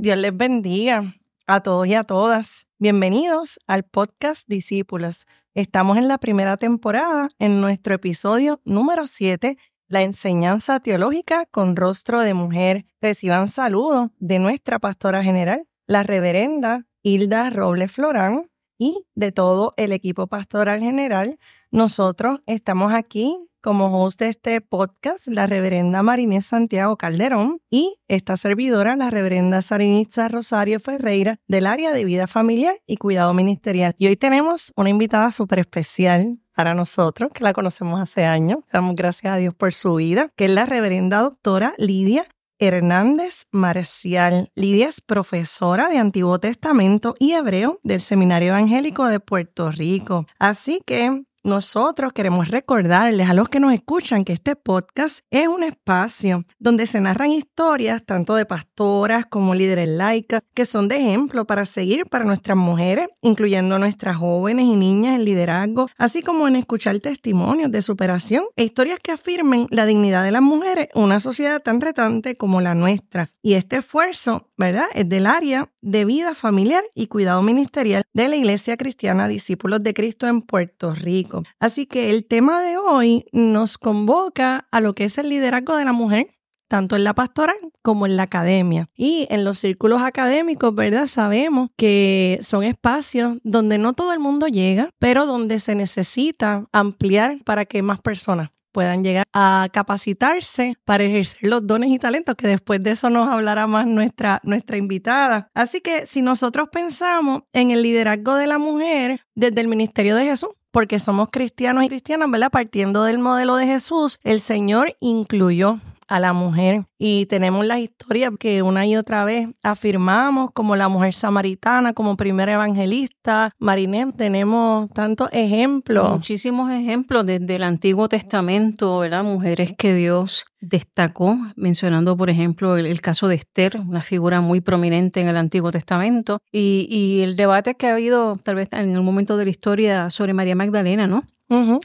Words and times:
Dios 0.00 0.16
les 0.16 0.36
bendiga 0.36 1.12
a 1.48 1.60
todos 1.60 1.88
y 1.88 1.94
a 1.94 2.04
todas. 2.04 2.68
Bienvenidos 2.78 3.58
al 3.66 3.82
podcast 3.82 4.46
Discípulos. 4.46 5.26
Estamos 5.54 5.98
en 5.98 6.06
la 6.06 6.18
primera 6.18 6.56
temporada, 6.56 7.28
en 7.40 7.60
nuestro 7.60 7.94
episodio 7.94 8.60
número 8.64 9.08
7, 9.08 9.58
la 9.88 10.02
enseñanza 10.02 10.78
teológica 10.78 11.46
con 11.46 11.74
rostro 11.74 12.20
de 12.20 12.32
mujer. 12.32 12.86
Reciban 13.00 13.48
saludos 13.48 14.10
de 14.20 14.38
nuestra 14.38 14.78
pastora 14.78 15.24
general, 15.24 15.66
la 15.88 16.04
reverenda 16.04 16.86
Hilda 17.02 17.50
Robles 17.50 17.90
Florán, 17.90 18.47
y 18.78 19.04
de 19.14 19.32
todo 19.32 19.72
el 19.76 19.92
equipo 19.92 20.26
pastoral 20.26 20.80
general. 20.80 21.38
Nosotros 21.70 22.40
estamos 22.46 22.92
aquí 22.94 23.36
como 23.60 23.86
host 24.02 24.20
de 24.20 24.28
este 24.28 24.60
podcast, 24.60 25.26
la 25.26 25.46
reverenda 25.46 26.02
Marinés 26.02 26.46
Santiago 26.46 26.96
Calderón 26.96 27.60
y 27.68 27.96
esta 28.06 28.36
servidora, 28.36 28.96
la 28.96 29.10
reverenda 29.10 29.62
Sarinitza 29.62 30.28
Rosario 30.28 30.80
Ferreira, 30.80 31.40
del 31.48 31.66
área 31.66 31.92
de 31.92 32.04
vida 32.04 32.26
familiar 32.26 32.76
y 32.86 32.96
cuidado 32.96 33.34
ministerial. 33.34 33.94
Y 33.98 34.06
hoy 34.06 34.16
tenemos 34.16 34.72
una 34.76 34.90
invitada 34.90 35.30
súper 35.32 35.58
especial 35.58 36.38
para 36.54 36.74
nosotros, 36.74 37.30
que 37.34 37.44
la 37.44 37.52
conocemos 37.52 38.00
hace 38.00 38.24
años. 38.24 38.60
Damos 38.72 38.94
gracias 38.94 39.32
a 39.32 39.36
Dios 39.36 39.54
por 39.54 39.74
su 39.74 39.96
vida, 39.96 40.30
que 40.36 40.46
es 40.46 40.50
la 40.50 40.66
reverenda 40.66 41.20
doctora 41.20 41.74
Lidia 41.78 42.26
Hernández 42.58 43.46
Marcial. 43.52 44.50
Lidia 44.54 44.88
es 44.88 45.00
profesora 45.00 45.88
de 45.88 45.98
Antiguo 45.98 46.38
Testamento 46.38 47.14
y 47.18 47.32
Hebreo 47.32 47.80
del 47.82 48.00
Seminario 48.00 48.48
Evangélico 48.48 49.06
de 49.06 49.20
Puerto 49.20 49.70
Rico. 49.70 50.26
Así 50.38 50.80
que 50.84 51.24
nosotros 51.44 52.12
queremos 52.12 52.48
recordarles 52.48 53.28
a 53.28 53.34
los 53.34 53.48
que 53.48 53.60
nos 53.60 53.72
escuchan 53.72 54.24
que 54.24 54.32
este 54.32 54.56
podcast 54.56 55.20
es 55.30 55.48
un 55.48 55.62
espacio 55.62 56.44
donde 56.58 56.86
se 56.86 57.00
narran 57.00 57.30
historias 57.30 58.04
tanto 58.04 58.34
de 58.34 58.46
pastoras 58.46 59.24
como 59.26 59.54
líderes 59.54 59.88
laicas 59.88 60.42
que 60.54 60.64
son 60.64 60.88
de 60.88 60.96
ejemplo 60.96 61.46
para 61.46 61.66
seguir 61.66 62.06
para 62.06 62.24
nuestras 62.24 62.56
mujeres, 62.56 63.08
incluyendo 63.22 63.78
nuestras 63.78 64.16
jóvenes 64.16 64.66
y 64.66 64.76
niñas 64.76 65.16
en 65.16 65.24
liderazgo, 65.24 65.88
así 65.96 66.22
como 66.22 66.48
en 66.48 66.56
escuchar 66.56 66.98
testimonios 66.98 67.70
de 67.70 67.82
superación 67.82 68.44
e 68.56 68.64
historias 68.64 68.98
que 68.98 69.12
afirmen 69.12 69.66
la 69.70 69.86
dignidad 69.86 70.24
de 70.24 70.32
las 70.32 70.42
mujeres 70.42 70.88
en 70.94 71.02
una 71.02 71.20
sociedad 71.20 71.62
tan 71.62 71.80
retante 71.80 72.36
como 72.36 72.60
la 72.60 72.74
nuestra. 72.74 73.30
Y 73.42 73.54
este 73.54 73.76
esfuerzo, 73.76 74.48
¿verdad?, 74.56 74.86
es 74.94 75.08
del 75.08 75.26
área 75.26 75.70
de 75.80 76.04
vida 76.04 76.34
familiar 76.34 76.84
y 76.94 77.06
cuidado 77.06 77.42
ministerial 77.42 78.02
de 78.12 78.28
la 78.28 78.36
Iglesia 78.36 78.76
Cristiana 78.76 79.28
Discípulos 79.28 79.82
de 79.82 79.94
Cristo 79.94 80.26
en 80.26 80.42
Puerto 80.42 80.94
Rico. 80.94 81.27
Así 81.60 81.86
que 81.86 82.10
el 82.10 82.24
tema 82.24 82.62
de 82.62 82.76
hoy 82.76 83.24
nos 83.32 83.78
convoca 83.78 84.68
a 84.70 84.80
lo 84.80 84.94
que 84.94 85.04
es 85.04 85.18
el 85.18 85.28
liderazgo 85.28 85.76
de 85.76 85.84
la 85.84 85.92
mujer 85.92 86.28
tanto 86.68 86.96
en 86.96 87.04
la 87.04 87.14
pastoral 87.14 87.56
como 87.82 88.06
en 88.06 88.16
la 88.16 88.24
academia. 88.24 88.88
Y 88.94 89.26
en 89.30 89.44
los 89.44 89.58
círculos 89.58 90.02
académicos, 90.02 90.74
¿verdad? 90.74 91.06
Sabemos 91.06 91.70
que 91.76 92.38
son 92.42 92.62
espacios 92.62 93.38
donde 93.42 93.78
no 93.78 93.94
todo 93.94 94.12
el 94.12 94.20
mundo 94.20 94.46
llega, 94.46 94.90
pero 94.98 95.26
donde 95.26 95.58
se 95.58 95.74
necesita 95.74 96.66
ampliar 96.72 97.38
para 97.44 97.64
que 97.64 97.82
más 97.82 98.00
personas 98.00 98.50
puedan 98.70 99.02
llegar 99.02 99.24
a 99.32 99.68
capacitarse 99.72 100.76
para 100.84 101.02
ejercer 101.02 101.48
los 101.48 101.66
dones 101.66 101.90
y 101.90 101.98
talentos, 101.98 102.36
que 102.36 102.46
después 102.46 102.80
de 102.82 102.92
eso 102.92 103.10
nos 103.10 103.28
hablará 103.28 103.66
más 103.66 103.86
nuestra, 103.86 104.40
nuestra 104.44 104.76
invitada. 104.76 105.48
Así 105.54 105.80
que 105.80 106.06
si 106.06 106.22
nosotros 106.22 106.68
pensamos 106.70 107.42
en 107.52 107.70
el 107.70 107.82
liderazgo 107.82 108.34
de 108.36 108.46
la 108.46 108.58
mujer 108.58 109.22
desde 109.34 109.62
el 109.62 109.68
ministerio 109.68 110.14
de 110.14 110.26
Jesús, 110.26 110.50
porque 110.70 110.98
somos 110.98 111.28
cristianos 111.30 111.84
y 111.84 111.88
cristianas, 111.88 112.30
¿verdad? 112.30 112.50
Partiendo 112.50 113.04
del 113.04 113.18
modelo 113.18 113.56
de 113.56 113.66
Jesús, 113.66 114.20
el 114.24 114.40
Señor 114.40 114.96
incluyó 115.00 115.78
a 116.08 116.18
la 116.20 116.32
mujer. 116.32 116.86
Y 116.98 117.26
tenemos 117.26 117.64
las 117.64 117.78
historias 117.78 118.32
que 118.40 118.62
una 118.62 118.86
y 118.86 118.96
otra 118.96 119.24
vez 119.24 119.48
afirmamos, 119.62 120.50
como 120.52 120.74
la 120.74 120.88
mujer 120.88 121.14
samaritana, 121.14 121.92
como 121.92 122.16
primera 122.16 122.54
evangelista. 122.54 123.52
Marinette, 123.58 124.16
tenemos 124.16 124.90
tantos 124.90 125.28
ejemplos. 125.32 126.10
Muchísimos 126.10 126.70
ejemplos 126.72 127.26
desde 127.26 127.56
el 127.56 127.62
Antiguo 127.62 128.08
Testamento, 128.08 128.98
¿verdad? 128.98 129.22
Mujeres 129.22 129.74
que 129.76 129.94
Dios 129.94 130.46
destacó, 130.60 131.38
mencionando, 131.54 132.16
por 132.16 132.30
ejemplo, 132.30 132.76
el, 132.76 133.00
caso 133.00 133.28
de 133.28 133.36
Esther, 133.36 133.80
una 133.80 134.02
figura 134.02 134.40
muy 134.40 134.60
prominente 134.60 135.20
en 135.20 135.28
el 135.28 135.36
Antiguo 135.36 135.70
Testamento, 135.70 136.40
y, 136.50 136.88
y 136.90 137.22
el 137.22 137.36
debate 137.36 137.76
que 137.76 137.86
ha 137.86 137.92
habido 137.92 138.38
tal 138.42 138.56
vez 138.56 138.68
en 138.72 138.98
un 138.98 139.04
momento 139.04 139.36
de 139.36 139.44
la 139.44 139.50
historia 139.50 140.10
sobre 140.10 140.34
María 140.34 140.56
Magdalena, 140.56 141.06
¿no? 141.06 141.24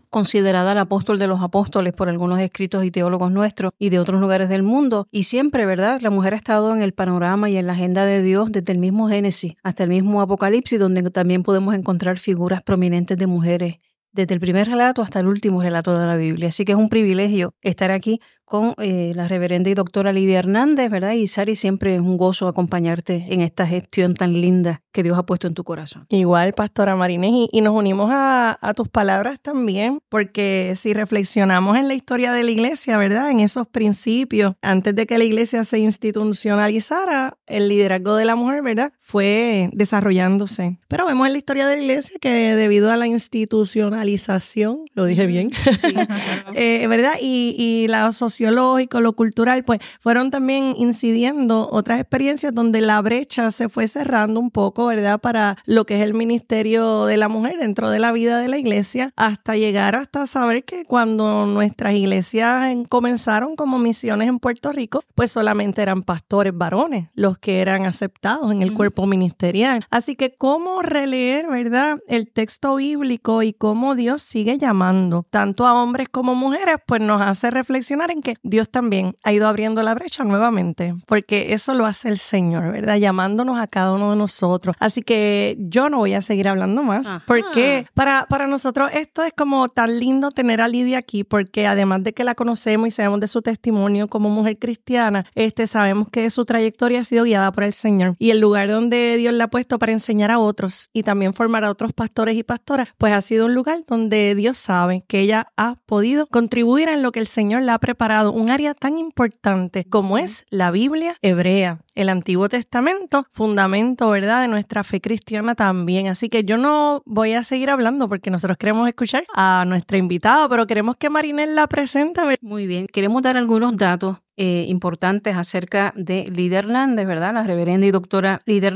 Considerada 0.10 0.74
el 0.74 0.78
apóstol 0.78 1.20
de 1.20 1.28
los 1.28 1.42
apóstoles 1.42 1.94
por 1.94 2.10
algunos 2.10 2.40
escritos 2.40 2.84
y 2.84 2.92
teólogos 2.92 3.32
nuestros 3.32 3.72
y 3.80 3.90
de 3.90 4.00
otros 4.00 4.20
lugares 4.20 4.50
del 4.50 4.64
mundo. 4.64 5.08
Y 5.12 5.24
siempre, 5.24 5.66
¿verdad? 5.66 6.02
La 6.02 6.10
mujer 6.10 6.34
ha 6.34 6.38
estado 6.38 6.74
en 6.74 6.82
el 6.82 6.94
panorama 6.94 7.50
y 7.50 7.58
en 7.58 7.68
la 7.68 7.74
agenda 7.74 8.06
de 8.06 8.22
Dios 8.22 8.52
desde 8.52 8.74
el 8.74 8.80
mismo 8.80 9.08
Génesis 9.08 9.56
hasta 9.64 9.84
el 9.84 9.90
mismo 9.90 10.22
Apocalipsis, 10.22 10.80
donde 10.80 11.10
también 11.10 11.44
podemos 11.44 11.76
encontrar 11.76 12.18
figuras 12.18 12.62
prominentes 12.62 13.18
de 13.18 13.28
mujeres 13.28 13.78
desde 14.14 14.36
el 14.36 14.40
primer 14.40 14.68
relato 14.68 15.02
hasta 15.02 15.20
el 15.20 15.28
último 15.28 15.62
relato 15.62 15.98
de 15.98 16.06
la 16.06 16.16
Biblia. 16.16 16.50
Así 16.50 16.66
que 16.66 16.74
es 16.74 16.78
un 16.78 16.90
privilegio 16.90 17.56
estar 17.62 17.92
aquí 17.92 18.22
con 18.46 18.74
eh, 18.78 19.14
la 19.16 19.28
reverenda 19.28 19.70
y 19.70 19.74
doctora 19.74 20.14
Lidia 20.14 20.40
Hernández, 20.40 20.90
¿verdad? 20.90 21.14
Y 21.14 21.28
Sari, 21.28 21.56
siempre 21.56 21.96
es 21.96 22.02
un 22.02 22.18
gozo 22.18 22.48
acompañarte 22.48 23.26
en 23.30 23.42
esta 23.42 23.66
gestión 23.66 24.14
tan 24.14 24.34
linda 24.34 24.82
que 24.92 25.04
Dios 25.04 25.18
ha 25.18 25.26
puesto 25.26 25.48
en 25.48 25.54
tu 25.54 25.64
corazón. 25.64 26.06
Igual, 26.10 26.54
Pastora 26.54 26.96
Marínez, 26.96 27.50
y, 27.52 27.62
nos 27.62 27.74
unimos 27.74 28.10
a, 28.14 28.74
tus 28.76 28.88
palabras 28.90 29.42
también, 29.42 30.00
porque 30.10 30.74
si 30.76 30.94
reflexionamos 30.94 31.78
en 31.78 31.88
la 31.88 31.94
historia 31.96 32.32
de 32.32 32.44
la 32.44 32.52
iglesia, 32.52 32.98
¿verdad? 32.98 33.32
En 33.32 33.40
esos 33.40 33.68
principios, 33.68 34.56
antes 34.62 34.96
de 34.96 35.08
que 35.08 35.18
la 35.18 35.24
iglesia 35.24 35.66
se 35.66 35.80
institucionalizara, 35.80 37.38
el 37.48 37.70
liderazgo 37.70 38.16
de 38.16 38.26
la 38.26 38.36
mujer, 38.36 38.62
¿verdad? 38.62 38.94
Fue 39.00 39.70
desarrollándose. 39.74 40.80
Pero 40.88 41.06
vemos 41.06 41.26
en 41.28 41.34
la 41.34 41.40
historia 41.40 41.68
de 41.68 41.78
la 41.78 41.82
iglesia 41.82 42.18
que 42.22 42.56
debido 42.56 42.92
a 42.92 42.98
la 42.98 43.08
institucionalización, 43.08 44.86
lo 44.94 45.06
dije 45.06 45.26
bien, 45.26 45.52
eh, 46.56 46.86
¿verdad? 46.88 47.14
Y, 47.20 47.56
y 47.58 47.88
la 47.88 48.06
sociológico, 48.34 49.00
lo 49.00 49.14
cultural, 49.14 49.64
pues 49.64 49.80
fueron 50.00 50.32
también 50.32 50.74
incidiendo 50.78 51.70
otras 51.72 52.00
experiencias 52.00 52.54
donde 52.54 52.82
la 52.82 53.00
brecha 53.02 53.52
se 53.52 53.70
fue 53.70 53.88
cerrando 53.88 54.40
un 54.40 54.50
poco, 54.50 54.88
¿verdad? 54.88 55.20
Para 55.22 55.58
lo 55.66 55.86
que 55.86 55.96
es 55.96 56.02
el 56.02 56.16
ministerio 56.16 57.06
de 57.06 57.18
la 57.18 57.30
mujer 57.30 57.58
dentro 57.60 57.90
de 57.90 58.00
la 58.00 58.12
vida 58.12 58.40
de 58.40 58.48
la 58.48 58.58
iglesia, 58.58 59.14
hasta 59.16 59.56
llegar 59.56 59.96
hasta 59.96 60.26
saber 60.26 60.64
que 60.66 60.84
cuando 60.86 61.46
nuestras 61.46 61.94
iglesias 61.94 62.76
comenzaron 62.90 63.56
como 63.56 63.78
misiones 63.78 64.28
en 64.28 64.40
Puerto 64.40 64.72
Rico, 64.72 65.04
pues 65.14 65.32
solamente 65.32 65.82
eran 65.82 66.02
pastores 66.02 66.56
varones 66.56 67.10
los 67.14 67.38
que 67.38 67.62
eran 67.62 67.86
aceptados 67.86 68.52
en 68.52 68.62
el 68.62 68.74
cuerpo 68.74 69.06
ministerial. 69.06 69.86
Así 69.92 70.16
que 70.16 70.36
cómo 70.36 70.82
releer, 70.82 71.48
¿verdad? 71.48 72.00
El 72.08 72.32
texto 72.32 72.76
bíblico 72.76 73.44
y 73.44 73.54
cómo 73.54 73.96
Dios 73.96 74.24
sigue 74.24 74.58
llamando 74.58 75.26
tanto 75.30 75.68
a 75.68 75.82
hombres 75.82 76.08
como 76.10 76.34
mujeres, 76.34 76.78
pues 76.88 77.02
nos 77.02 77.22
hace 77.22 77.52
reflexionar 77.52 78.10
en 78.12 78.22
que 78.24 78.38
Dios 78.42 78.70
también 78.70 79.16
ha 79.24 79.32
ido 79.32 79.48
abriendo 79.48 79.84
la 79.84 79.94
brecha 79.94 80.24
nuevamente, 80.24 80.96
porque 81.06 81.54
eso 81.54 81.74
lo 81.74 81.86
hace 81.86 82.10
el 82.10 82.18
Señor, 82.18 82.72
¿verdad? 82.72 82.98
Llamándonos 82.98 83.60
a 83.60 83.68
cada 83.68 83.94
uno 83.94 84.12
de 84.12 84.18
nosotros. 84.18 84.76
Así 84.80 85.04
que 85.04 85.56
yo 85.60 85.90
no 85.90 85.98
voy 85.98 86.14
a 86.14 86.22
seguir 86.22 86.48
hablando 86.48 86.82
más, 86.84 87.08
porque 87.28 87.86
para, 87.94 88.26
para 88.28 88.48
nosotros 88.48 88.90
esto 88.94 89.24
es 89.24 89.34
como 89.36 89.70
tan 89.70 90.00
lindo 90.00 90.32
tener 90.32 90.62
a 90.62 90.68
Lidia 90.68 90.98
aquí, 90.98 91.24
porque 91.24 91.68
además 91.68 92.04
de 92.04 92.14
que 92.14 92.24
la 92.24 92.36
conocemos 92.36 92.88
y 92.88 92.92
sabemos 92.92 93.20
de 93.20 93.28
su 93.28 93.42
testimonio 93.42 94.08
como 94.08 94.30
mujer 94.30 94.58
cristiana, 94.58 95.26
este, 95.36 95.68
sabemos 95.68 96.10
que 96.10 96.30
su 96.30 96.46
trayectoria 96.46 97.02
ha 97.02 97.04
sido 97.04 97.26
guiada 97.26 97.52
por 97.52 97.64
el 97.64 97.74
Señor 97.74 98.16
y 98.18 98.32
el 98.32 98.40
lugar 98.40 98.70
donde 98.70 99.18
Dios 99.18 99.34
la 99.34 99.46
ha 99.46 99.50
puesto 99.50 99.78
para 99.78 99.92
enseñar 99.92 100.32
a 100.32 100.40
otros 100.40 100.90
y 100.94 101.04
también 101.04 101.34
formar 101.34 101.66
a 101.66 101.70
otros 101.70 101.94
pastores 101.94 102.38
y 102.38 102.44
pastoras, 102.44 102.90
pues 102.98 103.14
ha 103.14 103.22
sido 103.22 103.46
un 103.46 103.54
lugar 103.54 103.80
donde 103.88 104.36
Dios 104.36 104.58
sabe 104.58 105.04
que 105.08 105.20
ella 105.20 105.48
ha 105.58 105.76
podido 105.86 106.28
contribuir 106.28 106.90
en 106.90 107.02
lo 107.02 107.12
que 107.12 107.20
el 107.20 107.28
Señor 107.28 107.64
la 107.64 107.76
ha 107.76 107.80
preparado 107.80 108.13
un 108.22 108.50
área 108.50 108.74
tan 108.74 108.98
importante 108.98 109.86
como 109.86 110.18
es 110.18 110.46
la 110.50 110.72
Biblia 110.72 111.18
hebrea, 111.22 111.83
el 111.96 112.10
Antiguo 112.10 112.50
Testamento, 112.50 113.26
fundamento, 113.32 114.10
¿verdad?, 114.10 114.42
de 114.42 114.48
nuestra 114.48 114.84
fe 114.84 115.02
cristiana 115.02 115.56
también. 115.56 116.08
Así 116.08 116.30
que 116.30 116.44
yo 116.44 116.58
no 116.58 117.04
voy 117.06 117.34
a 117.34 117.44
seguir 117.44 117.70
hablando 117.70 118.08
porque 118.08 118.32
nosotros 118.32 118.58
queremos 118.58 118.88
escuchar 118.88 119.26
a 119.36 119.64
nuestra 119.68 119.98
invitada, 119.98 120.48
pero 120.50 120.68
queremos 120.68 120.98
que 120.98 121.10
Marinel 121.10 121.56
la 121.56 121.68
presente. 121.68 122.22
Muy 122.42 122.68
bien, 122.68 122.88
queremos 122.88 123.22
dar 123.22 123.38
algunos 123.38 123.78
datos 123.78 124.18
eh, 124.36 124.66
importantes 124.68 125.38
acerca 125.38 125.94
de 125.96 126.28
Lidia 126.28 126.60
Hernández, 126.60 127.06
¿verdad? 127.06 127.36
La 127.36 127.44
reverenda 127.44 127.86
y 127.86 127.92
doctora 127.92 128.42
Lidia 128.46 128.74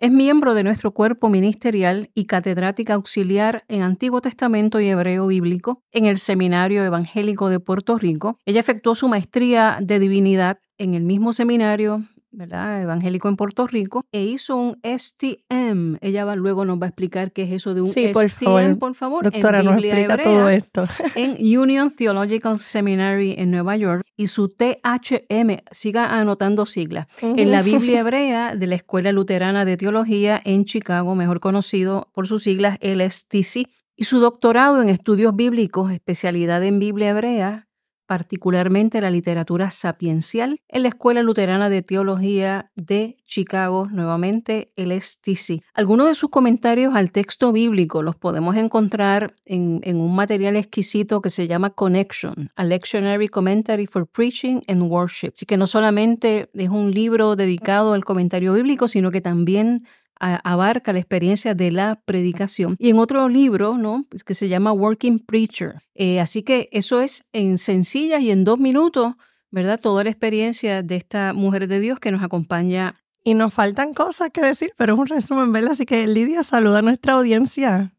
es 0.00 0.10
miembro 0.10 0.54
de 0.54 0.64
nuestro 0.64 0.90
cuerpo 0.92 1.28
ministerial 1.28 2.10
y 2.12 2.24
catedrática 2.24 2.94
auxiliar 2.94 3.64
en 3.68 3.82
Antiguo 3.82 4.20
Testamento 4.20 4.80
y 4.80 4.88
Hebreo 4.88 5.28
Bíblico 5.28 5.84
en 5.92 6.06
el 6.06 6.16
Seminario 6.16 6.84
Evangélico 6.84 7.48
de 7.48 7.60
Puerto 7.60 7.98
Rico. 7.98 8.38
Ella 8.46 8.58
efectuó 8.58 8.96
su 8.96 9.06
maestría 9.06 9.78
de 9.80 10.00
divinidad 10.00 10.58
en 10.76 10.94
el 10.94 11.04
mismo 11.04 11.32
seminario 11.32 12.02
¿verdad? 12.36 12.82
evangélico 12.82 13.28
en 13.28 13.36
Puerto 13.36 13.66
Rico, 13.66 14.04
e 14.12 14.24
hizo 14.24 14.56
un 14.56 14.78
STM. 14.82 15.96
Ella 16.00 16.24
va, 16.24 16.36
luego 16.36 16.64
nos 16.64 16.78
va 16.78 16.84
a 16.84 16.88
explicar 16.88 17.32
qué 17.32 17.44
es 17.44 17.52
eso 17.52 17.74
de 17.74 17.80
un 17.80 17.88
sí, 17.88 18.08
por 18.12 18.28
STM, 18.28 18.44
favor. 18.44 18.78
por 18.78 18.94
favor. 18.94 19.24
Doctora, 19.24 19.60
en 19.60 19.66
Biblia 19.70 19.94
nos 19.94 20.02
explica 20.02 20.14
hebrea, 20.14 20.24
todo 20.24 20.48
esto. 20.50 20.86
en 21.16 21.58
Union 21.58 21.90
Theological 21.90 22.58
Seminary 22.58 23.34
en 23.38 23.50
Nueva 23.50 23.76
York 23.76 24.04
y 24.16 24.26
su 24.26 24.48
THM, 24.50 25.62
siga 25.70 26.18
anotando 26.18 26.66
siglas, 26.66 27.06
en 27.22 27.50
la 27.50 27.62
Biblia 27.62 28.00
hebrea 28.00 28.54
de 28.54 28.66
la 28.66 28.74
Escuela 28.74 29.12
Luterana 29.12 29.64
de 29.64 29.76
Teología 29.76 30.40
en 30.44 30.66
Chicago, 30.66 31.14
mejor 31.14 31.40
conocido 31.40 32.10
por 32.12 32.26
sus 32.26 32.42
siglas 32.42 32.78
LSTC, 32.82 33.68
y 33.96 34.04
su 34.04 34.20
doctorado 34.20 34.82
en 34.82 34.90
estudios 34.90 35.34
bíblicos, 35.34 35.90
especialidad 35.90 36.62
en 36.62 36.78
Biblia 36.78 37.10
hebrea, 37.10 37.65
particularmente 38.06 39.00
la 39.00 39.10
literatura 39.10 39.70
sapiencial, 39.70 40.60
en 40.68 40.82
la 40.82 40.88
Escuela 40.88 41.22
Luterana 41.22 41.68
de 41.68 41.82
Teología 41.82 42.70
de 42.76 43.16
Chicago, 43.26 43.88
nuevamente 43.90 44.70
el 44.76 44.92
STC. 44.92 45.62
Algunos 45.74 46.08
de 46.08 46.14
sus 46.14 46.30
comentarios 46.30 46.94
al 46.94 47.12
texto 47.12 47.52
bíblico 47.52 48.02
los 48.02 48.16
podemos 48.16 48.56
encontrar 48.56 49.34
en, 49.44 49.80
en, 49.82 49.96
un 49.96 50.14
material 50.14 50.56
exquisito 50.56 51.20
que 51.20 51.30
se 51.30 51.46
llama 51.46 51.70
Connection, 51.70 52.50
a 52.54 52.64
Lectionary 52.64 53.28
Commentary 53.28 53.86
for 53.86 54.06
Preaching 54.06 54.62
and 54.68 54.82
Worship. 54.82 55.32
Así 55.34 55.46
que 55.46 55.56
no 55.56 55.66
solamente 55.66 56.48
es 56.54 56.68
un 56.68 56.92
libro 56.92 57.36
dedicado 57.36 57.92
al 57.92 58.04
comentario 58.04 58.52
bíblico, 58.52 58.88
sino 58.88 59.10
que 59.10 59.20
también 59.20 59.82
abarca 60.18 60.92
la 60.92 60.98
experiencia 60.98 61.54
de 61.54 61.70
la 61.70 62.00
predicación. 62.04 62.76
Y 62.78 62.90
en 62.90 62.98
otro 62.98 63.28
libro, 63.28 63.76
¿no? 63.78 64.06
que 64.24 64.34
se 64.34 64.48
llama 64.48 64.72
Working 64.72 65.18
Preacher. 65.20 65.82
Eh, 65.94 66.20
así 66.20 66.42
que 66.42 66.68
eso 66.72 67.00
es 67.00 67.24
en 67.32 67.58
sencillas 67.58 68.22
y 68.22 68.30
en 68.30 68.44
dos 68.44 68.58
minutos, 68.58 69.14
¿verdad? 69.50 69.80
Toda 69.80 70.04
la 70.04 70.10
experiencia 70.10 70.82
de 70.82 70.96
esta 70.96 71.32
mujer 71.32 71.68
de 71.68 71.80
Dios 71.80 71.98
que 72.00 72.10
nos 72.10 72.22
acompaña. 72.22 72.96
Y 73.24 73.34
nos 73.34 73.52
faltan 73.52 73.92
cosas 73.92 74.30
que 74.32 74.40
decir, 74.40 74.72
pero 74.76 74.94
es 74.94 75.00
un 75.00 75.06
resumen, 75.06 75.52
¿verdad? 75.52 75.72
Así 75.72 75.84
que 75.84 76.06
Lidia, 76.06 76.44
saluda 76.44 76.78
a 76.78 76.82
nuestra 76.82 77.14
audiencia. 77.14 77.92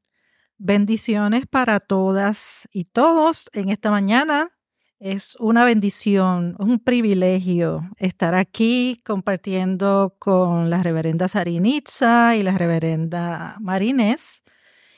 Bendiciones 0.57 1.45
para 1.45 1.79
todas 1.79 2.67
y 2.71 2.85
todos 2.85 3.49
en 3.53 3.69
esta 3.69 3.91
mañana. 3.91 4.56
Es 4.99 5.35
una 5.39 5.63
bendición, 5.63 6.55
un 6.57 6.79
privilegio 6.79 7.87
estar 7.99 8.33
aquí 8.33 8.99
compartiendo 9.05 10.15
con 10.17 10.71
la 10.71 10.81
reverenda 10.81 11.27
Sarinitza 11.27 12.35
y 12.35 12.41
la 12.41 12.57
reverenda 12.57 13.57
Marines 13.59 14.41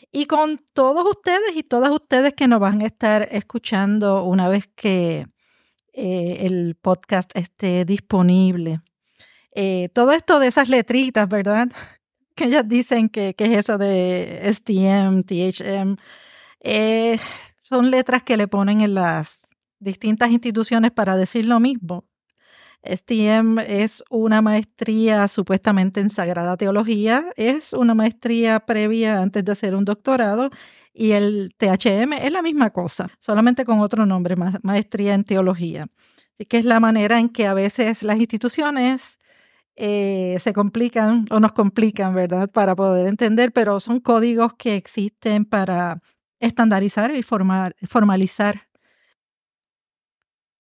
y 0.10 0.26
con 0.26 0.58
todos 0.74 1.06
ustedes 1.06 1.54
y 1.58 1.64
todas 1.64 1.92
ustedes 1.92 2.34
que 2.34 2.48
nos 2.48 2.62
van 2.62 2.82
a 2.82 2.86
estar 2.86 3.28
escuchando 3.32 4.24
una 4.24 4.48
vez 4.48 4.68
que 4.74 5.28
eh, 5.92 6.38
el 6.46 6.78
podcast 6.82 7.36
esté 7.36 7.84
disponible. 7.84 8.80
Eh, 9.52 9.90
todo 9.94 10.14
esto 10.14 10.40
de 10.40 10.48
esas 10.48 10.70
letritas, 10.70 11.28
¿verdad? 11.28 11.68
Que 12.36 12.46
ellas 12.46 12.66
dicen 12.70 13.10
que, 13.10 13.36
es 13.38 13.52
eso 13.52 13.78
de 13.78 14.40
STM, 14.54 15.24
THM, 15.24 15.98
eh, 16.62 17.20
son 17.64 17.92
letras 17.92 18.24
que 18.24 18.38
le 18.38 18.48
ponen 18.48 18.80
en 18.80 18.94
las 18.94 19.39
distintas 19.80 20.32
instituciones 20.32 20.92
para 20.92 21.16
decir 21.16 21.46
lo 21.46 21.60
mismo. 21.60 22.06
STM 22.84 23.60
es 23.60 24.04
una 24.10 24.42
maestría 24.42 25.28
supuestamente 25.28 26.00
en 26.00 26.10
Sagrada 26.10 26.56
Teología, 26.56 27.26
es 27.36 27.74
una 27.74 27.94
maestría 27.94 28.62
previa 28.62 29.22
antes 29.22 29.44
de 29.44 29.52
hacer 29.52 29.76
un 29.76 29.84
doctorado 29.84 30.50
y 30.94 31.12
el 31.12 31.54
THM 31.58 32.14
es 32.14 32.32
la 32.32 32.42
misma 32.42 32.70
cosa, 32.70 33.10
solamente 33.20 33.66
con 33.66 33.80
otro 33.80 34.06
nombre, 34.06 34.36
maestría 34.64 35.14
en 35.14 35.26
teología. 35.26 35.88
Así 36.36 36.46
que 36.46 36.58
es 36.58 36.66
la 36.66 36.80
manera 36.80 37.20
en 37.20 37.28
que 37.30 37.48
a 37.48 37.54
veces 37.54 38.02
las 38.04 38.18
instituciones 38.18 39.20
eh, 39.76 40.38
se 40.40 40.54
complican 40.54 41.26
o 41.32 41.40
nos 41.42 41.52
complican, 41.52 42.14
¿verdad? 42.14 42.50
Para 42.50 42.76
poder 42.76 43.08
entender, 43.08 43.52
pero 43.52 43.80
son 43.82 44.00
códigos 44.00 44.54
que 44.54 44.78
existen 44.78 45.44
para 45.44 46.02
estandarizar 46.40 47.14
y 47.14 47.24
formalizar 47.24 48.69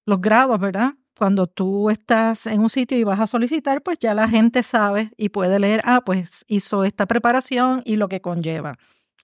los 0.09 0.19
grados, 0.19 0.59
¿verdad? 0.59 0.93
Cuando 1.17 1.47
tú 1.47 1.89
estás 1.89 2.47
en 2.47 2.59
un 2.59 2.69
sitio 2.69 2.97
y 2.97 3.03
vas 3.03 3.19
a 3.19 3.27
solicitar, 3.27 3.81
pues 3.81 3.99
ya 3.99 4.13
la 4.13 4.27
gente 4.27 4.63
sabe 4.63 5.11
y 5.17 5.29
puede 5.29 5.59
leer, 5.59 5.81
ah, 5.85 6.01
pues 6.05 6.45
hizo 6.47 6.83
esta 6.83 7.05
preparación 7.05 7.81
y 7.85 7.95
lo 7.95 8.09
que 8.09 8.21
conlleva. 8.21 8.75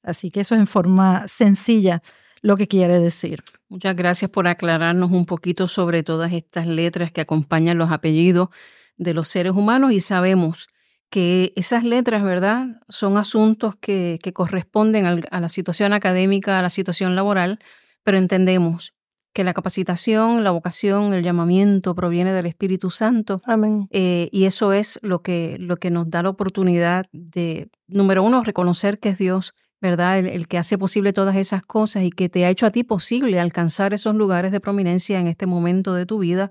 Así 0.03 0.29
que 0.29 0.41
eso 0.41 0.55
es 0.55 0.61
en 0.61 0.67
forma 0.67 1.27
sencilla 1.27 2.01
lo 2.41 2.57
que 2.57 2.67
quiere 2.67 2.99
decir. 2.99 3.43
Muchas 3.69 3.95
gracias 3.95 4.29
por 4.29 4.47
aclararnos 4.47 5.11
un 5.11 5.25
poquito 5.25 5.67
sobre 5.67 6.03
todas 6.03 6.31
estas 6.31 6.67
letras 6.67 7.11
que 7.11 7.21
acompañan 7.21 7.77
los 7.77 7.91
apellidos 7.91 8.49
de 8.97 9.13
los 9.13 9.27
seres 9.27 9.53
humanos 9.53 9.91
y 9.91 10.01
sabemos 10.01 10.67
que 11.09 11.53
esas 11.55 11.83
letras, 11.83 12.23
¿verdad?, 12.23 12.81
son 12.89 13.17
asuntos 13.17 13.75
que, 13.77 14.19
que 14.21 14.33
corresponden 14.33 15.05
a 15.05 15.39
la 15.39 15.49
situación 15.49 15.93
académica, 15.93 16.59
a 16.59 16.61
la 16.61 16.69
situación 16.69 17.15
laboral, 17.15 17.59
pero 18.03 18.17
entendemos 18.17 18.94
que 19.35 19.43
la 19.43 19.53
capacitación, 19.53 20.45
la 20.45 20.51
vocación, 20.51 21.13
el 21.13 21.21
llamamiento 21.21 21.93
proviene 21.93 22.31
del 22.31 22.45
Espíritu 22.45 22.89
Santo. 22.89 23.41
Amén. 23.43 23.89
Eh, 23.91 24.29
y 24.31 24.45
eso 24.45 24.71
es 24.71 24.97
lo 25.01 25.21
que, 25.21 25.57
lo 25.59 25.75
que 25.75 25.91
nos 25.91 26.09
da 26.09 26.23
la 26.23 26.29
oportunidad 26.29 27.05
de, 27.11 27.67
número 27.85 28.23
uno, 28.23 28.43
reconocer 28.43 28.97
que 28.97 29.09
es 29.09 29.17
Dios, 29.17 29.53
¿verdad? 29.81 30.19
El, 30.19 30.47
que 30.47 30.57
hace 30.57 30.77
posible 30.77 31.11
todas 31.11 31.35
esas 31.35 31.63
cosas 31.63 32.03
y 32.03 32.11
que 32.11 32.29
te 32.29 32.45
ha 32.45 32.49
hecho 32.49 32.65
a 32.65 32.71
ti 32.71 32.85
posible 32.85 33.37
alcanzar 33.41 33.93
esos 33.93 34.15
lugares 34.15 34.53
de 34.53 34.61
prominencia 34.61 35.19
en 35.19 35.27
este 35.27 35.47
momento 35.47 35.93
de 35.93 36.05
tu 36.05 36.19
vida, 36.19 36.49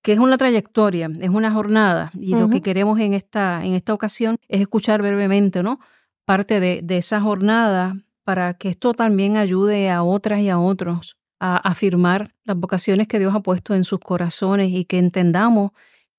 que 0.00 0.12
es 0.12 0.20
una 0.20 0.38
trayectoria, 0.38 1.10
es 1.20 1.30
una 1.30 1.50
jornada. 1.50 2.12
Y 2.14 2.36
lo 2.36 2.48
que 2.48 2.62
queremos 2.62 3.00
en 3.00 3.12
esta, 3.12 3.64
en 3.64 3.74
esta 3.74 3.92
ocasión 3.92 4.36
es 4.46 4.60
escuchar 4.60 5.02
brevemente, 5.02 5.64
¿no? 5.64 5.80
Parte 6.24 6.60
de, 6.60 6.80
de 6.84 6.96
esa 6.96 7.20
jornada 7.20 7.96
para 8.22 8.54
que 8.54 8.68
esto 8.68 8.94
también 8.94 9.36
ayude 9.36 9.90
a 9.90 10.04
otras 10.04 10.38
y 10.42 10.48
a 10.48 10.60
otros 10.60 11.16
a 11.40 11.56
afirmar 11.56 12.34
las 12.44 12.56
vocaciones 12.56 13.08
que 13.08 13.18
Dios 13.18 13.34
ha 13.34 13.40
puesto 13.40 13.74
en 13.74 13.84
sus 13.84 13.98
corazones 13.98 14.70
y 14.70 14.84
que 14.84 14.98
entendamos, 14.98 15.72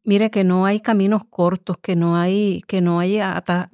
mire, 0.03 0.31
que 0.31 0.43
no 0.43 0.65
hay 0.65 0.79
caminos 0.81 1.23
cortos, 1.29 1.77
que 1.77 1.95
no 1.95 2.17
hay, 2.17 2.63
que 2.67 2.81
no 2.81 2.99
hay, 2.99 3.19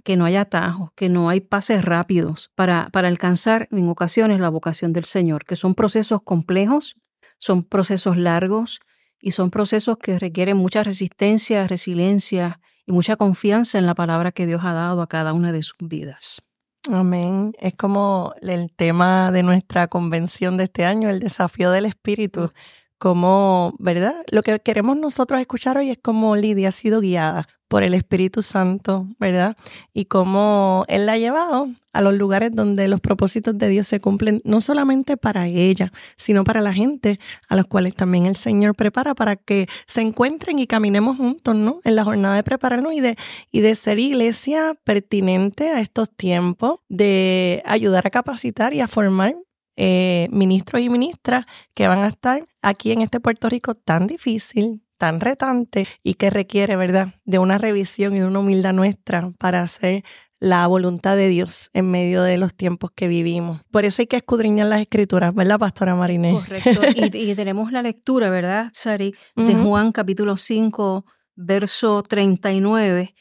que 0.04 0.18
no 0.18 0.26
hay 0.26 0.36
atajos, 0.36 0.92
que 0.94 1.08
no 1.08 1.30
hay 1.30 1.40
pases 1.40 1.84
rápidos 1.84 2.52
para, 2.54 2.90
para 2.92 3.08
alcanzar 3.08 3.70
en 3.72 3.88
ocasiones 3.88 4.42
la 4.42 4.50
vocación 4.50 4.92
del 4.92 5.06
Señor, 5.06 5.46
que 5.46 5.56
son 5.56 5.74
procesos 5.74 6.22
complejos, 6.22 6.98
son 7.40 7.64
procesos 7.64 8.18
largos 8.18 8.82
y 9.22 9.32
son 9.32 9.50
procesos 9.50 9.98
que 9.98 10.20
requieren 10.20 10.58
mucha 10.58 10.84
resistencia, 10.84 11.68
resiliencia 11.68 12.60
y 12.86 12.92
mucha 12.92 13.16
confianza 13.16 13.78
en 13.78 13.86
la 13.86 13.96
palabra 13.96 14.34
que 14.34 14.46
Dios 14.46 14.62
ha 14.66 14.74
dado 14.74 15.02
a 15.02 15.08
cada 15.08 15.34
una 15.34 15.52
de 15.52 15.64
sus 15.64 15.78
vidas. 15.80 16.47
Amén. 16.92 17.54
Es 17.60 17.76
como 17.76 18.34
el 18.42 18.72
tema 18.72 19.32
de 19.32 19.44
nuestra 19.44 19.88
convención 19.88 20.56
de 20.56 20.66
este 20.66 20.86
año, 20.86 21.10
el 21.10 21.20
desafío 21.20 21.72
del 21.72 21.86
espíritu. 21.86 22.52
Como, 22.98 23.76
¿verdad? 23.80 24.16
Lo 24.32 24.42
que 24.42 24.60
queremos 24.60 24.98
nosotros 24.98 25.40
escuchar 25.40 25.78
hoy 25.78 25.92
es 25.92 26.00
cómo 26.02 26.36
Lidia 26.36 26.70
ha 26.70 26.72
sido 26.72 27.00
guiada 27.00 27.48
por 27.68 27.84
el 27.84 27.94
Espíritu 27.94 28.42
Santo, 28.42 29.08
¿verdad? 29.20 29.58
Y 29.94 30.06
cómo 30.06 30.86
Él 30.88 31.06
la 31.06 31.14
ha 31.14 31.18
llevado 31.18 31.70
a 31.94 32.02
los 32.02 32.14
lugares 32.14 32.52
donde 32.54 32.88
los 32.88 33.02
propósitos 33.02 33.58
de 33.58 33.68
Dios 33.68 33.88
se 33.88 34.00
cumplen, 34.00 34.42
no 34.46 34.62
solamente 34.62 35.18
para 35.18 35.48
ella, 35.48 35.92
sino 36.16 36.44
para 36.44 36.62
la 36.62 36.74
gente 36.74 37.20
a 37.50 37.56
los 37.56 37.66
cuales 37.66 37.96
también 37.96 38.26
el 38.26 38.36
Señor 38.36 38.76
prepara 38.76 39.16
para 39.16 39.36
que 39.36 39.68
se 39.86 40.02
encuentren 40.02 40.60
y 40.60 40.68
caminemos 40.68 41.18
juntos, 41.18 41.56
¿no? 41.56 41.82
En 41.84 41.96
la 41.96 42.04
jornada 42.04 42.36
de 42.36 42.44
prepararnos 42.44 42.94
y 42.94 43.02
de, 43.02 43.18
y 43.52 43.62
de 43.62 43.76
ser 43.76 44.00
iglesia 44.00 44.76
pertinente 44.84 45.70
a 45.70 45.82
estos 45.82 46.10
tiempos, 46.10 46.80
de 46.88 47.64
ayudar 47.66 48.08
a 48.08 48.12
capacitar 48.12 48.74
y 48.74 48.82
a 48.82 48.88
formar 48.88 49.36
eh, 49.78 50.28
ministros 50.32 50.82
y 50.82 50.90
ministras 50.90 51.46
que 51.74 51.88
van 51.88 52.00
a 52.00 52.08
estar 52.08 52.44
aquí 52.62 52.92
en 52.92 53.02
este 53.02 53.20
Puerto 53.20 53.48
Rico 53.48 53.76
tan 53.76 54.08
difícil, 54.08 54.84
tan 54.98 55.22
retante 55.22 55.88
y 56.04 56.16
que 56.16 56.32
requiere, 56.32 56.76
¿verdad?, 56.76 57.10
de 57.26 57.38
una 57.38 57.60
revisión 57.60 58.14
y 58.14 58.20
de 58.20 58.26
una 58.26 58.40
humildad 58.40 58.74
nuestra 58.74 59.32
para 59.38 59.62
hacer 59.62 60.04
la 60.40 60.66
voluntad 60.68 61.16
de 61.16 61.30
Dios 61.30 61.70
en 61.74 61.90
medio 61.90 62.24
de 62.24 62.38
los 62.38 62.56
tiempos 62.56 62.92
que 62.96 63.08
vivimos. 63.08 63.62
Por 63.72 63.86
eso 63.86 64.02
hay 64.02 64.08
que 64.08 64.18
escudriñar 64.18 64.68
las 64.68 64.82
escrituras, 64.82 65.34
¿verdad, 65.34 65.60
Pastora 65.60 65.96
Marinés? 65.96 66.34
Correcto. 66.34 66.82
Y, 67.14 67.36
tenemos 67.36 67.72
la 67.72 67.82
lectura, 67.82 68.30
¿verdad, 68.30 68.70
Sari? 68.74 69.14
De 69.36 69.56
Juan 69.56 69.92
capítulo 69.92 70.38
5, 70.38 71.06
verso 71.36 72.04
39. 72.04 73.14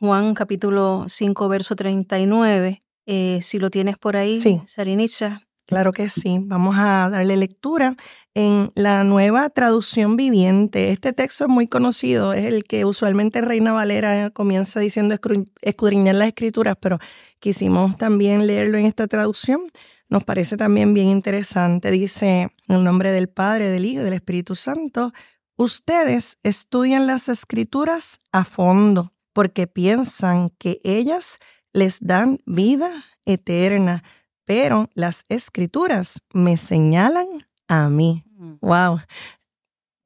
Juan 0.00 0.34
capítulo 0.34 1.04
5, 1.06 1.48
verso 1.48 1.76
39. 1.76 2.82
Eh, 3.06 3.38
si 3.42 3.58
lo 3.58 3.70
tienes 3.70 3.96
por 3.96 4.16
ahí, 4.16 4.40
sí. 4.40 4.60
Sarinitza. 4.66 5.42
Claro 5.70 5.92
que 5.92 6.10
sí. 6.10 6.38
Vamos 6.42 6.76
a 6.78 7.08
darle 7.10 7.36
lectura 7.36 7.94
en 8.34 8.70
la 8.74 9.04
nueva 9.04 9.48
traducción 9.50 10.16
viviente. 10.16 10.90
Este 10.90 11.12
texto 11.12 11.44
es 11.44 11.50
muy 11.50 11.66
conocido, 11.66 12.32
es 12.32 12.44
el 12.44 12.64
que 12.64 12.84
usualmente 12.84 13.40
Reina 13.40 13.72
Valera 13.72 14.30
comienza 14.30 14.80
diciendo 14.80 15.16
escudriñar 15.62 16.16
las 16.16 16.28
escrituras, 16.28 16.76
pero 16.80 16.98
quisimos 17.38 17.96
también 17.96 18.46
leerlo 18.46 18.78
en 18.78 18.86
esta 18.86 19.06
traducción. 19.06 19.60
Nos 20.08 20.24
parece 20.24 20.56
también 20.56 20.92
bien 20.92 21.06
interesante. 21.06 21.90
Dice, 21.92 22.48
en 22.68 22.76
el 22.76 22.84
nombre 22.84 23.12
del 23.12 23.28
Padre, 23.28 23.70
del 23.70 23.86
Hijo 23.86 24.00
y 24.00 24.04
del 24.04 24.14
Espíritu 24.14 24.56
Santo, 24.56 25.12
Ustedes 25.60 26.38
estudian 26.42 27.06
las 27.06 27.28
escrituras 27.28 28.18
a 28.32 28.46
fondo 28.46 29.12
porque 29.34 29.66
piensan 29.66 30.48
que 30.58 30.80
ellas 30.84 31.38
les 31.74 31.98
dan 32.00 32.38
vida 32.46 33.04
eterna, 33.26 34.02
pero 34.50 34.90
las 34.94 35.26
escrituras 35.28 36.24
me 36.34 36.56
señalan 36.56 37.28
a 37.68 37.88
mí. 37.88 38.24
Wow. 38.60 38.96
Mm. 38.96 39.00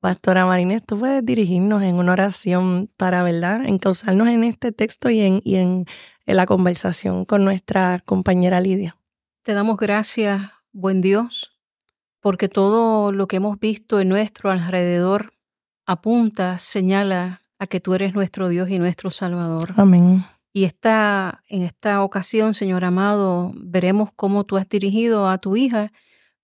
Pastora 0.00 0.44
Marinés, 0.44 0.84
tú 0.84 0.98
puedes 0.98 1.24
dirigirnos 1.24 1.82
en 1.82 1.94
una 1.94 2.12
oración 2.12 2.90
para, 2.98 3.22
¿verdad?, 3.22 3.64
encauzarnos 3.64 4.28
en 4.28 4.44
este 4.44 4.70
texto 4.70 5.08
y 5.08 5.20
en, 5.20 5.40
y 5.44 5.54
en 5.54 5.86
la 6.26 6.44
conversación 6.44 7.24
con 7.24 7.42
nuestra 7.42 8.02
compañera 8.04 8.60
Lidia. 8.60 8.98
Te 9.44 9.54
damos 9.54 9.78
gracias, 9.78 10.42
buen 10.72 11.00
Dios, 11.00 11.58
porque 12.20 12.50
todo 12.50 13.12
lo 13.12 13.26
que 13.28 13.36
hemos 13.36 13.58
visto 13.58 13.98
en 13.98 14.10
nuestro 14.10 14.50
alrededor 14.50 15.32
apunta, 15.86 16.58
señala 16.58 17.40
a 17.58 17.66
que 17.66 17.80
tú 17.80 17.94
eres 17.94 18.12
nuestro 18.12 18.50
Dios 18.50 18.68
y 18.68 18.78
nuestro 18.78 19.10
Salvador. 19.10 19.70
Amén. 19.78 20.22
Y 20.56 20.64
esta, 20.64 21.42
en 21.48 21.62
esta 21.62 22.00
ocasión, 22.04 22.54
Señor 22.54 22.84
amado, 22.84 23.50
veremos 23.56 24.10
cómo 24.14 24.44
tú 24.44 24.56
has 24.56 24.68
dirigido 24.68 25.28
a 25.28 25.38
tu 25.38 25.56
hija 25.56 25.90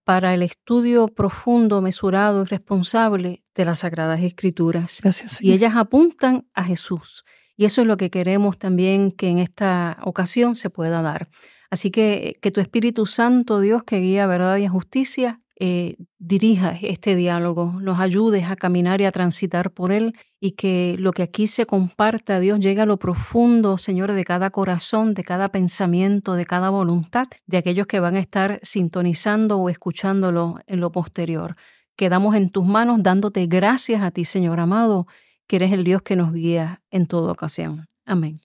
para 0.02 0.34
el 0.34 0.42
estudio 0.42 1.06
profundo, 1.06 1.80
mesurado 1.80 2.42
y 2.42 2.44
responsable 2.44 3.44
de 3.54 3.64
las 3.64 3.78
Sagradas 3.78 4.20
Escrituras. 4.20 4.98
Gracias, 5.00 5.40
y 5.40 5.52
ellas 5.52 5.76
apuntan 5.76 6.48
a 6.54 6.64
Jesús. 6.64 7.24
Y 7.56 7.66
eso 7.66 7.82
es 7.82 7.86
lo 7.86 7.96
que 7.96 8.10
queremos 8.10 8.58
también 8.58 9.12
que 9.12 9.28
en 9.28 9.38
esta 9.38 9.98
ocasión 10.02 10.56
se 10.56 10.70
pueda 10.70 11.02
dar. 11.02 11.28
Así 11.70 11.92
que 11.92 12.36
que 12.42 12.50
tu 12.50 12.60
Espíritu 12.60 13.06
Santo, 13.06 13.60
Dios, 13.60 13.84
que 13.84 14.00
guía 14.00 14.26
verdad 14.26 14.56
y 14.56 14.66
justicia, 14.66 15.40
eh, 15.62 15.96
dirija 16.18 16.74
este 16.80 17.14
diálogo, 17.14 17.74
nos 17.82 18.00
ayudes 18.00 18.44
a 18.48 18.56
caminar 18.56 19.02
y 19.02 19.04
a 19.04 19.12
transitar 19.12 19.70
por 19.70 19.92
él 19.92 20.16
y 20.40 20.52
que 20.52 20.96
lo 20.98 21.12
que 21.12 21.22
aquí 21.22 21.46
se 21.46 21.66
comparta, 21.66 22.40
Dios, 22.40 22.60
llegue 22.60 22.80
a 22.80 22.86
lo 22.86 22.98
profundo, 22.98 23.76
Señor, 23.76 24.12
de 24.12 24.24
cada 24.24 24.48
corazón, 24.48 25.12
de 25.12 25.22
cada 25.22 25.50
pensamiento, 25.50 26.32
de 26.32 26.46
cada 26.46 26.70
voluntad, 26.70 27.28
de 27.46 27.58
aquellos 27.58 27.86
que 27.86 28.00
van 28.00 28.16
a 28.16 28.20
estar 28.20 28.58
sintonizando 28.62 29.58
o 29.58 29.68
escuchándolo 29.68 30.60
en 30.66 30.80
lo 30.80 30.92
posterior. 30.92 31.56
Quedamos 31.94 32.36
en 32.36 32.48
tus 32.48 32.64
manos 32.64 33.02
dándote 33.02 33.44
gracias 33.44 34.00
a 34.00 34.12
ti, 34.12 34.24
Señor 34.24 34.60
amado, 34.60 35.06
que 35.46 35.56
eres 35.56 35.72
el 35.72 35.84
Dios 35.84 36.00
que 36.00 36.16
nos 36.16 36.32
guía 36.32 36.80
en 36.90 37.06
toda 37.06 37.32
ocasión. 37.32 37.86
Amén. 38.06 38.40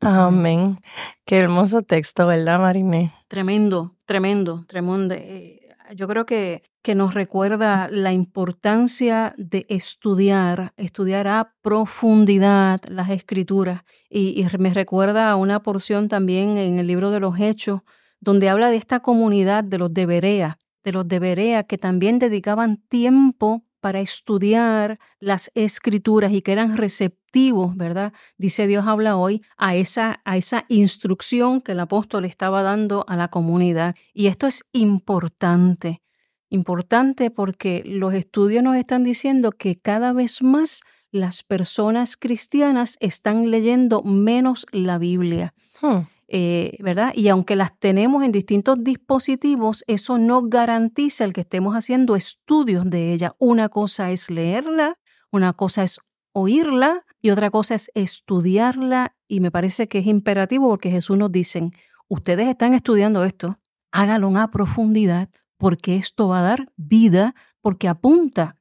Amén. 0.00 0.80
Qué 1.24 1.38
hermoso 1.38 1.82
texto, 1.82 2.26
¿verdad, 2.26 2.58
Mariné? 2.58 3.12
Tremendo, 3.28 3.94
tremendo, 4.04 4.64
tremendo. 4.66 5.14
Eh, 5.14 5.65
yo 5.94 6.08
creo 6.08 6.26
que, 6.26 6.62
que 6.82 6.94
nos 6.94 7.14
recuerda 7.14 7.88
la 7.90 8.12
importancia 8.12 9.34
de 9.36 9.66
estudiar, 9.68 10.72
estudiar 10.76 11.26
a 11.26 11.52
profundidad 11.60 12.80
las 12.88 13.10
escrituras. 13.10 13.82
Y, 14.08 14.46
me 14.58 14.72
recuerda 14.72 15.30
a 15.30 15.36
una 15.36 15.62
porción 15.62 16.08
también 16.08 16.58
en 16.58 16.78
el 16.78 16.86
libro 16.86 17.10
de 17.10 17.18
los 17.18 17.40
Hechos, 17.40 17.80
donde 18.20 18.48
habla 18.48 18.70
de 18.70 18.76
esta 18.76 19.00
comunidad 19.00 19.64
de 19.64 19.78
los 19.78 19.92
de 19.92 20.06
Berea, 20.06 20.58
de 20.84 20.92
los 20.92 21.08
de 21.08 21.18
Berea 21.18 21.64
que 21.64 21.76
también 21.76 22.20
dedicaban 22.20 22.76
tiempo 22.88 23.65
para 23.86 24.00
estudiar 24.00 24.98
las 25.20 25.52
escrituras 25.54 26.32
y 26.32 26.42
que 26.42 26.50
eran 26.50 26.76
receptivos, 26.76 27.76
¿verdad? 27.76 28.12
Dice 28.36 28.66
Dios 28.66 28.84
habla 28.84 29.16
hoy 29.16 29.42
a 29.56 29.76
esa, 29.76 30.22
a 30.24 30.36
esa 30.36 30.64
instrucción 30.68 31.60
que 31.60 31.70
el 31.70 31.78
apóstol 31.78 32.24
estaba 32.24 32.64
dando 32.64 33.04
a 33.06 33.14
la 33.14 33.28
comunidad. 33.28 33.94
Y 34.12 34.26
esto 34.26 34.48
es 34.48 34.64
importante, 34.72 36.02
importante 36.50 37.30
porque 37.30 37.84
los 37.86 38.12
estudios 38.12 38.64
nos 38.64 38.74
están 38.74 39.04
diciendo 39.04 39.52
que 39.52 39.78
cada 39.78 40.12
vez 40.12 40.42
más 40.42 40.80
las 41.12 41.44
personas 41.44 42.16
cristianas 42.16 42.96
están 42.98 43.52
leyendo 43.52 44.02
menos 44.02 44.66
la 44.72 44.98
Biblia. 44.98 45.54
Hmm. 45.80 46.08
Eh, 46.28 46.76
¿verdad? 46.80 47.12
Y 47.14 47.28
aunque 47.28 47.54
las 47.54 47.78
tenemos 47.78 48.24
en 48.24 48.32
distintos 48.32 48.82
dispositivos, 48.82 49.84
eso 49.86 50.18
no 50.18 50.42
garantiza 50.42 51.24
el 51.24 51.32
que 51.32 51.42
estemos 51.42 51.74
haciendo 51.74 52.16
estudios 52.16 52.88
de 52.90 53.12
ella. 53.12 53.32
Una 53.38 53.68
cosa 53.68 54.10
es 54.10 54.28
leerla, 54.28 54.98
una 55.30 55.52
cosa 55.52 55.84
es 55.84 56.00
oírla 56.32 57.04
y 57.22 57.30
otra 57.30 57.50
cosa 57.50 57.76
es 57.76 57.92
estudiarla. 57.94 59.14
Y 59.28 59.40
me 59.40 59.52
parece 59.52 59.88
que 59.88 60.00
es 60.00 60.06
imperativo 60.06 60.68
porque 60.68 60.90
Jesús 60.90 61.16
nos 61.16 61.30
dice, 61.30 61.70
ustedes 62.08 62.48
están 62.48 62.74
estudiando 62.74 63.24
esto, 63.24 63.60
háganlo 63.92 64.36
a 64.36 64.50
profundidad 64.50 65.28
porque 65.58 65.96
esto 65.96 66.28
va 66.28 66.40
a 66.40 66.42
dar 66.42 66.72
vida, 66.76 67.34
porque 67.60 67.88
apunta 67.88 68.56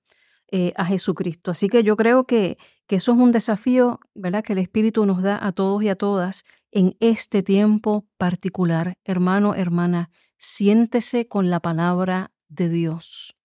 eh, 0.52 0.74
a 0.76 0.86
Jesucristo. 0.86 1.52
Así 1.52 1.70
que 1.70 1.84
yo 1.84 1.96
creo 1.96 2.26
que, 2.26 2.58
que 2.88 2.98
eso 2.98 3.14
es 3.14 3.18
un 3.18 3.32
desafío, 3.32 4.00
¿verdad? 4.14 4.44
Que 4.44 4.54
el 4.54 4.60
Espíritu 4.60 5.06
nos 5.06 5.22
da 5.24 5.40
a 5.44 5.52
todos 5.52 5.82
y 5.84 5.90
a 5.90 5.96
todas 5.96 6.44
en 6.72 6.96
este 7.00 7.42
tiempo 7.42 8.08
particular. 8.18 8.98
Hermano, 9.04 9.56
hermana, 9.56 10.12
siéntese 10.38 11.28
con 11.28 11.50
la 11.50 11.60
palabra 11.60 12.32
de 12.48 12.70
Dios. 12.70 13.36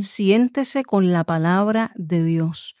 Siéntese 0.00 0.84
con 0.84 1.12
la 1.12 1.24
palabra 1.24 1.92
de 1.94 2.22
Dios. 2.22 2.74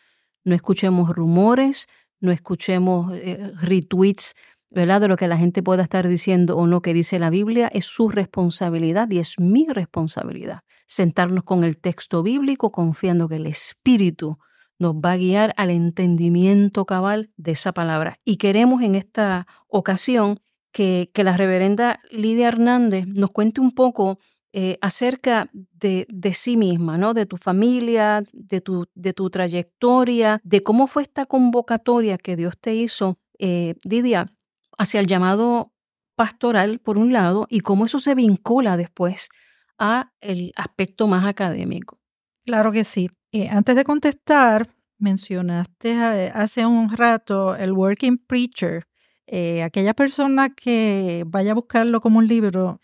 No 0.44 0.54
escuchemos 0.54 1.08
rumores, 1.08 1.88
no 2.20 2.30
escuchemos 2.32 3.12
eh, 3.14 3.52
retweets 3.60 4.34
¿verdad? 4.74 5.00
De 5.00 5.08
lo 5.08 5.16
que 5.16 5.28
la 5.28 5.36
gente 5.36 5.62
pueda 5.62 5.82
estar 5.82 6.08
diciendo 6.08 6.56
o 6.56 6.66
no 6.66 6.82
que 6.82 6.94
dice 6.94 7.18
la 7.18 7.30
Biblia, 7.30 7.68
es 7.72 7.86
su 7.86 8.08
responsabilidad 8.08 9.10
y 9.10 9.18
es 9.18 9.38
mi 9.38 9.66
responsabilidad. 9.68 10.60
Sentarnos 10.86 11.44
con 11.44 11.64
el 11.64 11.78
texto 11.78 12.22
bíblico 12.22 12.72
confiando 12.72 13.28
que 13.28 13.36
el 13.36 13.46
Espíritu 13.46 14.38
nos 14.78 14.94
va 14.94 15.12
a 15.12 15.16
guiar 15.16 15.54
al 15.56 15.70
entendimiento 15.70 16.84
cabal 16.86 17.30
de 17.36 17.52
esa 17.52 17.72
palabra. 17.72 18.16
Y 18.24 18.36
queremos 18.36 18.82
en 18.82 18.94
esta 18.94 19.46
ocasión 19.68 20.40
que, 20.72 21.10
que 21.14 21.24
la 21.24 21.36
reverenda 21.36 22.00
Lidia 22.10 22.48
Hernández 22.48 23.06
nos 23.06 23.30
cuente 23.30 23.60
un 23.60 23.72
poco 23.72 24.18
eh, 24.54 24.76
acerca 24.82 25.50
de, 25.52 26.06
de, 26.10 26.34
sí 26.34 26.58
misma, 26.58 26.98
¿no? 26.98 27.14
de 27.14 27.24
tu 27.24 27.38
familia, 27.38 28.22
de 28.34 28.60
tu, 28.60 28.86
de 28.94 29.14
tu 29.14 29.30
trayectoria, 29.30 30.40
de 30.44 30.62
cómo 30.62 30.86
fue 30.88 31.04
esta 31.04 31.24
convocatoria 31.24 32.18
que 32.18 32.36
Dios 32.36 32.58
te 32.60 32.74
hizo. 32.74 33.18
Eh, 33.38 33.76
Lidia, 33.82 34.26
hacia 34.82 35.00
el 35.00 35.06
llamado 35.06 35.72
pastoral, 36.16 36.78
por 36.80 36.98
un 36.98 37.12
lado, 37.12 37.46
y 37.48 37.60
cómo 37.60 37.86
eso 37.86 37.98
se 37.98 38.14
vincula 38.14 38.76
después 38.76 39.28
a 39.78 40.12
el 40.20 40.52
aspecto 40.56 41.06
más 41.08 41.24
académico. 41.24 42.00
Claro 42.44 42.72
que 42.72 42.84
sí. 42.84 43.08
Eh, 43.32 43.48
antes 43.48 43.76
de 43.76 43.84
contestar, 43.84 44.68
mencionaste 44.98 45.90
eh, 45.92 46.32
hace 46.34 46.66
un 46.66 46.90
rato 46.90 47.56
el 47.56 47.72
Working 47.72 48.18
Preacher. 48.18 48.86
Eh, 49.26 49.62
aquella 49.62 49.94
persona 49.94 50.50
que 50.50 51.24
vaya 51.26 51.52
a 51.52 51.54
buscarlo 51.54 52.00
como 52.00 52.18
un 52.18 52.26
libro, 52.26 52.80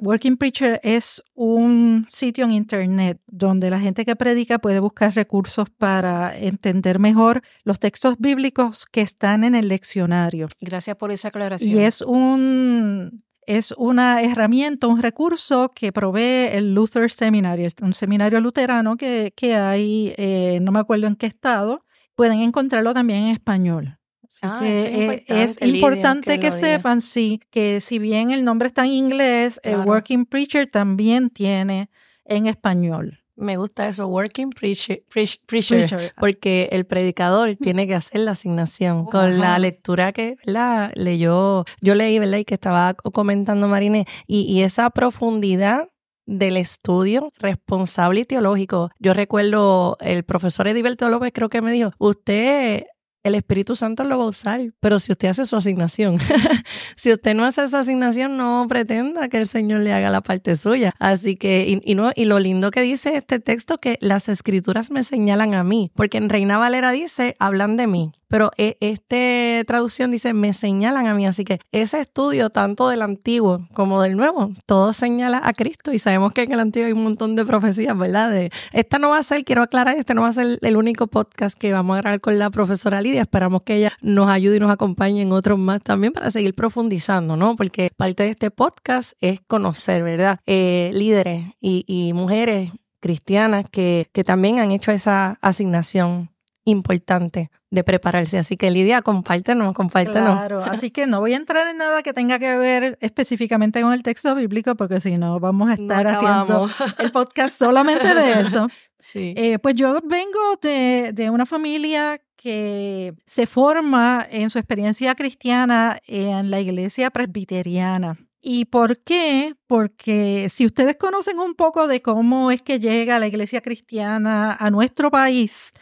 Working 0.00 0.36
Preacher 0.36 0.80
es 0.82 1.22
un 1.34 2.06
sitio 2.10 2.44
en 2.44 2.52
Internet 2.52 3.20
donde 3.26 3.70
la 3.70 3.80
gente 3.80 4.04
que 4.04 4.16
predica 4.16 4.58
puede 4.58 4.80
buscar 4.80 5.14
recursos 5.14 5.68
para 5.68 6.36
entender 6.36 6.98
mejor 6.98 7.42
los 7.64 7.78
textos 7.78 8.16
bíblicos 8.18 8.86
que 8.86 9.02
están 9.02 9.44
en 9.44 9.54
el 9.54 9.68
leccionario. 9.68 10.48
Gracias 10.60 10.96
por 10.96 11.10
esa 11.10 11.28
aclaración. 11.28 11.76
Y 11.76 11.80
es 11.80 12.00
un 12.00 13.22
es 13.46 13.72
una 13.76 14.22
herramienta, 14.22 14.86
un 14.86 15.02
recurso 15.02 15.72
que 15.74 15.92
provee 15.92 16.48
el 16.52 16.72
Luther 16.72 17.10
Seminary, 17.10 17.66
un 17.82 17.94
seminario 17.94 18.40
luterano 18.40 18.96
que, 18.96 19.32
que 19.34 19.56
hay, 19.56 20.14
eh, 20.16 20.60
no 20.62 20.70
me 20.70 20.78
acuerdo 20.78 21.08
en 21.08 21.16
qué 21.16 21.26
estado. 21.26 21.84
Pueden 22.14 22.40
encontrarlo 22.40 22.94
también 22.94 23.24
en 23.24 23.30
español. 23.30 23.99
Ah, 24.42 24.60
eh, 24.62 25.24
es 25.28 25.60
importante, 25.60 26.40
que, 26.40 26.52
sepan, 26.52 27.00
sí, 27.00 27.40
que 27.50 27.80
si 27.80 27.98
bien 27.98 28.30
el 28.30 28.44
nombre 28.44 28.68
está 28.68 28.84
en 28.86 28.92
inglés, 28.92 29.60
el 29.62 29.80
Working 29.80 30.24
Preacher 30.24 30.70
también 30.70 31.30
tiene 31.30 31.90
en 32.24 32.46
español. 32.46 33.20
Me 33.36 33.56
gusta 33.56 33.88
eso, 33.88 34.06
Working 34.06 34.50
Preacher, 34.50 35.02
preacher, 35.08 36.12
porque 36.18 36.68
el 36.72 36.84
predicador 36.84 37.56
tiene 37.56 37.86
que 37.86 37.94
hacer 37.94 38.20
la 38.20 38.32
asignación 38.32 39.04
oh, 39.06 39.10
con 39.10 39.38
la 39.38 39.58
lectura 39.58 40.12
que 40.12 40.36
la 40.44 40.92
leyó, 40.94 41.64
yo 41.80 41.94
leí, 41.94 42.18
¿verdad? 42.18 42.38
Y 42.38 42.44
que 42.44 42.54
estaba 42.54 42.92
comentando 42.94 43.66
Marine, 43.66 44.06
y, 44.26 44.42
y 44.42 44.62
esa 44.62 44.90
profundidad 44.90 45.88
del 46.26 46.56
estudio 46.56 47.32
responsable 47.38 48.20
y 48.20 48.24
teológico. 48.24 48.90
Yo 48.98 49.14
recuerdo 49.14 49.96
el 50.00 50.22
profesor 50.22 50.68
Ediberto 50.68 51.08
López 51.08 51.32
creo 51.34 51.48
que 51.48 51.62
me 51.62 51.72
dijo, 51.72 51.92
usted 51.98 52.84
el 53.22 53.34
Espíritu 53.34 53.76
Santo 53.76 54.04
lo 54.04 54.18
va 54.18 54.24
a 54.24 54.28
usar, 54.28 54.72
pero 54.80 54.98
si 54.98 55.12
usted 55.12 55.28
hace 55.28 55.46
su 55.46 55.56
asignación, 55.56 56.18
si 56.96 57.12
usted 57.12 57.34
no 57.34 57.44
hace 57.44 57.64
esa 57.64 57.80
asignación, 57.80 58.36
no 58.36 58.66
pretenda 58.68 59.28
que 59.28 59.38
el 59.38 59.46
Señor 59.46 59.80
le 59.80 59.92
haga 59.92 60.10
la 60.10 60.20
parte 60.20 60.56
suya. 60.56 60.94
Así 60.98 61.36
que, 61.36 61.80
y, 61.82 61.94
no, 61.94 62.12
y 62.14 62.24
lo 62.24 62.38
lindo 62.38 62.70
que 62.70 62.80
dice 62.82 63.16
este 63.16 63.38
texto, 63.38 63.78
que 63.78 63.98
las 64.00 64.28
escrituras 64.28 64.90
me 64.90 65.04
señalan 65.04 65.54
a 65.54 65.64
mí, 65.64 65.90
porque 65.94 66.18
en 66.18 66.28
Reina 66.28 66.58
Valera 66.58 66.92
dice, 66.92 67.36
hablan 67.38 67.76
de 67.76 67.86
mí 67.86 68.12
pero 68.30 68.52
e, 68.56 68.76
esta 68.78 69.64
traducción 69.66 70.12
dice, 70.12 70.32
me 70.34 70.52
señalan 70.52 71.08
a 71.08 71.14
mí. 71.14 71.26
Así 71.26 71.44
que 71.44 71.58
ese 71.72 71.98
estudio, 71.98 72.48
tanto 72.50 72.88
del 72.88 73.02
antiguo 73.02 73.66
como 73.74 74.00
del 74.00 74.16
nuevo, 74.16 74.52
todo 74.66 74.92
señala 74.92 75.40
a 75.42 75.52
Cristo 75.52 75.92
y 75.92 75.98
sabemos 75.98 76.32
que 76.32 76.42
en 76.42 76.52
el 76.52 76.60
antiguo 76.60 76.86
hay 76.86 76.92
un 76.92 77.02
montón 77.02 77.34
de 77.34 77.44
profecías, 77.44 77.98
¿verdad? 77.98 78.30
De, 78.30 78.52
esta 78.72 79.00
no 79.00 79.08
va 79.10 79.18
a 79.18 79.22
ser, 79.24 79.44
quiero 79.44 79.62
aclarar, 79.62 79.96
este 79.96 80.14
no 80.14 80.22
va 80.22 80.28
a 80.28 80.32
ser 80.32 80.60
el 80.62 80.76
único 80.76 81.08
podcast 81.08 81.58
que 81.58 81.72
vamos 81.72 81.98
a 81.98 82.02
grabar 82.02 82.20
con 82.20 82.38
la 82.38 82.50
profesora 82.50 83.02
Lidia. 83.02 83.22
Esperamos 83.22 83.62
que 83.62 83.74
ella 83.74 83.92
nos 84.00 84.30
ayude 84.30 84.58
y 84.58 84.60
nos 84.60 84.70
acompañe 84.70 85.22
en 85.22 85.32
otros 85.32 85.58
más 85.58 85.82
también 85.82 86.12
para 86.12 86.30
seguir 86.30 86.54
profundizando, 86.54 87.36
¿no? 87.36 87.56
Porque 87.56 87.90
parte 87.96 88.22
de 88.22 88.30
este 88.30 88.52
podcast 88.52 89.14
es 89.18 89.40
conocer, 89.40 90.04
¿verdad? 90.04 90.38
Eh, 90.46 90.92
líderes 90.94 91.46
y, 91.60 91.84
y 91.88 92.12
mujeres 92.12 92.70
cristianas 93.00 93.68
que, 93.68 94.08
que 94.12 94.22
también 94.22 94.60
han 94.60 94.70
hecho 94.70 94.92
esa 94.92 95.36
asignación 95.42 96.30
importante 96.64 97.50
de 97.70 97.84
prepararse. 97.84 98.38
Así 98.38 98.56
que 98.56 98.70
Lidia, 98.70 99.02
compártenos, 99.02 99.74
compártenos. 99.74 100.36
Claro, 100.36 100.62
así 100.64 100.90
que 100.90 101.06
no 101.06 101.20
voy 101.20 101.34
a 101.34 101.36
entrar 101.36 101.68
en 101.68 101.78
nada 101.78 102.02
que 102.02 102.12
tenga 102.12 102.38
que 102.38 102.56
ver 102.56 102.98
específicamente 103.00 103.80
con 103.80 103.92
el 103.92 104.02
texto 104.02 104.34
bíblico, 104.34 104.74
porque 104.74 105.00
si 105.00 105.16
no 105.16 105.38
vamos 105.38 105.70
a 105.70 105.74
estar 105.74 106.06
haciendo 106.06 106.68
el 106.98 107.12
podcast 107.12 107.58
solamente 107.58 108.14
de 108.14 108.40
eso. 108.40 108.68
Sí. 109.02 109.32
Eh, 109.34 109.58
pues 109.58 109.76
yo 109.76 109.98
vengo 110.04 110.38
de, 110.60 111.12
de 111.14 111.30
una 111.30 111.46
familia 111.46 112.20
que 112.36 113.14
se 113.24 113.46
forma 113.46 114.26
en 114.30 114.50
su 114.50 114.58
experiencia 114.58 115.14
cristiana 115.14 115.98
en 116.06 116.50
la 116.50 116.60
iglesia 116.60 117.10
presbiteriana. 117.10 118.18
¿Y 118.42 118.66
por 118.66 118.98
qué? 118.98 119.54
Porque 119.66 120.48
si 120.50 120.64
ustedes 120.64 120.96
conocen 120.96 121.38
un 121.38 121.54
poco 121.54 121.88
de 121.88 122.00
cómo 122.00 122.50
es 122.50 122.62
que 122.62 122.78
llega 122.78 123.18
la 123.18 123.26
iglesia 123.26 123.60
cristiana 123.60 124.54
a 124.54 124.70
nuestro 124.70 125.10
país, 125.10 125.72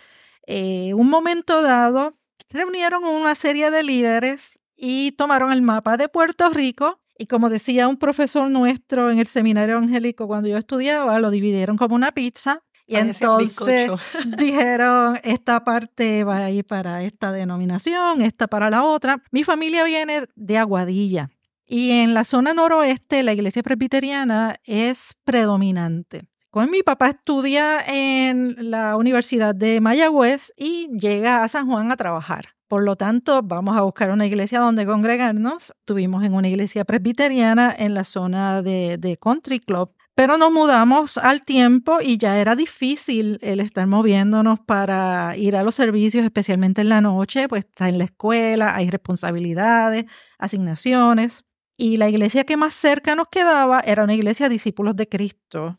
eh, 0.51 0.95
un 0.95 1.11
momento 1.11 1.61
dado, 1.61 2.17
se 2.49 2.57
reunieron 2.57 3.05
una 3.05 3.35
serie 3.35 3.71
de 3.71 3.83
líderes 3.83 4.59
y 4.75 5.13
tomaron 5.13 5.53
el 5.53 5.61
mapa 5.61 5.99
de 5.99 6.09
Puerto 6.09 6.49
Rico 6.49 7.01
y 7.19 7.27
como 7.27 7.51
decía 7.51 7.87
un 7.87 7.99
profesor 7.99 8.51
nuestro 8.51 9.11
en 9.11 9.19
el 9.19 9.27
seminario 9.27 9.77
evangélico 9.77 10.27
cuando 10.27 10.49
yo 10.49 10.57
estudiaba, 10.57 11.19
lo 11.19 11.31
dividieron 11.31 11.77
como 11.77 11.95
una 11.95 12.13
pizza 12.13 12.63
y 12.87 12.97
entonces 12.97 13.91
dijeron, 14.39 15.21
esta 15.23 15.65
parte 15.65 16.25
va 16.25 16.39
a 16.39 16.51
ir 16.51 16.65
para 16.65 17.03
esta 17.03 17.31
denominación, 17.31 18.23
esta 18.23 18.47
para 18.47 18.71
la 18.71 18.85
otra. 18.85 19.23
Mi 19.31 19.45
familia 19.45 19.85
viene 19.85 20.29
de 20.35 20.57
Aguadilla 20.57 21.29
y 21.67 21.91
en 21.91 22.15
la 22.15 22.25
zona 22.25 22.55
noroeste 22.55 23.23
la 23.23 23.35
iglesia 23.35 23.63
presbiteriana 23.63 24.57
es 24.65 25.15
predominante. 25.25 26.27
Con 26.51 26.71
mi 26.71 26.83
papá 26.83 27.09
estudia 27.09 27.79
en 27.87 28.71
la 28.71 28.97
Universidad 28.97 29.55
de 29.55 29.83
Mayagüez 29.83 30.55
y 30.57 30.89
llega 30.99 31.45
a 31.45 31.49
San 31.49 31.67
Juan 31.67 31.93
a 31.93 31.97
trabajar. 31.97 32.55
Por 32.69 32.85
lo 32.85 32.97
tanto, 32.97 33.43
vamos 33.43 33.77
a 33.77 33.83
buscar 33.83 34.11
una 34.11 34.25
iglesia 34.25 34.59
donde 34.61 34.87
congregarnos. 34.87 35.75
Tuvimos 35.85 36.25
en 36.25 36.33
una 36.33 36.49
iglesia 36.49 36.87
presbiteriana 36.87 37.75
en 37.79 37.93
la 37.93 38.03
zona 38.03 38.63
de, 38.63 39.19
Country 39.21 39.61
Club, 39.61 39.93
pero 40.15 40.39
nos 40.39 40.51
mudamos 40.51 41.19
al 41.19 41.43
tiempo 41.43 42.01
y 42.01 42.17
ya 42.17 42.39
era 42.39 42.57
difícil 42.57 43.39
el 43.43 43.61
estar 43.61 43.87
moviéndonos 43.87 44.59
para 44.59 45.37
ir 45.37 45.55
a 45.55 45.63
los 45.63 45.75
servicios, 45.75 46.25
especialmente 46.25 46.81
en 46.81 46.89
la 46.89 47.03
noche, 47.03 47.47
pues 47.47 47.67
está 47.67 47.91
en 47.91 47.99
la 47.99 48.05
escuela, 48.05 48.75
hay 48.75 48.89
responsabilidades, 48.89 50.07
asignaciones. 50.39 51.45
Y 51.77 51.99
la 51.99 52.09
iglesia 52.09 52.45
que 52.45 52.57
más 52.57 52.73
cerca 52.73 53.15
nos 53.15 53.29
quedaba 53.29 53.81
era 53.81 54.05
una 54.05 54.15
iglesia 54.15 54.49
de 54.49 54.55
discípulos 54.55 54.97
de 54.97 55.09
Cristo, 55.09 55.79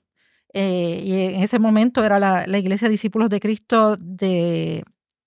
eh, 0.53 1.01
y 1.05 1.35
en 1.35 1.43
ese 1.43 1.59
momento 1.59 2.03
era 2.03 2.19
la, 2.19 2.57
Iglesia 2.57 2.89
Discípulos 2.89 3.29
de 3.29 3.39
Cristo 3.39 3.97
de, 3.97 4.83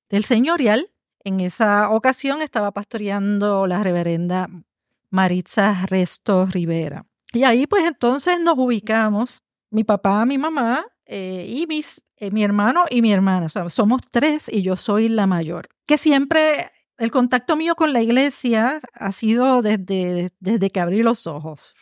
del 0.09 0.25
Señorial. 0.25 0.91
En 1.25 1.41
esa 1.41 1.91
ocasión 1.91 2.43
estaba 2.43 2.73
pastoreando 2.73 3.67
la 3.67 3.83
reverenda 3.83 4.49
Maritza 5.11 5.87
Resto 5.87 6.47
Rivera. 6.47 7.07
Y 7.33 7.45
ahí 7.45 7.67
pues 7.67 7.85
entonces 7.85 8.41
nos 8.41 8.59
ubicamos, 8.59 9.43
mi 9.71 9.85
papá, 9.85 10.27
mi 10.27 10.39
mamá 10.39 10.85
eh, 11.07 11.47
y 11.49 11.67
mis, 11.67 12.03
eh, 12.17 12.31
mi 12.31 12.43
hermano 12.43 12.85
y 12.91 13.03
mi 13.03 13.13
hermana. 13.13 13.47
O 13.47 13.49
sea, 13.49 13.69
somos 13.71 14.03
tres 14.11 14.51
y 14.53 14.63
yo 14.63 14.77
soy 14.77 15.09
la 15.09 15.27
mayor. 15.27 15.69
Que 15.87 15.99
siempre 15.99 16.71
el 16.99 17.11
contacto 17.11 17.57
mío 17.57 17.75
con 17.75 17.93
la 17.93 18.03
iglesia 18.03 18.81
ha 18.95 19.13
sido 19.13 19.63
desde, 19.63 20.33
desde 20.41 20.71
que 20.71 20.81
abrí 20.81 21.03
los 21.03 21.27
ojos. 21.27 21.75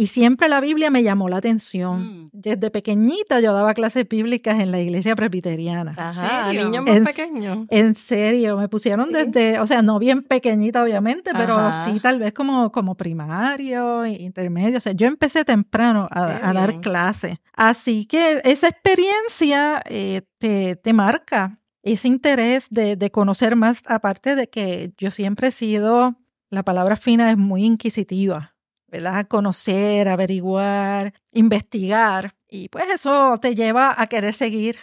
Y 0.00 0.06
siempre 0.06 0.48
la 0.48 0.62
Biblia 0.62 0.90
me 0.90 1.02
llamó 1.02 1.28
la 1.28 1.36
atención. 1.36 2.22
Mm. 2.24 2.30
Desde 2.32 2.70
pequeñita 2.70 3.38
yo 3.40 3.52
daba 3.52 3.74
clases 3.74 4.08
bíblicas 4.08 4.58
en 4.58 4.70
la 4.70 4.80
iglesia 4.80 5.14
presbiteriana. 5.14 5.94
Ajá, 5.94 6.50
niños 6.54 6.86
más 6.86 7.00
pequeños. 7.00 7.66
En 7.68 7.94
serio, 7.94 8.56
me 8.56 8.66
pusieron 8.70 9.12
desde, 9.12 9.60
o 9.60 9.66
sea, 9.66 9.82
no 9.82 9.98
bien 9.98 10.22
pequeñita 10.22 10.82
obviamente, 10.82 11.32
pero 11.36 11.70
sí 11.84 12.00
tal 12.00 12.18
vez 12.18 12.32
como, 12.32 12.72
como 12.72 12.94
primario, 12.94 14.06
intermedio. 14.06 14.78
O 14.78 14.80
sea, 14.80 14.92
yo 14.92 15.06
empecé 15.06 15.44
temprano 15.44 16.08
a, 16.10 16.50
dar 16.54 16.80
clases. 16.80 17.36
Así 17.52 18.06
que 18.06 18.40
esa 18.44 18.68
experiencia 18.68 19.82
eh, 19.84 20.22
te, 20.38 20.76
te 20.76 20.94
marca 20.94 21.58
ese 21.82 22.08
interés 22.08 22.68
de, 22.70 22.96
de 22.96 23.10
conocer 23.10 23.54
más, 23.54 23.82
aparte 23.86 24.34
de 24.34 24.48
que 24.48 24.94
yo 24.96 25.10
siempre 25.10 25.48
he 25.48 25.50
sido, 25.50 26.16
la 26.48 26.62
palabra 26.62 26.96
fina 26.96 27.30
es 27.30 27.36
muy 27.36 27.64
inquisitiva. 27.64 28.54
¿Verdad? 28.90 29.26
Conocer, 29.28 30.08
averiguar, 30.08 31.14
investigar. 31.32 32.34
Y 32.48 32.68
pues 32.68 32.86
eso 32.92 33.38
te 33.38 33.54
lleva 33.54 33.94
a 33.96 34.06
querer 34.08 34.34
seguir 34.34 34.76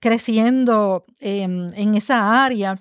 creciendo 0.00 1.04
en, 1.20 1.94
esa 1.94 2.44
área. 2.44 2.76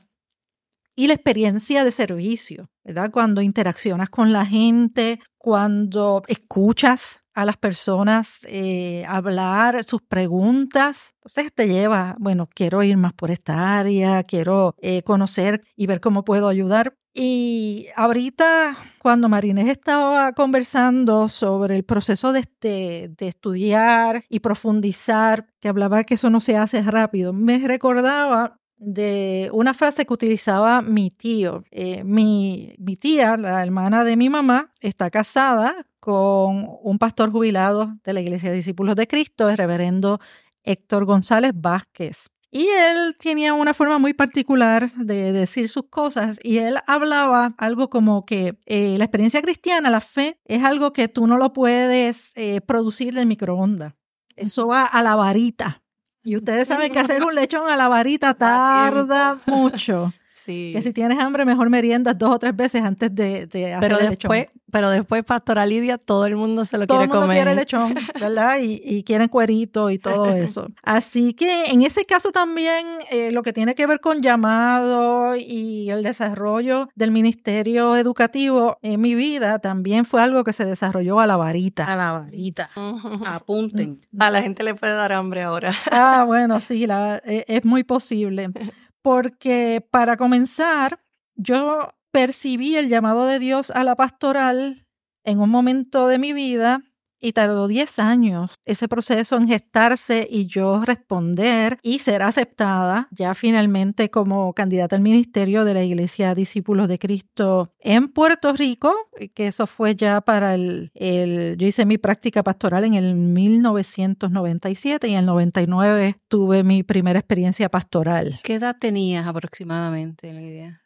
Y 0.95 1.07
la 1.07 1.13
experiencia 1.13 1.83
de 1.83 1.91
servicio, 1.91 2.69
¿verdad? 2.83 3.11
Cuando 3.11 3.41
interaccionas 3.41 4.09
con 4.09 4.33
la 4.33 4.45
gente, 4.45 5.19
cuando 5.37 6.23
escuchas 6.27 7.23
a 7.37 7.45
las 7.45 7.55
personas 7.55 8.39
eh, 8.47 9.05
hablar 9.07 9.83
sus 9.83 10.01
preguntas, 10.01 11.13
entonces 11.17 11.53
te 11.53 11.67
lleva, 11.67 12.15
bueno, 12.17 12.49
quiero 12.51 12.81
ir 12.81 12.97
más 12.97 13.13
por 13.13 13.29
esta 13.29 13.77
área, 13.77 14.23
quiero 14.23 14.73
eh, 14.79 15.03
conocer 15.03 15.61
y 15.75 15.85
ver 15.85 16.01
cómo 16.01 16.25
puedo 16.25 16.47
ayudar. 16.47 16.97
Y 17.13 17.89
ahorita, 17.95 18.75
cuando 18.97 19.29
Marinés 19.29 19.69
estaba 19.69 20.33
conversando 20.33 21.29
sobre 21.29 21.75
el 21.75 21.83
proceso 21.83 22.31
de, 22.31 22.39
este, 22.39 23.11
de 23.15 23.27
estudiar 23.27 24.23
y 24.29 24.39
profundizar, 24.39 25.45
que 25.59 25.67
hablaba 25.67 26.03
que 26.05 26.15
eso 26.15 26.31
no 26.31 26.41
se 26.41 26.57
hace 26.57 26.81
rápido, 26.81 27.33
me 27.33 27.59
recordaba 27.59 28.59
de 28.77 29.49
una 29.53 29.73
frase 29.73 30.05
que 30.05 30.13
utilizaba 30.13 30.81
mi 30.81 31.09
tío. 31.09 31.63
Eh, 31.71 32.03
mi, 32.03 32.75
mi 32.77 32.95
tía, 32.95 33.37
la 33.37 33.63
hermana 33.63 34.03
de 34.03 34.15
mi 34.15 34.29
mamá, 34.29 34.71
está 34.79 35.09
casada 35.09 35.75
con 35.99 36.67
un 36.81 36.97
pastor 36.99 37.31
jubilado 37.31 37.97
de 38.03 38.13
la 38.13 38.21
Iglesia 38.21 38.49
de 38.49 38.57
Discípulos 38.57 38.95
de 38.95 39.07
Cristo, 39.07 39.49
el 39.49 39.57
reverendo 39.57 40.19
Héctor 40.63 41.05
González 41.05 41.51
Vázquez. 41.55 42.29
Y 42.49 42.67
él 42.67 43.15
tenía 43.19 43.53
una 43.53 43.73
forma 43.73 43.97
muy 43.97 44.13
particular 44.13 44.89
de 44.91 45.31
decir 45.33 45.67
sus 45.67 45.89
cosas 45.89 46.39
y 46.41 46.59
él 46.59 46.77
hablaba 46.87 47.53
algo 47.57 47.89
como 47.89 48.25
que 48.25 48.57
eh, 48.65 48.95
la 48.97 49.03
experiencia 49.03 49.41
cristiana, 49.41 49.89
la 49.89 49.99
fe, 49.99 50.39
es 50.45 50.63
algo 50.63 50.93
que 50.93 51.09
tú 51.09 51.27
no 51.27 51.37
lo 51.37 51.51
puedes 51.51 52.31
eh, 52.35 52.61
producir 52.61 53.17
en 53.17 53.27
microondas. 53.27 53.93
Eso 54.37 54.67
va 54.67 54.85
a 54.85 55.03
la 55.03 55.15
varita. 55.15 55.83
Y 56.23 56.35
ustedes 56.35 56.67
saben 56.67 56.91
que 56.91 56.99
hacer 56.99 57.23
un 57.23 57.35
lechón 57.35 57.69
a 57.69 57.75
la 57.75 57.87
varita 57.87 58.33
tarda 58.33 59.37
mucho. 59.45 60.13
Que 60.47 60.81
si 60.81 60.93
tienes 60.93 61.19
hambre, 61.19 61.43
mejor 61.45 61.69
meriendas 61.69 62.17
dos 62.17 62.29
o 62.31 62.39
tres 62.39 62.55
veces 62.55 62.83
antes 62.83 63.13
de, 63.13 63.47
de 63.47 63.73
hacer 63.73 63.89
pero 63.89 63.99
el 63.99 64.09
después, 64.09 64.39
lechón. 64.39 64.61
Pero 64.71 64.89
después, 64.89 65.23
Pastora 65.23 65.65
Lidia, 65.65 65.97
todo 65.97 66.25
el 66.25 66.35
mundo 66.35 66.63
se 66.63 66.77
lo 66.77 66.87
todo 66.87 66.99
quiere 66.99 67.11
comer. 67.11 67.27
Todo 67.27 67.31
el 67.31 67.55
mundo 67.55 67.65
quiere 67.67 67.91
lechón, 67.93 67.95
¿verdad? 68.19 68.59
Y, 68.59 68.81
y, 68.83 69.03
quieren 69.03 69.27
cuerito 69.27 69.89
y 69.89 69.99
todo 69.99 70.25
eso. 70.35 70.67
Así 70.83 71.33
que 71.33 71.65
en 71.65 71.81
ese 71.81 72.05
caso 72.05 72.31
también 72.31 72.85
eh, 73.11 73.31
lo 73.31 73.43
que 73.43 73.53
tiene 73.53 73.75
que 73.75 73.85
ver 73.87 73.99
con 73.99 74.19
llamado 74.19 75.35
y 75.35 75.89
el 75.89 76.03
desarrollo 76.03 76.89
del 76.95 77.11
ministerio 77.11 77.95
educativo 77.95 78.77
en 78.81 79.01
mi 79.01 79.15
vida 79.15 79.59
también 79.59 80.05
fue 80.05 80.21
algo 80.21 80.43
que 80.43 80.53
se 80.53 80.65
desarrolló 80.65 81.19
a 81.19 81.27
la 81.27 81.37
varita. 81.37 81.85
A 81.85 81.95
la 81.95 82.11
varita. 82.13 82.69
Apunten. 83.25 84.01
A 84.19 84.29
la 84.29 84.41
gente 84.41 84.63
le 84.63 84.75
puede 84.75 84.93
dar 84.93 85.11
hambre 85.11 85.43
ahora. 85.43 85.73
Ah, 85.91 86.23
bueno, 86.25 86.59
sí, 86.59 86.87
la, 86.87 87.21
e, 87.25 87.45
es 87.47 87.65
muy 87.65 87.83
posible 87.83 88.49
porque 89.07 89.87
para 89.89 90.17
comenzar, 90.17 91.01
yo 91.37 91.91
percibí 92.11 92.75
el 92.75 92.89
llamado 92.89 93.25
de 93.25 93.39
Dios 93.39 93.71
a 93.71 93.85
la 93.85 93.95
pastoral 93.95 94.85
en 95.23 95.39
un 95.39 95.49
momento 95.49 96.09
de 96.09 96.19
mi 96.19 96.33
vida 96.33 96.81
y 97.19 97.33
tardó 97.33 97.67
10 97.67 97.99
años 97.99 98.55
ese 98.65 98.87
proceso 98.87 99.37
en 99.37 99.47
gestarse 99.47 100.27
y 100.29 100.45
yo 100.45 100.83
responder 100.83 101.79
y 101.81 101.99
ser 101.99 102.21
aceptada 102.21 103.07
ya 103.11 103.33
finalmente 103.33 104.09
como 104.09 104.53
candidata 104.53 104.95
al 104.95 105.01
ministerio 105.01 105.65
de 105.65 105.73
la 105.73 105.83
Iglesia 105.83 106.35
Discípulos 106.35 106.87
de 106.87 106.99
Cristo 106.99 107.71
en 107.79 108.09
Puerto 108.09 108.53
Rico, 108.53 108.93
que 109.33 109.47
eso 109.47 109.67
fue 109.67 109.95
ya 109.95 110.21
para 110.21 110.55
el, 110.55 110.91
el 110.93 111.55
yo 111.57 111.67
hice 111.67 111.85
mi 111.85 111.97
práctica 111.97 112.43
pastoral 112.43 112.83
en 112.85 112.93
el 112.93 113.15
1997 113.15 115.07
y 115.07 115.13
en 115.13 115.19
el 115.19 115.25
99 115.25 116.15
tuve 116.27 116.63
mi 116.63 116.83
primera 116.83 117.19
experiencia 117.19 117.69
pastoral. 117.69 118.39
¿Qué 118.43 118.55
edad 118.55 118.75
tenías 118.79 119.27
aproximadamente, 119.27 120.33
Lidia? 120.33 120.81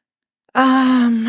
Um, 0.53 1.27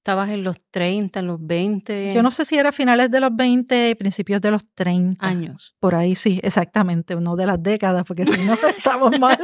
¿Estabas 0.00 0.30
en 0.30 0.42
los 0.44 0.56
30, 0.70 1.20
en 1.20 1.26
los 1.26 1.46
20? 1.46 2.14
Yo 2.14 2.22
no 2.22 2.30
sé 2.30 2.46
si 2.46 2.56
era 2.56 2.72
finales 2.72 3.10
de 3.10 3.20
los 3.20 3.36
20 3.36 3.90
y 3.90 3.94
principios 3.94 4.40
de 4.40 4.50
los 4.50 4.62
30. 4.74 5.26
Años. 5.26 5.76
Por 5.78 5.94
ahí 5.94 6.14
sí, 6.14 6.40
exactamente, 6.42 7.14
no 7.16 7.36
de 7.36 7.44
las 7.44 7.62
décadas, 7.62 8.04
porque 8.04 8.24
si 8.24 8.42
no 8.46 8.54
estamos 8.78 9.18
mal. 9.18 9.38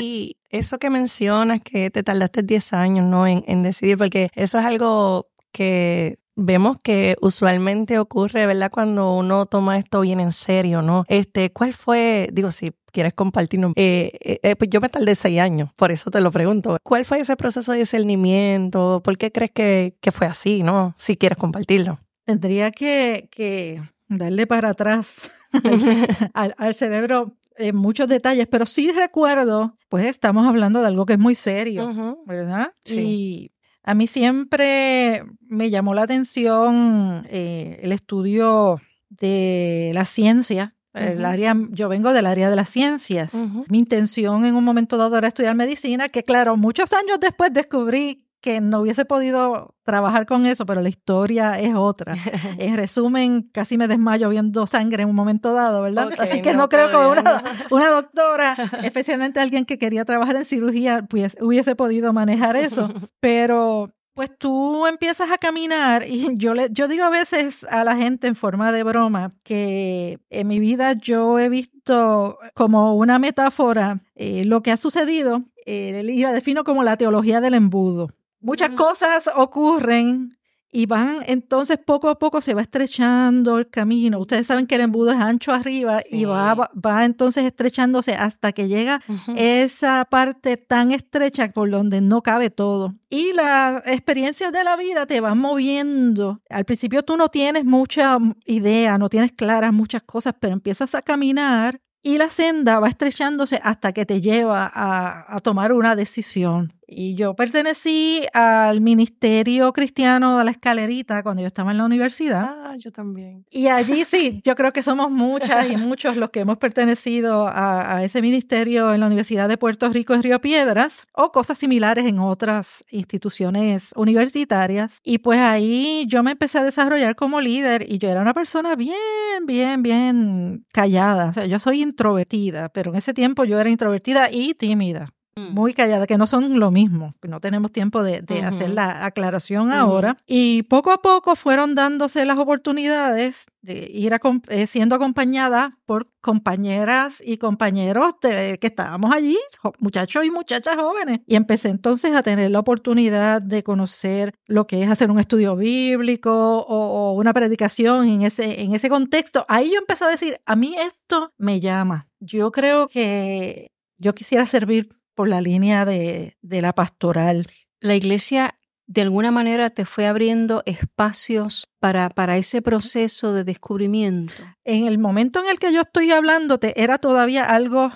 Y 0.00 0.36
eso 0.50 0.80
que 0.80 0.90
mencionas, 0.90 1.60
que 1.60 1.92
te 1.92 2.02
tardaste 2.02 2.42
10 2.42 2.72
años 2.72 3.06
¿no? 3.06 3.28
en, 3.28 3.44
en 3.46 3.62
decidir, 3.62 3.96
porque 3.96 4.30
eso 4.34 4.58
es 4.58 4.64
algo 4.64 5.28
que 5.52 6.18
vemos 6.38 6.76
que 6.82 7.16
usualmente 7.20 7.98
ocurre, 7.98 8.46
¿verdad? 8.46 8.70
Cuando 8.70 9.16
uno 9.16 9.46
toma 9.46 9.76
esto 9.76 10.00
bien 10.00 10.20
en 10.20 10.32
serio, 10.32 10.82
¿no? 10.82 11.04
Este, 11.08 11.50
¿cuál 11.50 11.74
fue, 11.74 12.30
digo, 12.32 12.52
si 12.52 12.72
quieres 12.92 13.12
compartirnos, 13.12 13.72
eh, 13.74 14.12
eh, 14.20 14.38
eh, 14.42 14.56
pues 14.56 14.70
yo 14.70 14.80
me 14.80 14.88
tardé 14.88 15.14
seis 15.16 15.40
años, 15.40 15.70
por 15.74 15.90
eso 15.90 16.10
te 16.10 16.20
lo 16.20 16.30
pregunto. 16.30 16.78
¿Cuál 16.82 17.04
fue 17.04 17.18
ese 17.18 17.36
proceso 17.36 17.72
de 17.72 17.78
discernimiento? 17.78 19.02
¿Por 19.02 19.18
qué 19.18 19.32
crees 19.32 19.50
que, 19.50 19.96
que 20.00 20.12
fue 20.12 20.28
así, 20.28 20.62
no? 20.62 20.94
Si 20.96 21.16
quieres 21.16 21.38
compartirlo. 21.38 21.98
Tendría 22.24 22.70
que, 22.70 23.28
que 23.32 23.82
darle 24.08 24.46
para 24.46 24.70
atrás 24.70 25.30
al, 26.34 26.54
al 26.56 26.74
cerebro 26.74 27.34
en 27.56 27.74
muchos 27.74 28.08
detalles, 28.08 28.46
pero 28.46 28.64
sí 28.64 28.92
recuerdo, 28.92 29.76
pues 29.88 30.06
estamos 30.06 30.46
hablando 30.46 30.80
de 30.80 30.86
algo 30.86 31.04
que 31.04 31.14
es 31.14 31.18
muy 31.18 31.34
serio, 31.34 31.88
Ujú. 31.88 32.22
¿verdad? 32.26 32.72
Sí. 32.84 33.50
A 33.88 33.94
mí 33.94 34.06
siempre 34.06 35.24
me 35.48 35.70
llamó 35.70 35.94
la 35.94 36.02
atención 36.02 37.26
eh, 37.30 37.80
el 37.82 37.92
estudio 37.92 38.82
de 39.08 39.92
la 39.94 40.04
ciencia. 40.04 40.74
El 40.92 41.20
Ujú. 41.20 41.26
área, 41.26 41.56
yo 41.70 41.88
vengo 41.88 42.12
del 42.12 42.26
área 42.26 42.50
de 42.50 42.56
las 42.56 42.68
ciencias. 42.68 43.32
Mi 43.70 43.78
intención 43.78 44.44
en 44.44 44.56
un 44.56 44.64
momento 44.64 44.98
dado 44.98 45.16
era 45.16 45.28
estudiar 45.28 45.54
medicina, 45.54 46.10
que 46.10 46.22
claro, 46.22 46.58
muchos 46.58 46.92
años 46.92 47.18
después 47.18 47.50
descubrí 47.50 48.27
que 48.40 48.60
no 48.60 48.80
hubiese 48.80 49.04
podido 49.04 49.74
trabajar 49.82 50.26
con 50.26 50.46
eso, 50.46 50.64
pero 50.66 50.80
la 50.80 50.88
historia 50.88 51.58
es 51.58 51.74
otra. 51.74 52.14
En 52.58 52.76
resumen, 52.76 53.42
casi 53.52 53.76
me 53.76 53.88
desmayo 53.88 54.28
viendo 54.28 54.66
sangre 54.66 55.02
en 55.02 55.08
un 55.08 55.14
momento 55.14 55.52
dado, 55.52 55.82
¿verdad? 55.82 56.10
Así 56.18 56.42
que 56.42 56.54
no, 56.54 56.68
creo 56.68 56.90
que 56.90 56.96
una, 56.96 57.42
una 57.70 57.88
doctora, 57.88 58.56
especialmente 58.82 59.40
alguien 59.40 59.64
que 59.64 59.78
quería 59.78 60.04
trabajar 60.04 60.36
en 60.36 60.44
cirugía, 60.44 61.06
pues 61.08 61.36
hubiese 61.40 61.74
podido 61.76 62.12
manejar 62.12 62.56
eso. 62.56 62.92
Pero 63.20 63.92
pues 64.14 64.36
tú 64.36 64.84
empiezas 64.88 65.30
a 65.30 65.38
caminar 65.38 66.04
y 66.04 66.36
yo 66.38 66.52
le 66.52 66.70
yo 66.72 66.88
digo 66.88 67.04
a 67.04 67.08
veces 67.08 67.62
a 67.70 67.84
la 67.84 67.94
gente 67.94 68.26
en 68.26 68.34
forma 68.34 68.72
de 68.72 68.82
broma 68.82 69.30
que 69.44 70.18
en 70.28 70.48
mi 70.48 70.58
vida 70.58 70.94
yo 70.94 71.38
he 71.38 71.48
visto 71.48 72.36
como 72.54 72.96
una 72.96 73.20
metáfora 73.20 74.00
eh, 74.16 74.44
lo 74.44 74.60
que 74.60 74.72
ha 74.72 74.76
sucedido 74.76 75.44
eh, 75.66 76.02
y 76.04 76.22
la 76.22 76.32
defino 76.32 76.64
como 76.64 76.82
la 76.82 76.96
teología 76.96 77.40
del 77.40 77.54
embudo. 77.54 78.08
Muchas 78.40 78.70
cosas 78.70 79.28
ocurren 79.34 80.34
y 80.70 80.84
van 80.84 81.20
entonces 81.26 81.78
poco 81.78 82.10
a 82.10 82.18
poco 82.18 82.42
se 82.42 82.52
va 82.52 82.60
estrechando 82.60 83.58
el 83.58 83.70
camino. 83.70 84.18
Ustedes 84.18 84.46
saben 84.46 84.66
que 84.66 84.74
el 84.74 84.82
embudo 84.82 85.12
es 85.12 85.18
ancho 85.18 85.50
arriba 85.52 86.02
y 86.10 86.18
Sí. 86.18 86.24
va, 86.26 86.52
va, 86.54 86.70
va 86.74 87.04
entonces 87.06 87.44
estrechándose 87.44 88.12
hasta 88.12 88.52
que 88.52 88.68
llega 88.68 89.00
esa 89.34 90.04
parte 90.04 90.58
tan 90.58 90.92
estrecha 90.92 91.48
por 91.52 91.70
donde 91.70 92.02
no 92.02 92.22
cabe 92.22 92.50
todo. 92.50 92.94
Y 93.08 93.32
las 93.32 93.82
experiencias 93.86 94.52
de 94.52 94.62
la 94.62 94.76
vida 94.76 95.06
te 95.06 95.20
van 95.20 95.38
moviendo. 95.38 96.42
Al 96.50 96.66
principio 96.66 97.02
tú 97.02 97.16
no 97.16 97.30
tienes 97.30 97.64
mucha 97.64 98.18
idea, 98.44 98.98
no 98.98 99.08
tienes 99.08 99.32
claras 99.32 99.72
muchas 99.72 100.02
cosas, 100.02 100.34
pero 100.38 100.52
empiezas 100.52 100.94
a 100.94 101.00
caminar 101.00 101.80
y 102.02 102.18
la 102.18 102.28
senda 102.30 102.78
va 102.78 102.88
estrechándose 102.88 103.58
hasta 103.64 103.92
que 103.92 104.04
te 104.06 104.20
lleva 104.20 104.70
a, 104.72 105.34
a 105.34 105.38
tomar 105.40 105.72
una 105.72 105.96
decisión. 105.96 106.74
Y 106.90 107.14
yo 107.16 107.34
pertenecí 107.34 108.24
al 108.32 108.80
Ministerio 108.80 109.74
Cristiano 109.74 110.38
de 110.38 110.44
la 110.44 110.50
Escalerita 110.50 111.22
cuando 111.22 111.42
yo 111.42 111.46
estaba 111.46 111.70
en 111.70 111.76
la 111.76 111.84
universidad. 111.84 112.44
Ah, 112.46 112.76
yo 112.78 112.90
también. 112.90 113.44
Y 113.50 113.66
allí 113.66 114.06
sí, 114.06 114.40
yo 114.44 114.54
creo 114.54 114.72
que 114.72 114.82
somos 114.82 115.10
muchas 115.10 115.70
y 115.70 115.76
muchos 115.76 116.16
los 116.16 116.30
que 116.30 116.40
hemos 116.40 116.56
pertenecido 116.56 117.46
a, 117.46 117.96
a 117.96 118.04
ese 118.04 118.22
ministerio 118.22 118.94
en 118.94 119.00
la 119.00 119.06
Universidad 119.06 119.50
de 119.50 119.58
Puerto 119.58 119.90
Rico 119.90 120.14
en 120.14 120.22
Río 120.22 120.40
Piedras 120.40 121.06
o 121.12 121.30
cosas 121.30 121.58
similares 121.58 122.06
en 122.06 122.20
otras 122.20 122.82
instituciones 122.90 123.92
universitarias. 123.94 125.00
Y 125.04 125.18
pues 125.18 125.40
ahí 125.40 126.06
yo 126.08 126.22
me 126.22 126.30
empecé 126.30 126.58
a 126.58 126.64
desarrollar 126.64 127.16
como 127.16 127.42
líder 127.42 127.84
y 127.86 127.98
yo 127.98 128.08
era 128.08 128.22
una 128.22 128.32
persona 128.32 128.76
bien, 128.76 128.96
bien, 129.44 129.82
bien 129.82 130.64
callada. 130.72 131.26
O 131.28 131.32
sea, 131.34 131.44
yo 131.44 131.58
soy 131.58 131.82
introvertida, 131.82 132.70
pero 132.70 132.92
en 132.92 132.96
ese 132.96 133.12
tiempo 133.12 133.44
yo 133.44 133.60
era 133.60 133.68
introvertida 133.68 134.30
y 134.32 134.54
tímida 134.54 135.10
muy 135.38 135.74
callada, 135.74 136.06
que 136.06 136.18
no 136.18 136.26
son 136.26 136.58
lo 136.58 136.70
mismo. 136.70 137.14
No 137.26 137.40
tenemos 137.40 137.72
tiempo 137.72 138.02
de, 138.02 138.20
de 138.20 138.38
Ujú. 138.38 138.46
hacer 138.46 138.70
la 138.70 139.04
aclaración 139.04 139.68
Ujú. 139.68 139.76
ahora. 139.76 140.16
Y 140.26 140.62
poco 140.64 140.90
a 140.90 140.98
poco 141.02 141.36
fueron 141.36 141.74
dándose 141.74 142.24
las 142.24 142.38
oportunidades 142.38 143.46
de 143.62 143.90
ir 143.92 144.12
acom- 144.12 144.42
eh, 144.48 144.66
siendo 144.66 144.94
acompañada 144.96 145.78
por 145.84 146.08
compañeras 146.20 147.22
y 147.24 147.38
compañeros 147.38 148.14
de- 148.22 148.58
que 148.60 148.66
estábamos 148.68 149.12
allí, 149.14 149.36
muchachos 149.78 150.24
y 150.24 150.30
muchachas 150.30 150.76
jóvenes. 150.76 151.20
Y 151.26 151.36
empecé 151.36 151.68
entonces 151.68 152.14
a 152.14 152.22
tener 152.22 152.50
la 152.50 152.60
oportunidad 152.60 153.42
de 153.42 153.62
conocer 153.62 154.32
lo 154.46 154.66
que 154.66 154.82
es 154.82 154.90
hacer 154.90 155.10
un 155.10 155.18
estudio 155.18 155.56
bíblico 155.56 156.30
o, 156.58 157.10
o 157.10 157.12
una 157.12 157.32
predicación 157.32 158.08
en 158.08 158.22
ese, 158.22 158.62
en 158.62 158.74
ese 158.74 158.88
contexto. 158.88 159.44
Ahí 159.48 159.70
yo 159.72 159.78
empecé 159.78 160.04
a 160.04 160.08
decir, 160.08 160.40
a 160.46 160.56
mí 160.56 160.74
esto 160.78 161.32
me 161.38 161.60
llama. 161.60 162.06
Yo 162.20 162.50
creo 162.50 162.88
que 162.88 163.70
yo 163.98 164.14
quisiera 164.14 164.46
servir 164.46 164.88
por 165.18 165.28
la 165.28 165.40
línea 165.40 165.84
de, 165.84 166.36
de 166.42 166.60
la 166.62 166.72
pastoral. 166.72 167.48
La 167.80 167.96
iglesia 167.96 168.54
de 168.86 169.02
alguna 169.02 169.32
manera 169.32 169.68
te 169.70 169.84
fue 169.84 170.06
abriendo 170.06 170.62
espacios 170.64 171.66
para, 171.80 172.08
para 172.08 172.36
ese 172.36 172.62
proceso 172.62 173.32
de 173.32 173.42
descubrimiento. 173.42 174.32
En 174.64 174.86
el 174.86 174.98
momento 174.98 175.40
en 175.42 175.48
el 175.50 175.58
que 175.58 175.72
yo 175.72 175.80
estoy 175.80 176.12
hablándote, 176.12 176.80
era 176.80 176.98
todavía 176.98 177.44
algo 177.44 177.90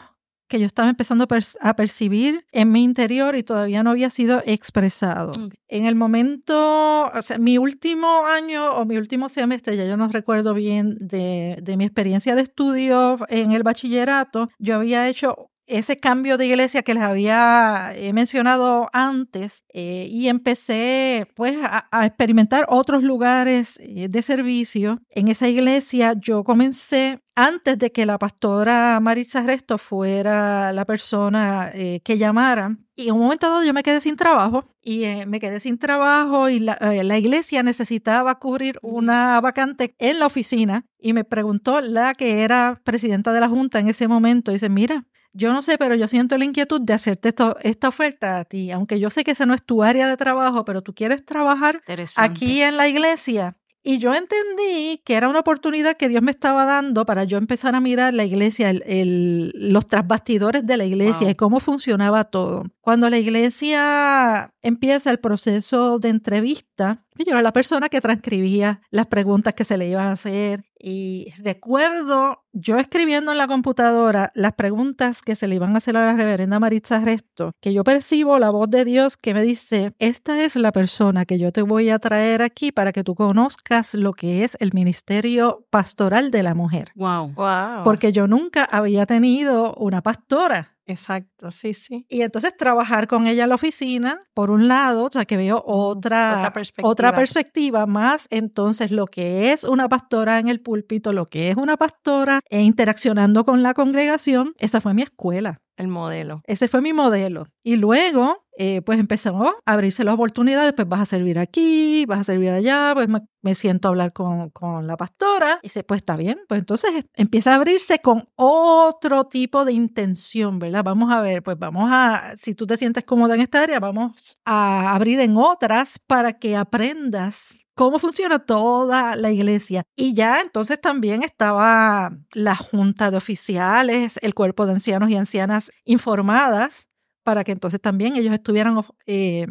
que 0.49 0.59
yo 0.59 0.67
estaba 0.67 0.91
empezando 0.91 1.25
a, 1.25 1.27
per- 1.29 1.45
a 1.61 1.77
percibir 1.77 2.45
en 2.51 2.73
mi 2.73 2.83
interior 2.83 3.37
y 3.37 3.45
todavía 3.45 3.83
no 3.85 3.91
había 3.91 4.11
sido 4.11 4.43
expresado. 4.45 5.31
En 5.69 5.87
el 5.87 5.95
momento, 5.95 7.05
o 7.05 7.23
sea, 7.23 7.39
mi 7.39 7.57
último 7.57 8.27
año 8.27 8.73
o 8.75 8.85
mi 8.85 8.97
último 8.97 9.29
semestre, 9.29 9.77
ya 9.77 9.87
yo 9.87 9.97
no 9.97 10.09
recuerdo 10.09 10.55
bien 10.55 10.97
de, 11.01 11.59
de 11.63 11.77
mi 11.77 11.85
experiencia 11.85 12.35
de 12.35 12.43
estudio 12.43 13.17
en 13.29 13.53
el 13.53 13.63
bachillerato, 13.63 14.49
yo 14.59 14.75
había 14.77 15.09
hecho 15.09 15.52
ese 15.73 15.99
cambio 15.99 16.37
de 16.37 16.47
iglesia 16.47 16.83
que 16.83 16.95
les 16.95 17.03
había 17.03 17.93
eh, 17.95 18.13
mencionado 18.13 18.89
antes 18.93 19.65
eh, 19.73 20.07
y 20.11 20.29
empecé 20.29 21.27
pues 21.35 21.57
a, 21.63 22.07
experimentar 22.07 22.67
otros 22.69 23.03
lugares 23.03 23.79
eh, 23.81 24.09
de 24.09 24.23
servicio. 24.23 25.01
En 25.11 25.29
esa 25.29 25.49
iglesia 25.49 26.15
yo 26.19 26.45
comencé 26.45 27.21
antes 27.35 27.79
de 27.79 27.91
que 27.91 28.05
la 28.05 28.19
pastora 28.19 29.01
Maritza 29.01 29.43
Resto 29.43 29.79
fuera 29.79 30.73
la 30.73 30.85
persona 30.85 31.73
que 31.73 32.19
llamara. 32.19 32.77
Y 32.95 33.09
en 33.09 33.15
un 33.15 33.21
momento 33.21 33.49
dado 33.49 33.65
yo 33.65 33.73
me 33.73 33.83
quedé 33.83 34.03
sin 34.03 34.17
trabajo 34.17 34.67
y 34.83 35.07
me 35.27 35.41
quedé 35.41 35.59
sin 35.59 35.79
trabajo 35.79 36.51
y 36.51 36.59
la, 36.59 36.77
la 36.79 37.19
iglesia 37.19 37.63
necesitaba 37.63 38.39
cubrir 38.39 38.79
una 38.83 39.41
vacante 39.41 39.95
en 39.99 40.19
la 40.19 40.27
oficina 40.27 40.85
y 40.99 41.15
me 41.15 41.25
preguntó 41.25 41.81
la 41.81 42.13
que 42.13 42.43
era 42.43 42.83
presidenta 42.85 43.33
de 43.33 43.41
la 43.41 43.49
junta 43.49 43.79
en 43.81 43.89
ese 43.89 44.09
momento, 44.09 44.53
dice, 44.53 44.69
mira, 44.69 45.07
yo 45.33 45.53
no 45.53 45.63
sé, 45.63 45.79
pero 45.79 45.95
yo 45.95 46.09
siento 46.09 46.37
la 46.39 46.45
inquietud 46.45 46.81
de 46.81 46.93
hacerte 46.95 47.29
esto, 47.31 47.57
esta 47.63 47.89
oferta 47.89 48.39
a 48.41 48.45
ti, 48.45 48.71
aunque 48.71 49.01
yo 49.01 49.11
sé 49.11 49.25
que 49.25 49.31
ese 49.33 49.47
no 49.47 49.55
es 49.55 49.63
tu 49.65 49.83
área 49.83 50.07
de 50.09 50.17
trabajo, 50.17 50.65
pero 50.65 50.83
tú 50.83 50.95
quieres 50.95 51.25
trabajar 51.25 51.81
aquí 52.23 52.63
en 52.63 52.77
la 52.77 52.89
iglesia. 52.89 53.57
Y 53.85 53.99
yo 53.99 54.15
entendí 54.15 55.03
que 55.05 55.15
era 55.15 55.29
una 55.29 55.41
oportunidad 55.41 55.97
que 55.97 56.09
Dios 56.09 56.23
me 56.23 56.31
estaba 56.31 56.65
dando 56.65 57.05
para 57.05 57.25
yo 57.25 57.37
empezar 57.37 57.75
a 57.75 57.81
mirar 57.81 58.15
la 58.15 58.25
iglesia, 58.25 58.71
el- 58.71 58.85
el- 58.87 59.51
los 59.73 59.89
trasbastidores 59.89 60.65
de 60.65 60.77
la 60.77 60.85
iglesia 60.85 61.23
Wow. 61.27 61.31
y 61.31 61.35
cómo 61.35 61.59
funcionaba 61.59 62.23
todo. 62.23 62.63
Cuando 62.81 63.11
la 63.11 63.19
iglesia 63.19 64.53
empieza 64.63 65.11
el 65.11 65.19
proceso 65.19 65.99
de 65.99 66.11
entrevista, 66.11 67.05
Yo 67.19 67.33
era 67.33 67.43
la 67.43 67.53
persona 67.53 67.89
que 67.89 68.01
transcribía 68.01 68.81
las 68.91 69.07
preguntas 69.07 69.55
que 69.55 69.65
se 69.65 69.77
le 69.77 69.89
iban 69.89 70.07
a 70.07 70.13
hacer. 70.13 70.65
Y 70.79 71.33
recuerdo 71.39 72.43
yo 72.53 72.79
escribiendo 72.79 73.31
en 73.31 73.39
la 73.39 73.47
computadora 73.47 74.33
las 74.35 74.55
preguntas 74.55 75.23
que 75.23 75.37
se 75.37 75.47
le 75.47 75.55
iban 75.55 75.75
a 75.75 75.79
hacer 75.79 75.97
a 75.97 76.07
la 76.07 76.15
reverenda 76.15 76.59
Maritza 76.59 76.99
Resto, 76.99 77.53
que 77.61 77.73
yo 77.73 77.85
percibo 77.85 78.39
la 78.39 78.51
voz 78.51 78.69
de 78.69 78.85
Dios 78.85 79.17
que 79.17 79.33
me 79.33 79.43
dice, 79.43 79.95
esta 80.01 80.43
es 80.43 80.57
la 80.57 80.73
persona 80.73 81.25
que 81.25 81.39
yo 81.39 81.53
te 81.53 81.63
voy 81.63 81.91
a 81.91 82.01
traer 82.01 82.43
aquí 82.43 82.73
para 82.73 82.93
que 82.93 83.05
tú 83.05 83.15
conozcas 83.15 83.95
lo 83.95 84.13
que 84.13 84.43
es 84.43 84.57
el 84.59 84.73
ministerio 84.73 85.67
pastoral 85.71 86.33
de 86.33 86.43
la 86.43 86.55
mujer. 86.55 86.91
Wow. 86.97 87.35
Wow. 87.35 87.85
Porque 87.85 88.13
yo 88.13 88.27
nunca 88.27 88.65
había 88.65 89.07
tenido 89.07 89.75
una 89.75 90.03
pastora. 90.03 90.77
Exacto, 90.93 91.51
sí, 91.51 91.73
sí. 91.75 92.05
Y 92.09 92.21
entonces 92.21 92.55
trabajar 92.57 93.07
con 93.07 93.27
ella 93.27 93.45
en 93.45 93.49
la 93.49 93.55
oficina, 93.55 94.21
por 94.35 94.51
un 94.51 94.69
lado, 94.69 95.05
o 95.05 95.11
sea, 95.11 95.25
que 95.25 95.37
veo 95.37 95.63
otra, 95.67 96.35
Otra 96.39 96.53
perspectiva. 96.53 96.89
otra 96.89 97.15
perspectiva 97.15 97.87
más, 97.87 98.27
entonces 98.31 98.91
lo 98.91 99.07
que 99.07 99.53
es 99.53 99.65
una 99.65 99.89
pastora 99.89 100.39
en 100.39 100.49
el 100.49 100.61
púlpito, 100.61 101.13
lo 101.13 101.25
que 101.27 101.49
es 101.51 101.57
una 101.57 101.77
pastora 101.77 102.41
e 102.51 102.61
interaccionando 102.63 103.45
con 103.45 103.63
la 103.63 103.75
congregación, 103.75 104.55
esa 104.59 104.81
fue 104.81 104.93
mi 104.95 105.03
escuela. 105.03 105.61
El 105.79 105.89
modelo. 105.89 106.43
Ese 106.47 106.69
fue 106.69 106.83
mi 106.83 106.93
modelo. 106.93 107.47
Y 107.63 107.77
luego, 107.77 108.45
eh, 108.59 108.83
pues 108.83 108.99
empezó 108.99 109.43
a 109.45 109.55
abrirse 109.65 110.05
las 110.05 110.15
oportunidades, 110.15 110.73
pues 110.75 110.89
vas 110.89 111.01
a 111.01 111.07
servir 111.07 111.39
aquí, 111.39 112.05
vas 112.07 112.21
a 112.21 112.25
servir 112.25 112.51
allá, 112.51 112.93
pues 112.95 113.09
me, 113.09 113.21
me 113.41 113.55
siento 113.55 113.89
a 113.89 113.91
hablar 113.91 114.13
con, 114.13 114.51
con, 114.51 114.87
la 114.87 114.97
pastora. 114.97 115.59
Y 115.63 115.67
dice, 115.67 115.85
pues 115.85 116.01
está 116.01 116.17
bien. 116.17 116.39
Pues 116.49 116.61
entonces 116.61 116.91
empieza 117.15 117.53
a 117.53 117.57
abrirse 117.57 118.01
con 118.01 118.29
otro 118.37 119.25
tipo 119.25 119.65
de 119.65 119.73
intención, 119.73 120.59
¿verdad? 120.59 120.85
Vamos 120.85 121.11
a 121.13 121.21
ver, 121.21 121.43
pues 121.43 121.59
vamos 121.59 121.89
a, 121.91 122.35
si 122.39 122.55
tú 122.55 122.67
te 122.67 122.77
sientes 122.77 123.05
cómoda 123.05 123.35
en 123.35 123.41
esta 123.41 123.63
área, 123.63 123.81
vamos 123.81 124.39
a 124.45 124.95
abrir 124.95 125.21
en 125.21 125.37
otras 125.37 125.99
para 125.99 126.39
que 126.39 126.57
aprendas 126.57 127.67
cómo 127.75 127.99
funciona 127.99 128.39
toda 128.39 129.17
la 129.17 129.31
iglesia. 129.31 129.85
Y 129.97 130.15
ya 130.15 130.41
entonces 130.41 130.81
también 130.81 131.23
estaba 131.23 132.13
la 132.35 132.55
junta 132.55 133.11
de 133.11 133.17
oficiales, 133.17 134.19
el 134.23 134.35
cuerpo 134.35 134.67
de 134.67 134.73
ancianos 134.73 135.11
y 135.11 135.17
ancianas 135.17 135.73
informadas 135.85 136.92
para 137.23 137.45
que 137.45 137.53
entonces 137.53 137.81
también 137.81 138.17
ellos 138.17 138.33
estuvieran 138.33 138.79
eh, 139.07 139.47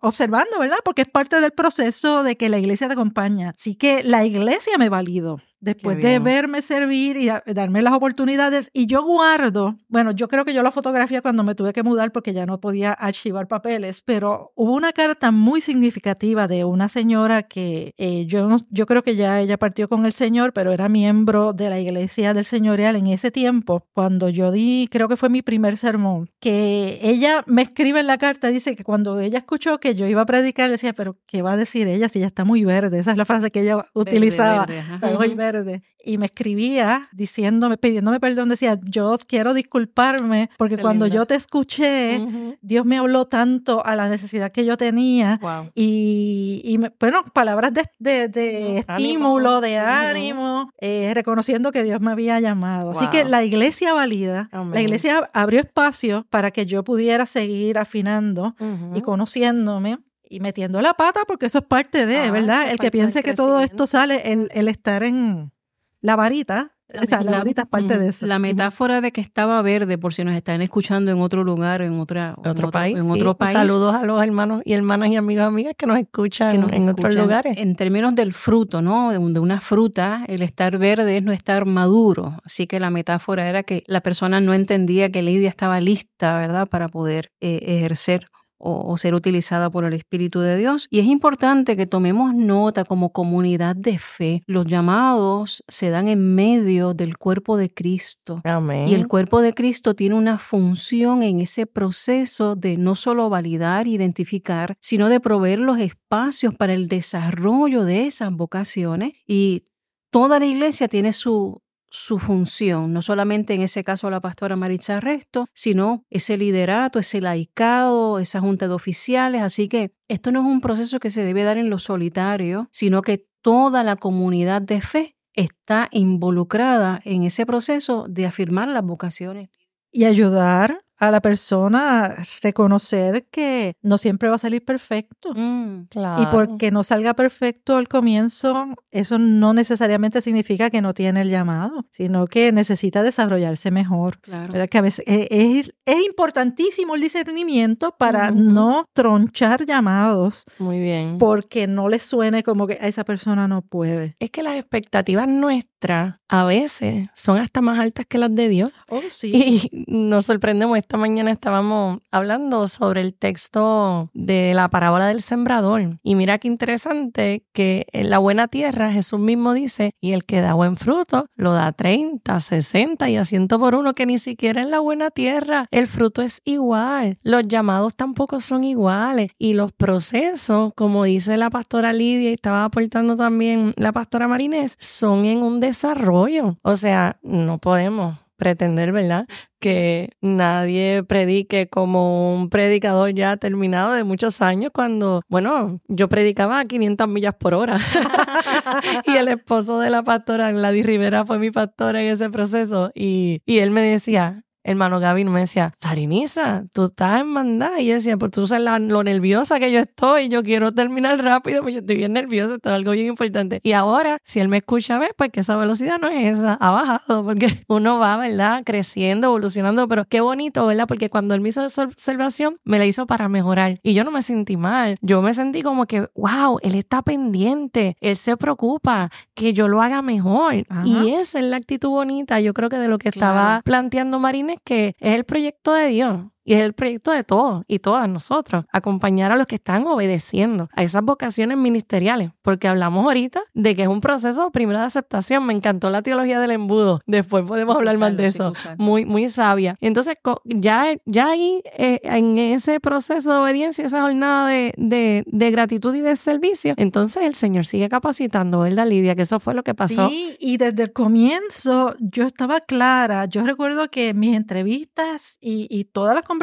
observando, 0.00 0.58
¿verdad? 0.58 0.78
Porque 0.84 1.02
es 1.02 1.08
parte 1.08 1.40
del 1.40 1.52
proceso 1.52 2.22
de 2.22 2.36
que 2.36 2.48
la 2.48 2.58
iglesia 2.58 2.86
te 2.86 2.94
acompaña. 2.94 3.54
Así 3.56 3.74
que 3.74 4.02
la 4.02 4.24
iglesia 4.24 4.78
me 4.78 4.88
validó 4.88 5.40
después 5.60 6.00
de 6.00 6.18
verme 6.18 6.62
servir 6.62 7.16
y 7.16 7.30
darme 7.52 7.82
las 7.82 7.92
oportunidades. 7.92 8.70
Y 8.72 8.86
yo 8.86 9.02
guardo, 9.04 9.76
bueno, 9.88 10.12
yo 10.12 10.28
creo 10.28 10.44
que 10.44 10.54
yo 10.54 10.62
la 10.62 10.70
fotografía 10.70 11.22
cuando 11.22 11.44
me 11.44 11.54
tuve 11.54 11.72
que 11.72 11.82
mudar 11.82 12.12
porque 12.12 12.32
ya 12.32 12.46
no 12.46 12.60
podía 12.60 12.92
archivar 12.92 13.48
papeles, 13.48 14.02
pero 14.02 14.52
hubo 14.54 14.72
una 14.72 14.92
carta 14.92 15.30
muy 15.30 15.60
significativa 15.60 16.48
de 16.48 16.64
una 16.64 16.88
señora 16.88 17.42
que 17.42 17.94
eh, 17.96 18.26
yo, 18.26 18.48
no, 18.48 18.56
yo 18.70 18.86
creo 18.86 19.02
que 19.02 19.16
ya 19.16 19.40
ella 19.40 19.58
partió 19.58 19.88
con 19.88 20.06
el 20.06 20.12
Señor, 20.12 20.52
pero 20.52 20.72
era 20.72 20.88
miembro 20.88 21.52
de 21.52 21.70
la 21.70 21.78
iglesia 21.78 22.34
del 22.34 22.44
Señorial 22.44 22.96
en 22.96 23.08
ese 23.08 23.30
tiempo, 23.30 23.82
cuando 23.92 24.28
yo 24.28 24.50
di, 24.50 24.88
creo 24.90 25.08
que 25.08 25.16
fue 25.16 25.28
mi 25.28 25.42
primer 25.42 25.76
sermón, 25.76 26.30
que 26.40 26.98
ella 27.02 27.42
me 27.46 27.62
escribe 27.62 28.00
en 28.00 28.06
la 28.06 28.18
carta, 28.18 28.48
dice 28.48 28.76
que 28.76 28.84
cuando 28.84 29.20
ella 29.20 29.38
escuchó 29.38 29.78
que 29.78 29.94
yo 29.94 30.06
iba 30.06 30.22
a 30.22 30.26
predicar, 30.26 30.70
decía, 30.70 30.92
pero 30.92 31.16
¿qué 31.26 31.42
va 31.42 31.52
a 31.52 31.56
decir 31.56 31.88
ella 31.88 32.08
si 32.08 32.18
ella 32.18 32.26
está 32.26 32.44
muy 32.44 32.64
verde? 32.64 32.98
Esa 32.98 33.12
es 33.12 33.16
la 33.16 33.24
frase 33.24 33.50
que 33.50 33.62
ella 33.62 33.86
utilizaba. 33.94 34.66
Verde, 34.66 34.82
verde, 35.00 35.45
verde 35.46 35.82
y 36.04 36.18
me 36.18 36.26
escribía 36.26 37.08
diciéndome, 37.12 37.76
pidiéndome 37.76 38.20
perdón, 38.20 38.48
decía, 38.48 38.78
yo 38.84 39.16
quiero 39.26 39.54
disculparme 39.54 40.50
porque 40.56 40.76
Qué 40.76 40.82
cuando 40.82 41.04
linda. 41.06 41.16
yo 41.16 41.26
te 41.26 41.34
escuché, 41.34 42.18
Uh 42.20 42.26
-huh. 42.26 42.58
Dios 42.62 42.84
me 42.86 42.98
habló 42.98 43.24
tanto 43.26 43.84
a 43.84 43.94
la 43.96 44.08
necesidad 44.08 44.50
que 44.52 44.64
yo 44.64 44.76
tenía 44.76 45.38
Wow. 45.42 45.70
y, 45.74 46.60
y 46.64 46.78
me- 46.78 46.92
bueno, 47.00 47.24
palabras 47.32 47.72
de, 47.74 47.82
de- 47.98 48.28
de 48.28 48.84
Ánimo. 48.86 49.04
estímulo, 49.06 49.60
de 49.60 49.78
ánimo, 49.78 50.70
eh, 50.80 51.12
reconociendo 51.14 51.72
que 51.72 51.82
Dios 51.82 52.00
me 52.00 52.10
había 52.12 52.38
llamado. 52.40 52.90
Así 52.92 53.06
que 53.08 53.22
Wow. 53.22 53.30
la 53.30 53.44
iglesia 53.44 53.92
valida, 53.94 54.48
la 54.52 54.80
iglesia 54.80 55.28
abrió 55.32 55.60
espacio 55.60 56.26
para 56.30 56.50
que 56.50 56.66
yo 56.66 56.84
pudiera 56.84 57.26
seguir 57.26 57.78
afinando 57.78 58.54
Ujú. 58.60 58.96
y 58.96 59.00
conociéndome 59.02 59.98
y 60.28 60.40
metiendo 60.40 60.80
la 60.80 60.94
pata, 60.94 61.20
porque 61.26 61.46
eso 61.46 61.58
es 61.58 61.64
parte 61.64 62.06
de, 62.06 62.18
Ah, 62.18 62.30
¿verdad? 62.30 62.70
El 62.70 62.78
que 62.78 62.90
piense 62.90 63.22
que 63.22 63.34
todo 63.34 63.60
esto 63.60 63.86
sale, 63.86 64.32
el, 64.32 64.48
el 64.52 64.68
estar 64.68 65.02
en 65.02 65.52
la 66.00 66.16
varita, 66.16 66.72
o 67.02 67.04
sea, 67.04 67.20
la, 67.22 67.32
la- 67.32 67.38
varita 67.38 67.62
es 67.62 67.68
parte 67.68 67.98
de 67.98 68.08
eso. 68.10 68.26
La 68.26 68.38
metáfora 68.38 69.00
de 69.00 69.10
que 69.10 69.20
estaba 69.20 69.60
verde, 69.60 69.98
por 69.98 70.14
si 70.14 70.22
nos 70.22 70.34
están 70.34 70.62
escuchando 70.62 71.10
en 71.10 71.20
otro 71.20 71.42
lugar, 71.42 71.82
en 71.82 71.98
otra, 71.98 72.36
En 72.44 72.48
otro 72.50 72.70
país. 72.70 72.96
en 72.96 73.04
sí. 73.04 73.10
otro 73.10 73.36
país. 73.36 73.54
Saludos 73.54 73.92
a 73.96 74.04
los 74.04 74.22
hermanos 74.22 74.62
y 74.64 74.72
hermanas 74.72 75.08
y 75.10 75.16
amigos 75.16 75.44
amigas 75.46 75.74
que 75.76 75.84
nos 75.86 75.98
escuchan 75.98 76.52
que 76.52 76.58
nos 76.58 76.72
en 76.72 76.88
otros 76.88 77.16
lugares. 77.16 77.56
En 77.58 77.74
términos 77.74 78.14
del 78.14 78.32
fruto, 78.32 78.82
¿no? 78.82 79.10
De 79.10 79.40
una 79.40 79.60
fruta, 79.60 80.24
el 80.28 80.42
estar 80.42 80.78
verde 80.78 81.16
es 81.16 81.24
no 81.24 81.32
estar 81.32 81.66
maduro. 81.66 82.38
Así 82.44 82.68
que 82.68 82.78
la 82.78 82.90
metáfora 82.90 83.48
era 83.48 83.64
que 83.64 83.82
la 83.88 84.00
persona 84.00 84.38
no 84.38 84.54
entendía 84.54 85.10
que 85.10 85.22
Lidia 85.22 85.48
estaba 85.48 85.80
lista, 85.80 86.38
¿verdad?, 86.38 86.68
para 86.68 86.88
poder 86.88 87.32
eh, 87.40 87.58
ejercer 87.62 88.28
o, 88.58 88.92
o 88.92 88.96
ser 88.96 89.14
utilizada 89.14 89.70
por 89.70 89.84
el 89.84 89.92
Espíritu 89.92 90.40
de 90.40 90.56
Dios. 90.56 90.86
Y 90.90 91.00
es 91.00 91.06
importante 91.06 91.76
que 91.76 91.86
tomemos 91.86 92.34
nota 92.34 92.84
como 92.84 93.12
comunidad 93.12 93.76
de 93.76 93.98
fe. 93.98 94.42
Los 94.46 94.66
llamados 94.66 95.64
se 95.68 95.90
dan 95.90 96.08
en 96.08 96.34
medio 96.34 96.94
del 96.94 97.18
cuerpo 97.18 97.56
de 97.56 97.70
Cristo. 97.70 98.40
Amén. 98.44 98.88
Y 98.88 98.94
el 98.94 99.08
cuerpo 99.08 99.40
de 99.40 99.54
Cristo 99.54 99.94
tiene 99.94 100.14
una 100.14 100.38
función 100.38 101.22
en 101.22 101.40
ese 101.40 101.66
proceso 101.66 102.56
de 102.56 102.76
no 102.76 102.94
solo 102.94 103.28
validar, 103.28 103.88
identificar, 103.88 104.76
sino 104.80 105.08
de 105.08 105.20
proveer 105.20 105.60
los 105.60 105.78
espacios 105.78 106.54
para 106.54 106.72
el 106.72 106.88
desarrollo 106.88 107.84
de 107.84 108.06
esas 108.06 108.32
vocaciones. 108.32 109.12
Y 109.26 109.64
toda 110.10 110.38
la 110.38 110.46
iglesia 110.46 110.88
tiene 110.88 111.12
su, 111.12 111.62
su 111.90 112.18
función, 112.18 112.92
no 112.92 113.02
solamente 113.02 113.54
en 113.54 113.62
ese 113.62 113.84
caso 113.84 114.10
la 114.10 114.20
pastora 114.20 114.56
Maritza 114.56 115.00
Resto, 115.00 115.48
sino 115.54 116.04
ese 116.10 116.36
liderato, 116.36 116.98
ese 116.98 117.20
laicado, 117.20 118.18
esa 118.18 118.40
junta 118.40 118.68
de 118.68 118.74
oficiales. 118.74 119.42
Así 119.42 119.68
que 119.68 119.92
esto 120.08 120.32
no 120.32 120.40
es 120.40 120.46
un 120.46 120.60
proceso 120.60 120.98
que 120.98 121.10
se 121.10 121.22
debe 121.22 121.44
dar 121.44 121.58
en 121.58 121.70
lo 121.70 121.78
solitario, 121.78 122.68
sino 122.72 123.02
que 123.02 123.26
toda 123.40 123.84
la 123.84 123.96
comunidad 123.96 124.62
de 124.62 124.80
fe 124.80 125.16
está 125.34 125.88
involucrada 125.92 127.00
en 127.04 127.24
ese 127.24 127.46
proceso 127.46 128.06
de 128.08 128.26
afirmar 128.26 128.68
las 128.68 128.82
vocaciones. 128.82 129.50
Y 129.92 130.04
ayudar 130.04 130.85
a 130.98 131.10
la 131.10 131.20
persona 131.20 132.16
reconocer 132.42 133.26
que 133.30 133.74
no 133.82 133.98
siempre 133.98 134.28
va 134.28 134.36
a 134.36 134.38
salir 134.38 134.64
perfecto. 134.64 135.34
Mm, 135.34 135.86
Claro. 135.90 136.22
Y 136.22 136.26
porque 136.26 136.70
no 136.70 136.82
salga 136.84 137.14
perfecto 137.14 137.76
al 137.76 137.88
comienzo, 137.88 138.66
eso 138.90 139.18
no 139.18 139.52
necesariamente 139.52 140.22
significa 140.22 140.70
que 140.70 140.80
no 140.80 140.94
tiene 140.94 141.22
el 141.22 141.30
llamado, 141.30 141.84
sino 141.90 142.26
que 142.26 142.52
necesita 142.52 143.02
desarrollarse 143.02 143.70
mejor. 143.70 144.18
claro. 144.20 144.66
Que 144.68 144.78
a 144.78 144.82
veces 144.82 145.04
es, 145.06 145.72
es- 145.86 146.04
importantísimo 146.06 146.94
el 146.94 147.00
discernimiento 147.02 147.94
para 147.98 148.30
no 148.30 148.86
tronchar 148.94 149.64
llamados 149.66 150.44
Muy 150.58 150.78
bien. 150.80 151.18
porque 151.18 151.66
no 151.66 151.88
le 151.88 151.98
suene 151.98 152.42
como 152.42 152.66
que 152.66 152.74
a 152.80 152.86
esa 152.88 153.04
persona 153.04 153.48
no 153.48 153.62
puede. 153.62 154.14
Es 154.18 154.30
que 154.30 154.42
las 154.42 154.56
expectativas 154.56 155.28
nuestras 155.28 156.16
a 156.28 156.44
veces 156.44 157.08
son 157.14 157.38
hasta 157.38 157.60
más 157.60 157.78
altas 157.78 158.06
que 158.06 158.18
las 158.18 158.34
de 158.34 158.48
Dios. 158.48 158.72
Oh, 158.88 159.00
sí. 159.08 159.32
Y 159.72 159.84
nos 159.86 160.26
sorprendemos. 160.26 160.76
Esta 160.78 160.96
mañana 160.96 161.30
estábamos 161.30 162.00
hablando 162.10 162.66
sobre 162.66 163.00
el 163.02 163.14
texto 163.14 164.10
de 164.14 164.52
la 164.54 164.68
parábola 164.68 165.06
del 165.08 165.22
sembrador. 165.22 165.98
Y 166.02 166.14
mira 166.16 166.38
qué 166.38 166.48
interesante 166.48 167.44
que 167.52 167.86
en 167.92 168.10
la 168.10 168.18
buena 168.18 168.48
tierra 168.48 168.90
Jesús 168.92 169.20
mismo 169.20 169.52
dice, 169.52 169.92
y 170.00 170.12
el 170.12 170.24
que 170.24 170.40
da 170.40 170.54
buen 170.54 170.76
fruto 170.76 171.26
lo 171.36 171.52
da 171.52 171.70
30, 171.72 172.40
60 172.40 173.08
y 173.10 173.16
a 173.16 173.24
ciento 173.24 173.58
por 173.60 173.74
uno, 173.74 173.94
que 173.94 174.06
ni 174.06 174.18
siquiera 174.18 174.62
en 174.62 174.70
la 174.70 174.80
buena 174.80 175.10
tierra 175.10 175.66
el 175.78 175.86
fruto 175.86 176.22
es 176.22 176.40
igual. 176.44 177.18
Los 177.22 177.46
llamados 177.46 177.96
tampoco 177.96 178.40
son 178.40 178.64
iguales. 178.64 179.30
Y 179.38 179.54
los 179.54 179.72
procesos, 179.72 180.72
como 180.74 181.04
dice 181.04 181.36
la 181.36 181.50
pastora 181.50 181.92
Lidia 181.92 182.30
y 182.30 182.34
estaba 182.34 182.64
aportando 182.64 183.16
también 183.16 183.72
la 183.76 183.92
pastora 183.92 184.28
Marinés, 184.28 184.76
son 184.78 185.24
en 185.24 185.42
un 185.42 185.60
desarrollo. 185.60 186.58
O 186.62 186.76
sea, 186.76 187.18
no 187.22 187.58
podemos 187.58 188.16
pretender, 188.36 188.92
¿verdad? 188.92 189.26
Que 189.60 190.10
nadie 190.20 191.02
predique 191.02 191.68
como 191.68 192.34
un 192.34 192.48
predicador 192.48 193.12
ya 193.14 193.36
terminado 193.36 193.92
de 193.92 194.04
muchos 194.04 194.42
años 194.42 194.70
cuando, 194.72 195.22
bueno, 195.28 195.80
yo 195.88 196.08
predicaba 196.08 196.60
a 196.60 196.64
500 196.64 197.08
millas 197.08 197.34
por 197.34 197.54
hora. 197.54 197.78
y 199.06 199.16
el 199.16 199.28
esposo 199.28 199.80
de 199.80 199.90
la 199.90 200.02
pastora, 200.02 200.52
Gladys 200.52 200.86
Rivera, 200.86 201.24
fue 201.24 201.38
mi 201.38 201.50
pastora 201.50 202.02
en 202.02 202.12
ese 202.12 202.30
proceso 202.30 202.90
y, 202.94 203.40
y 203.46 203.58
él 203.58 203.70
me 203.70 203.82
decía, 203.82 204.44
hermano 204.66 205.00
Gavin 205.00 205.30
me 205.30 205.40
decía, 205.40 205.72
Sarinisa, 205.80 206.64
tú 206.72 206.84
estás 206.84 207.20
en 207.20 207.28
mandada. 207.28 207.80
Y 207.80 207.86
yo 207.86 207.94
decía, 207.94 208.16
pues 208.16 208.32
tú 208.32 208.46
sabes 208.46 208.64
lo 208.80 209.02
nerviosa 209.04 209.58
que 209.58 209.72
yo 209.72 209.80
estoy, 209.80 210.28
yo 210.28 210.42
quiero 210.42 210.72
terminar 210.72 211.22
rápido, 211.22 211.62
pues 211.62 211.74
yo 211.74 211.80
estoy 211.80 211.96
bien 211.96 212.12
nerviosa, 212.12 212.54
esto 212.54 212.70
es 212.70 212.74
algo 212.74 212.92
bien 212.92 213.06
importante. 213.06 213.60
Y 213.62 213.72
ahora, 213.72 214.18
si 214.24 214.40
él 214.40 214.48
me 214.48 214.58
escucha, 214.58 214.98
ve, 214.98 215.10
pues 215.16 215.30
que 215.30 215.40
esa 215.40 215.56
velocidad 215.56 215.98
no 216.00 216.08
es 216.08 216.38
esa, 216.38 216.54
ha 216.54 216.70
bajado, 216.70 217.24
porque 217.24 217.64
uno 217.68 217.98
va, 217.98 218.16
¿verdad? 218.16 218.62
Creciendo, 218.64 219.28
evolucionando, 219.28 219.86
pero 219.88 220.04
qué 220.04 220.20
bonito, 220.20 220.66
¿verdad? 220.66 220.86
Porque 220.86 221.08
cuando 221.08 221.34
él 221.34 221.40
me 221.40 221.50
hizo 221.50 221.64
esa 221.64 221.84
observación, 221.84 222.58
me 222.64 222.78
la 222.78 222.86
hizo 222.86 223.06
para 223.06 223.28
mejorar. 223.28 223.78
Y 223.82 223.94
yo 223.94 224.04
no 224.04 224.10
me 224.10 224.22
sentí 224.22 224.56
mal, 224.56 224.98
yo 225.00 225.22
me 225.22 225.32
sentí 225.32 225.62
como 225.62 225.86
que, 225.86 226.08
wow, 226.14 226.58
él 226.62 226.74
está 226.74 227.02
pendiente, 227.02 227.96
él 228.00 228.16
se 228.16 228.36
preocupa 228.36 229.10
que 229.34 229.52
yo 229.52 229.68
lo 229.68 229.80
haga 229.82 230.02
mejor. 230.02 230.66
Y 230.84 231.12
esa 231.12 231.38
es 231.38 231.44
la 231.44 231.56
actitud 231.56 231.90
bonita, 231.90 232.40
yo 232.40 232.52
creo 232.52 232.68
que 232.68 232.76
de 232.76 232.88
lo 232.88 232.98
que 232.98 233.08
estaba 233.08 233.62
planteando 233.64 234.18
Marines, 234.18 234.55
que 234.64 234.94
es 234.98 235.14
el 235.14 235.24
proyecto 235.24 235.72
de 235.74 235.88
Dios. 235.88 236.26
Y 236.46 236.54
es 236.54 236.60
el 236.60 236.74
proyecto 236.74 237.10
de 237.10 237.24
todos 237.24 237.64
y 237.66 237.80
todas 237.80 238.08
nosotros, 238.08 238.66
acompañar 238.70 239.32
a 239.32 239.36
los 239.36 239.48
que 239.48 239.56
están 239.56 239.84
obedeciendo 239.88 240.68
a 240.72 240.84
esas 240.84 241.02
vocaciones 241.02 241.58
ministeriales, 241.58 242.30
porque 242.40 242.68
hablamos 242.68 243.04
ahorita 243.04 243.42
de 243.52 243.74
que 243.74 243.82
es 243.82 243.88
un 243.88 244.00
proceso 244.00 244.52
primero 244.52 244.78
de 244.78 244.84
aceptación. 244.84 245.44
Me 245.44 245.52
encantó 245.52 245.90
la 245.90 246.02
teología 246.02 246.38
del 246.38 246.52
embudo, 246.52 247.00
después 247.04 247.44
podemos 247.44 247.74
hablar 247.76 247.98
más 247.98 248.16
de 248.16 248.26
eso, 248.26 248.52
muy, 248.78 249.04
muy 249.04 249.28
sabia. 249.28 249.76
Entonces, 249.80 250.14
ya, 250.44 250.86
ya 251.04 251.30
ahí, 251.30 251.62
eh, 251.76 251.98
en 252.04 252.38
ese 252.38 252.78
proceso 252.78 253.32
de 253.32 253.38
obediencia, 253.38 253.84
esa 253.84 254.02
jornada 254.02 254.48
de, 254.48 254.72
de, 254.76 255.24
de, 255.26 255.50
gratitud 255.50 255.96
y 255.96 256.00
de 256.00 256.14
servicio, 256.14 256.74
entonces 256.76 257.24
el 257.24 257.34
Señor 257.34 257.66
sigue 257.66 257.88
capacitando, 257.88 258.60
¿verdad, 258.60 258.86
Lidia? 258.86 259.16
Que 259.16 259.22
eso 259.22 259.40
fue 259.40 259.52
lo 259.52 259.64
que 259.64 259.74
pasó. 259.74 260.08
Sí, 260.08 260.36
y 260.38 260.58
desde 260.58 260.84
el 260.84 260.92
comienzo 260.92 261.96
yo 261.98 262.24
estaba 262.24 262.60
clara, 262.60 263.24
yo 263.24 263.42
recuerdo 263.44 263.90
que 263.90 264.14
mis 264.14 264.36
entrevistas 264.36 265.38
y, 265.40 265.66
y 265.70 265.86
todas 265.86 266.14
las 266.14 266.22
conversaciones 266.22 266.35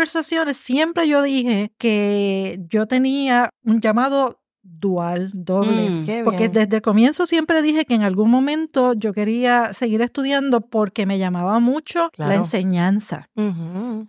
siempre 0.53 1.07
yo 1.07 1.21
dije 1.21 1.71
que 1.77 2.59
yo 2.69 2.87
tenía 2.87 3.49
un 3.63 3.79
llamado 3.81 4.42
dual, 4.63 5.31
doble. 5.33 5.89
Mm. 5.89 6.23
porque 6.23 6.49
desde 6.49 6.77
el 6.77 6.81
comienzo 6.81 7.25
siempre 7.25 7.61
dije 7.61 7.85
que 7.85 7.93
en 7.93 8.03
algún 8.03 8.29
momento 8.29 8.93
yo 8.93 9.13
quería 9.13 9.73
seguir 9.73 10.01
estudiando 10.01 10.61
porque 10.61 11.05
me 11.05 11.19
llamaba 11.19 11.59
mucho 11.59 12.09
la 12.17 12.35
enseñanza. 12.35 13.29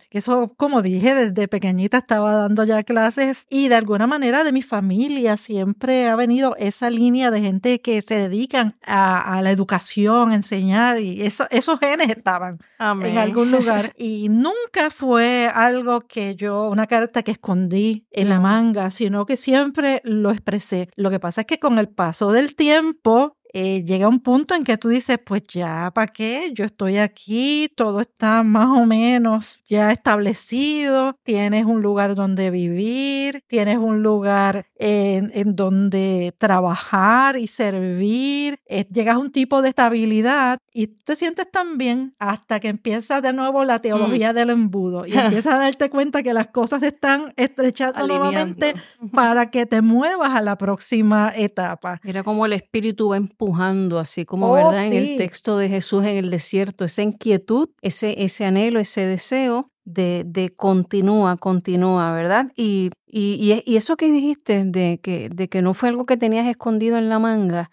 que 0.09 0.17
eso, 0.17 0.53
como 0.57 0.81
dije, 0.81 1.13
desde 1.13 1.47
pequeñita 1.47 1.97
estaba 1.97 2.33
dando 2.35 2.63
ya 2.63 2.83
clases 2.83 3.45
y 3.49 3.67
de 3.67 3.75
alguna 3.75 4.07
manera 4.07 4.43
de 4.43 4.51
mi 4.51 4.61
familia 4.61 5.37
siempre 5.37 6.09
ha 6.09 6.15
venido 6.15 6.55
esa 6.57 6.89
línea 6.89 7.31
de 7.31 7.41
gente 7.41 7.81
que 7.81 8.01
se 8.01 8.15
dedican 8.15 8.73
a, 8.85 9.41
la 9.41 9.51
educación, 9.51 10.31
a 10.31 10.35
enseñar 10.35 10.99
y 11.01 11.21
esos 11.21 11.79
genes 11.79 12.09
estaban 12.09 12.59
en 12.79 13.17
algún 13.17 13.51
lugar 13.51 13.93
y 13.97 14.29
nunca 14.29 14.89
fue 14.89 15.49
algo 15.53 16.01
que 16.01 16.35
yo, 16.35 16.69
una 16.69 16.87
carta 16.87 17.23
que 17.23 17.31
escondí 17.31 18.05
en 18.11 18.29
la 18.29 18.39
manga, 18.39 18.89
sino 18.91 19.25
que 19.25 19.37
siempre 19.37 20.01
lo 20.03 20.31
lo 20.95 21.09
que 21.09 21.19
pasa 21.19 21.41
es 21.41 21.47
que 21.47 21.59
con 21.59 21.79
el 21.79 21.89
paso 21.89 22.31
del 22.31 22.55
tiempo 22.55 23.34
eh, 23.57 23.85
llega 23.85 24.09
un 24.09 24.19
punto 24.19 24.53
en 24.53 24.65
que 24.65 24.77
tú 24.77 24.89
dices, 24.89 25.17
pues 25.25 25.43
ya, 25.47 25.89
¿para 25.95 26.07
qué? 26.07 26.51
Yo 26.53 26.65
estoy 26.65 26.97
aquí, 26.97 27.71
todo 27.73 28.01
está 28.01 28.43
más 28.43 28.67
o 28.77 28.85
menos 28.85 29.63
ya 29.65 29.93
establecido, 29.93 31.17
tienes 31.23 31.63
un 31.63 31.81
lugar 31.81 32.15
donde 32.15 32.51
vivir, 32.51 33.45
tienes 33.47 33.77
un 33.77 34.03
lugar 34.03 34.67
en, 34.75 35.55
donde 35.55 36.35
trabajar 36.37 37.37
y 37.37 37.47
servir, 37.47 38.59
eh, 38.65 38.85
llegas 38.91 39.15
a 39.15 39.19
un 39.19 39.31
tipo 39.31 39.61
de 39.61 39.69
estabilidad 39.69 40.59
y 40.73 40.87
te 40.87 41.15
sientes 41.15 41.49
tan 41.49 41.77
bien 41.77 42.13
hasta 42.19 42.59
que 42.59 42.67
empiezas 42.67 43.21
de 43.21 43.31
nuevo 43.31 43.63
la 43.63 43.79
teología 43.79 44.33
mm. 44.33 44.35
del 44.35 44.49
embudo 44.49 45.05
y 45.05 45.13
empiezas 45.17 45.53
a 45.53 45.59
darte 45.59 45.89
cuenta 45.89 46.23
que 46.23 46.33
las 46.33 46.47
cosas 46.47 46.83
están 46.83 47.31
estrechando 47.37 48.05
nuevamente 48.05 48.75
para 49.13 49.49
que 49.49 49.65
te 49.65 49.81
muevas 49.81 50.31
a 50.31 50.41
la 50.41 50.57
próxima 50.57 51.31
etapa. 51.33 52.01
Era 52.03 52.21
como 52.23 52.45
el 52.45 52.51
espíritu 52.51 53.09
va 53.09 53.15
empujando, 53.17 53.44
así 53.99 54.25
como, 54.25 54.51
oh, 54.51 54.53
¿verdad? 54.53 54.87
En 54.87 54.93
el 54.93 55.17
texto 55.17 55.57
de 55.57 55.69
Jesús 55.69 56.03
en 56.03 56.17
el 56.17 56.29
desierto, 56.29 56.85
esa 56.85 57.01
inquietud, 57.01 57.69
ese, 57.81 58.23
ese 58.23 58.45
anhelo, 58.45 58.79
ese 58.79 59.05
deseo 59.05 59.69
de, 59.83 60.23
de 60.25 60.49
continúa, 60.49 61.37
continúa, 61.37 62.11
¿verdad? 62.11 62.51
Y, 62.55 62.91
y, 63.07 63.61
y, 63.65 63.75
eso 63.75 63.97
que 63.97 64.11
dijiste 64.11 64.63
de 64.65 64.99
que, 65.01 65.29
de 65.29 65.47
que 65.47 65.61
no 65.61 65.73
fue 65.73 65.89
algo 65.89 66.05
que 66.05 66.17
tenías 66.17 66.47
escondido 66.47 66.97
en 66.97 67.09
la 67.09 67.19
manga, 67.19 67.69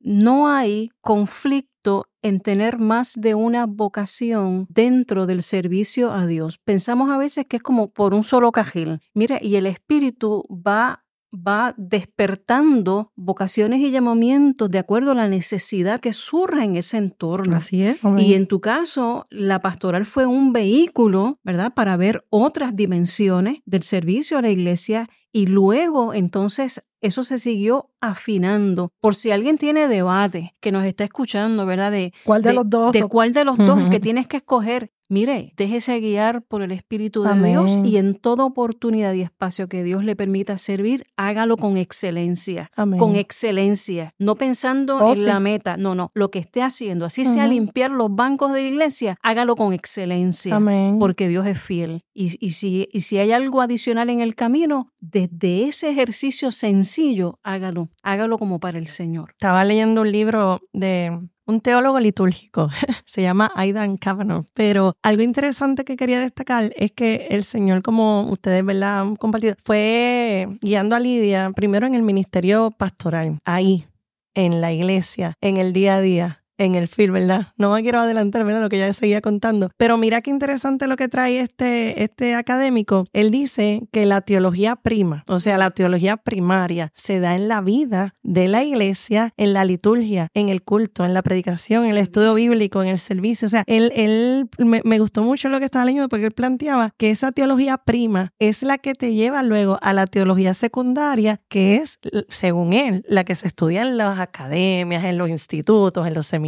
no 0.00 0.48
hay 0.48 0.90
conflicto 1.00 2.06
en 2.22 2.40
tener 2.40 2.78
más 2.78 3.14
de 3.16 3.34
una 3.34 3.66
vocación 3.66 4.66
dentro 4.68 5.26
del 5.26 5.42
servicio 5.42 6.12
a 6.12 6.26
Dios. 6.26 6.58
Pensamos 6.58 7.10
a 7.10 7.18
veces 7.18 7.46
que 7.46 7.56
es 7.56 7.62
como 7.62 7.90
por 7.90 8.14
un 8.14 8.22
solo 8.22 8.52
cajil. 8.52 9.00
Mira, 9.14 9.38
y 9.40 9.56
el 9.56 9.66
Espíritu 9.66 10.44
va 10.50 11.04
va 11.32 11.74
despertando 11.76 13.12
vocaciones 13.14 13.80
y 13.80 13.90
llamamientos 13.90 14.70
de 14.70 14.78
acuerdo 14.78 15.12
a 15.12 15.14
la 15.14 15.28
necesidad 15.28 16.00
que 16.00 16.12
surja 16.12 16.64
en 16.64 16.76
ese 16.76 16.96
entorno. 16.96 17.56
Así 17.56 17.82
es. 17.82 17.98
Y 18.18 18.34
en 18.34 18.46
tu 18.46 18.60
caso, 18.60 19.26
la 19.30 19.60
pastoral 19.60 20.06
fue 20.06 20.26
un 20.26 20.52
vehículo, 20.52 21.38
¿verdad?, 21.42 21.74
para 21.74 21.96
ver 21.96 22.24
otras 22.30 22.74
dimensiones 22.74 23.58
del 23.64 23.82
servicio 23.82 24.38
a 24.38 24.42
la 24.42 24.50
iglesia 24.50 25.08
y 25.32 25.46
luego 25.46 26.14
entonces 26.14 26.80
eso 27.02 27.22
se 27.22 27.38
siguió 27.38 27.90
afinando. 28.00 28.90
Por 29.00 29.14
si 29.14 29.30
alguien 29.30 29.58
tiene 29.58 29.86
debate 29.86 30.54
que 30.60 30.72
nos 30.72 30.84
está 30.84 31.04
escuchando, 31.04 31.66
¿verdad? 31.66 31.92
De 31.92 32.12
cuál 32.24 32.42
de, 32.42 32.52
los 32.52 32.68
dos. 32.68 32.92
De 32.92 33.04
cuál 33.04 33.32
de 33.32 33.44
los 33.44 33.58
dos 33.58 33.90
que 33.90 34.00
tienes 34.00 34.26
que 34.26 34.38
escoger. 34.38 34.90
Mire, 35.08 35.52
déjese 35.56 36.00
guiar 36.00 36.42
por 36.42 36.62
el 36.62 36.72
Espíritu 36.72 37.22
de 37.22 37.34
Dios 37.48 37.78
y 37.84 37.96
en 37.96 38.14
toda 38.14 38.44
oportunidad 38.44 39.12
y 39.12 39.22
espacio 39.22 39.68
que 39.68 39.84
Dios 39.84 40.04
le 40.04 40.16
permita 40.16 40.58
servir, 40.58 41.04
hágalo 41.16 41.56
con 41.56 41.76
excelencia. 41.76 42.70
Con 42.74 43.16
excelencia. 43.16 44.14
No 44.18 44.34
pensando 44.34 44.96
oh, 44.98 45.14
en 45.14 45.24
la 45.24 45.40
meta. 45.40 45.76
No, 45.76 45.94
no. 45.94 46.10
Lo 46.14 46.30
que 46.30 46.38
esté 46.38 46.62
haciendo, 46.62 47.04
así 47.04 47.24
sea 47.24 47.46
limpiar 47.46 47.90
los 47.90 48.14
bancos 48.14 48.52
de 48.52 48.62
la 48.62 48.68
iglesia, 48.68 49.16
hágalo 49.22 49.56
con 49.56 49.72
excelencia. 49.72 50.58
Porque 50.98 51.28
Dios 51.28 51.46
es 51.46 51.60
fiel. 51.60 52.02
Y, 52.12 52.30
si, 52.30 52.88
y 52.92 53.00
si 53.02 53.18
hay 53.18 53.32
algo 53.32 53.60
adicional 53.60 54.10
en 54.10 54.20
el 54.20 54.34
camino, 54.34 54.92
desde 55.00 55.64
ese 55.64 55.90
ejercicio 55.90 56.50
sencillo, 56.50 57.38
hágalo. 57.42 57.88
Hágalo 58.02 58.38
como 58.38 58.58
para 58.58 58.78
el 58.78 58.88
Señor. 58.88 59.30
Estaba 59.32 59.64
leyendo 59.64 60.00
un 60.00 60.10
libro 60.10 60.60
de 60.72 61.28
un 61.46 61.60
teólogo 61.60 62.00
litúrgico, 62.00 62.68
se 63.04 63.22
llama 63.22 63.50
Aidan 63.54 63.96
Kavanaugh, 63.96 64.46
pero 64.52 64.96
algo 65.02 65.22
interesante 65.22 65.84
que 65.84 65.96
quería 65.96 66.20
destacar 66.20 66.72
es 66.76 66.92
que 66.92 67.28
el 67.30 67.44
Señor, 67.44 67.82
como 67.82 68.28
ustedes 68.30 68.64
¿verdad? 68.64 69.00
han 69.00 69.16
compartido, 69.16 69.54
fue 69.62 70.48
guiando 70.60 70.96
a 70.96 71.00
Lidia 71.00 71.52
primero 71.54 71.86
en 71.86 71.94
el 71.94 72.02
ministerio 72.02 72.70
pastoral, 72.72 73.38
ahí, 73.44 73.86
en 74.34 74.60
la 74.60 74.72
iglesia, 74.72 75.34
en 75.40 75.56
el 75.56 75.72
día 75.72 75.96
a 75.96 76.00
día, 76.00 76.44
en 76.58 76.74
el 76.74 76.88
film, 76.88 77.14
¿verdad? 77.14 77.48
No 77.56 77.72
me 77.72 77.82
quiero 77.82 78.00
adelantar, 78.00 78.44
¿verdad? 78.44 78.62
Lo 78.62 78.68
que 78.68 78.78
ya 78.78 78.92
seguía 78.92 79.20
contando. 79.20 79.70
Pero 79.76 79.96
mira 79.96 80.22
qué 80.22 80.30
interesante 80.30 80.86
lo 80.86 80.96
que 80.96 81.08
trae 81.08 81.40
este, 81.40 82.02
este 82.02 82.34
académico. 82.34 83.06
Él 83.12 83.30
dice 83.30 83.82
que 83.92 84.06
la 84.06 84.20
teología 84.20 84.76
prima, 84.76 85.24
o 85.26 85.40
sea, 85.40 85.58
la 85.58 85.70
teología 85.70 86.16
primaria, 86.16 86.92
se 86.94 87.20
da 87.20 87.34
en 87.34 87.48
la 87.48 87.60
vida 87.60 88.14
de 88.22 88.48
la 88.48 88.64
iglesia, 88.64 89.32
en 89.36 89.52
la 89.52 89.64
liturgia, 89.64 90.28
en 90.34 90.48
el 90.48 90.62
culto, 90.62 91.04
en 91.04 91.14
la 91.14 91.22
predicación, 91.22 91.84
en 91.84 91.90
el 91.90 91.98
estudio 91.98 92.34
bíblico, 92.34 92.82
en 92.82 92.88
el 92.88 92.98
servicio. 92.98 93.46
O 93.46 93.48
sea, 93.48 93.64
él, 93.66 93.92
él 93.94 94.48
me, 94.58 94.80
me 94.84 94.98
gustó 94.98 95.22
mucho 95.22 95.48
lo 95.48 95.58
que 95.58 95.66
estaba 95.66 95.84
leyendo 95.84 96.08
porque 96.08 96.26
él 96.26 96.32
planteaba 96.32 96.92
que 96.96 97.10
esa 97.10 97.32
teología 97.32 97.78
prima 97.78 98.32
es 98.38 98.62
la 98.62 98.78
que 98.78 98.94
te 98.94 99.14
lleva 99.14 99.42
luego 99.42 99.78
a 99.82 99.92
la 99.92 100.06
teología 100.06 100.54
secundaria, 100.54 101.40
que 101.48 101.76
es, 101.76 101.98
según 102.28 102.72
él, 102.72 103.04
la 103.08 103.24
que 103.24 103.34
se 103.34 103.46
estudia 103.46 103.82
en 103.82 103.96
las 103.96 104.18
academias, 104.18 105.04
en 105.04 105.18
los 105.18 105.28
institutos, 105.28 106.06
en 106.06 106.14
los 106.14 106.26
seminarios 106.26 106.45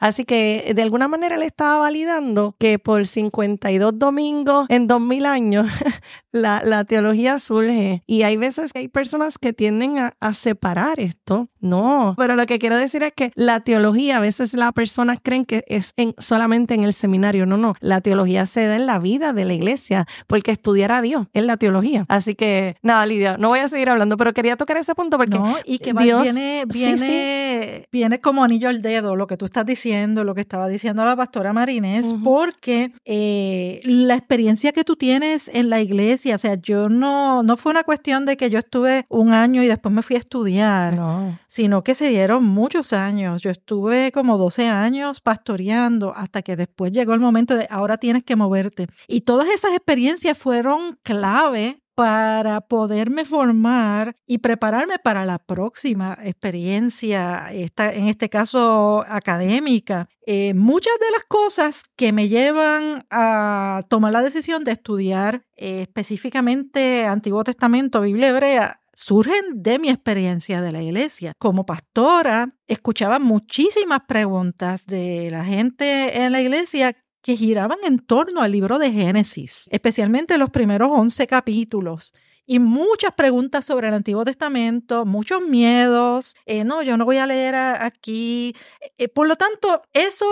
Así 0.00 0.24
que 0.24 0.72
de 0.74 0.82
alguna 0.82 1.08
manera 1.08 1.36
le 1.36 1.46
estaba 1.46 1.78
validando 1.78 2.54
que 2.58 2.78
por 2.78 3.06
52 3.06 3.98
domingos 3.98 4.66
en 4.68 4.86
2000 4.86 5.26
años 5.26 5.66
la, 6.34 6.84
teología 6.84 7.38
surge. 7.38 8.02
Y 8.06 8.22
hay 8.22 8.36
veces 8.36 8.72
que 8.72 8.80
hay 8.80 8.88
personas 8.88 9.38
que 9.38 9.52
tienden 9.52 9.98
a, 9.98 10.34
separar 10.34 11.00
esto. 11.00 11.48
No, 11.60 12.14
pero 12.18 12.34
lo 12.34 12.44
que 12.46 12.58
quiero 12.58 12.76
decir 12.76 13.02
es 13.02 13.12
que 13.14 13.32
la 13.34 13.60
teología, 13.60 14.18
a 14.18 14.20
veces 14.20 14.52
las 14.54 14.72
personas 14.72 15.18
creen 15.22 15.44
que 15.44 15.64
es 15.68 15.92
en, 15.96 16.14
solamente 16.18 16.74
en 16.74 16.82
el 16.82 16.92
seminario. 16.92 17.46
No, 17.46 17.56
no, 17.56 17.74
la 17.80 18.00
teología 18.00 18.46
se 18.46 18.66
da 18.66 18.76
en 18.76 18.86
la 18.86 18.98
vida 18.98 19.32
de 19.32 19.44
la 19.44 19.54
iglesia, 19.54 20.06
porque 20.26 20.50
estudiar 20.50 20.92
a 20.92 21.02
Dios 21.02 21.28
es 21.32 21.44
la 21.44 21.56
teología. 21.56 22.04
Así 22.08 22.34
que, 22.34 22.76
nada, 22.82 23.06
Lidia, 23.06 23.36
no 23.38 23.48
voy 23.48 23.60
a 23.60 23.68
seguir 23.68 23.88
hablando, 23.88 24.16
pero 24.16 24.34
quería 24.34 24.56
tocar 24.56 24.76
ese 24.76 24.94
punto 24.94 25.16
porque 25.16 25.38
no, 25.38 25.56
y 25.64 25.78
que 25.78 25.92
Dios 25.92 26.22
viene, 26.22 26.64
viene 26.66 26.96
que 26.96 27.88
viene 27.92 28.20
como 28.20 28.44
anillo 28.44 28.68
al 28.68 28.82
dedo 28.82 29.16
lo 29.16 29.26
que 29.26 29.36
tú 29.36 29.44
estás 29.44 29.64
diciendo, 29.64 30.24
lo 30.24 30.34
que 30.34 30.40
estaba 30.40 30.68
diciendo 30.68 31.04
la 31.04 31.16
pastora 31.16 31.52
Marinés, 31.52 32.14
porque 32.22 32.92
eh, 33.04 33.80
la 33.84 34.14
experiencia 34.14 34.72
que 34.72 34.84
tú 34.84 34.96
tienes 34.96 35.50
en 35.52 35.70
la 35.70 35.80
iglesia, 35.80 36.23
o 36.32 36.38
sea, 36.38 36.54
yo 36.54 36.88
no, 36.88 37.42
no 37.42 37.56
fue 37.56 37.70
una 37.70 37.84
cuestión 37.84 38.24
de 38.24 38.36
que 38.36 38.50
yo 38.50 38.58
estuve 38.58 39.06
un 39.08 39.32
año 39.32 39.62
y 39.62 39.66
después 39.66 39.94
me 39.94 40.02
fui 40.02 40.16
a 40.16 40.20
estudiar, 40.20 40.98
sino 41.46 41.84
que 41.84 41.94
se 41.94 42.08
dieron 42.08 42.44
muchos 42.44 42.92
años. 42.92 43.42
Yo 43.42 43.50
estuve 43.50 44.12
como 44.12 44.38
12 44.38 44.68
años 44.68 45.20
pastoreando 45.20 46.14
hasta 46.14 46.42
que 46.42 46.56
después 46.56 46.92
llegó 46.92 47.14
el 47.14 47.20
momento 47.20 47.56
de 47.56 47.66
ahora 47.70 47.98
tienes 47.98 48.24
que 48.24 48.36
moverte. 48.36 48.86
Y 49.08 49.22
todas 49.22 49.48
esas 49.48 49.72
experiencias 49.72 50.36
fueron 50.36 50.98
clave 51.02 51.83
para 51.94 52.62
poderme 52.62 53.24
formar 53.24 54.16
y 54.26 54.38
prepararme 54.38 54.98
para 55.02 55.24
la 55.24 55.38
próxima 55.38 56.18
experiencia, 56.22 57.52
esta, 57.52 57.92
en 57.92 58.08
este 58.08 58.28
caso 58.28 59.04
académica. 59.08 60.08
Eh, 60.26 60.54
muchas 60.54 60.94
de 60.98 61.10
las 61.12 61.24
cosas 61.24 61.84
que 61.96 62.12
me 62.12 62.28
llevan 62.28 63.06
a 63.10 63.82
tomar 63.88 64.12
la 64.12 64.22
decisión 64.22 64.64
de 64.64 64.72
estudiar 64.72 65.44
eh, 65.56 65.82
específicamente 65.82 67.04
Antiguo 67.06 67.44
Testamento, 67.44 68.00
Biblia 68.00 68.28
hebrea, 68.28 68.80
surgen 68.94 69.62
de 69.62 69.78
mi 69.78 69.90
experiencia 69.90 70.62
de 70.62 70.72
la 70.72 70.82
iglesia. 70.82 71.32
Como 71.38 71.66
pastora, 71.66 72.54
escuchaba 72.66 73.18
muchísimas 73.18 74.00
preguntas 74.06 74.86
de 74.86 75.30
la 75.30 75.44
gente 75.44 76.22
en 76.22 76.32
la 76.32 76.40
iglesia 76.40 76.96
que 77.24 77.38
giraban 77.38 77.78
en 77.84 78.00
torno 78.00 78.42
al 78.42 78.52
libro 78.52 78.78
de 78.78 78.92
Génesis, 78.92 79.66
especialmente 79.70 80.36
los 80.36 80.50
primeros 80.50 80.90
11 80.92 81.26
capítulos. 81.26 82.12
Y 82.44 82.58
muchas 82.58 83.14
preguntas 83.14 83.64
sobre 83.64 83.88
el 83.88 83.94
Antiguo 83.94 84.26
Testamento, 84.26 85.06
muchos 85.06 85.40
miedos. 85.40 86.36
Eh, 86.44 86.64
no, 86.64 86.82
yo 86.82 86.98
no 86.98 87.06
voy 87.06 87.16
a 87.16 87.26
leer 87.26 87.54
aquí. 87.54 88.54
Eh, 88.98 89.08
por 89.08 89.26
lo 89.26 89.36
tanto, 89.36 89.80
eso, 89.94 90.26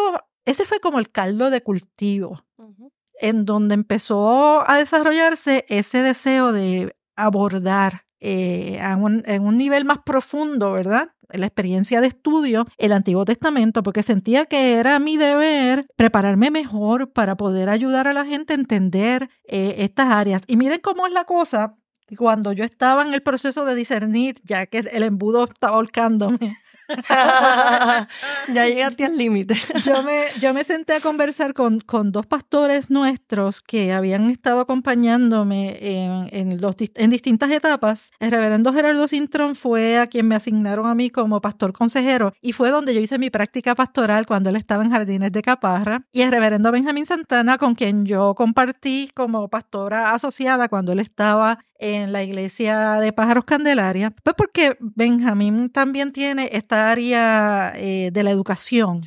ese 0.45 0.67
fue 0.67 0.81
como 0.81 0.99
el 0.99 1.11
caldo 1.11 1.49
de 1.49 1.63
cultivo, 1.63 2.45
en 3.15 3.47
donde 3.47 3.75
empezó 3.75 4.69
a 4.69 4.77
desarrollarse 4.77 5.65
ese 5.69 6.03
deseo 6.03 6.53
de 6.53 6.95
abordar 7.17 8.05
eh, 8.21 8.79
en 8.81 9.43
un 9.43 9.57
nivel 9.57 9.87
más 9.87 10.01
profundo, 10.05 10.73
¿verdad? 10.73 11.15
La 11.33 11.47
experiencia 11.47 12.01
de 12.01 12.09
estudio, 12.09 12.67
el 12.79 12.93
Antiguo 12.93 13.25
Testamento, 13.25 13.83
porque 13.83 14.03
sentía 14.03 14.47
que 14.47 14.75
era 14.75 14.99
mi 14.99 15.17
deber 15.17 15.87
prepararme 15.97 16.51
mejor 16.51 17.13
para 17.13 17.37
poder 17.37 17.69
ayudar 17.69 18.09
a 18.09 18.13
la 18.13 18.25
gente 18.25 18.53
a 18.53 18.57
entender 18.57 19.31
eh, 19.45 19.77
estas 19.79 20.09
áreas. 20.09 20.43
Y 20.47 20.57
miren 20.57 20.81
cómo 20.81 21.07
es 21.07 21.13
la 21.13 21.25
cosa, 21.25 21.77
cuando 22.17 22.53
yo 22.53 22.65
estaba 22.65 23.07
en 23.07 23.15
el 23.15 23.23
proceso 23.23 23.65
de 23.65 23.75
discernir, 23.75 24.37
ya 24.45 24.67
que 24.67 24.79
el 24.79 25.03
embudo 25.03 25.45
estaba 25.45 25.77
holcándome, 25.77 26.57
ya 28.49 28.67
llegaste 28.67 29.05
al 29.05 29.17
límite. 29.17 29.55
yo, 29.85 30.03
me, 30.03 30.27
yo 30.41 30.55
me 30.55 30.65
senté 30.65 30.95
a 30.95 31.01
conversar 31.01 31.55
con, 31.55 31.81
con, 31.81 32.13
dos 32.13 32.27
pastores 32.27 32.91
nuestros 32.91 33.61
que 33.61 33.93
habían 33.93 34.31
estado 34.31 34.61
acompañándome 34.61 35.79
en, 35.81 36.29
en, 36.31 36.61
los, 36.61 36.77
en 36.79 37.11
distintas 37.11 37.51
etapas. 37.51 38.11
El 38.21 38.31
reverendo 38.31 38.73
Gerardo 38.73 39.09
Sintrón 39.09 39.55
fue 39.55 39.99
a 39.99 40.07
quien 40.07 40.29
me 40.29 40.35
asignaron 40.35 40.87
a 40.87 40.95
mí 40.95 41.11
como 41.11 41.41
pastor 41.41 41.73
consejero 41.73 42.33
y 42.41 42.53
fue 42.53 42.71
donde 42.71 42.95
yo 42.95 43.01
hice 43.01 43.19
mi 43.19 43.31
práctica 43.31 43.75
pastoral 43.75 44.27
cuando 44.27 44.51
él 44.51 44.57
estaba 44.57 44.85
en 44.85 44.91
Jardines 44.91 45.33
de 45.33 45.43
Caparra. 45.43 46.07
Y 46.13 46.23
el 46.23 46.31
reverendo 46.31 46.73
Benjamín 46.73 47.07
Santana, 47.07 47.59
con 47.59 47.75
quien 47.75 48.05
yo 48.05 48.35
compartí 48.35 49.11
como 49.15 49.49
pastora 49.49 50.13
asociada 50.13 50.69
cuando 50.69 50.93
él 50.93 51.01
estaba 51.01 51.59
en 51.83 52.13
la 52.13 52.23
iglesia 52.23 53.01
de 53.01 53.13
Pájaros 53.13 53.45
Candelaria, 53.45 54.15
pues 54.23 54.37
porque 54.39 54.77
Benjamín 54.79 55.69
también 55.69 56.13
tiene 56.13 56.49
esta 56.53 56.93
área 56.93 57.73
eh, 57.75 58.11
de 58.13 58.23
la 58.23 58.31
educación. 58.31 59.01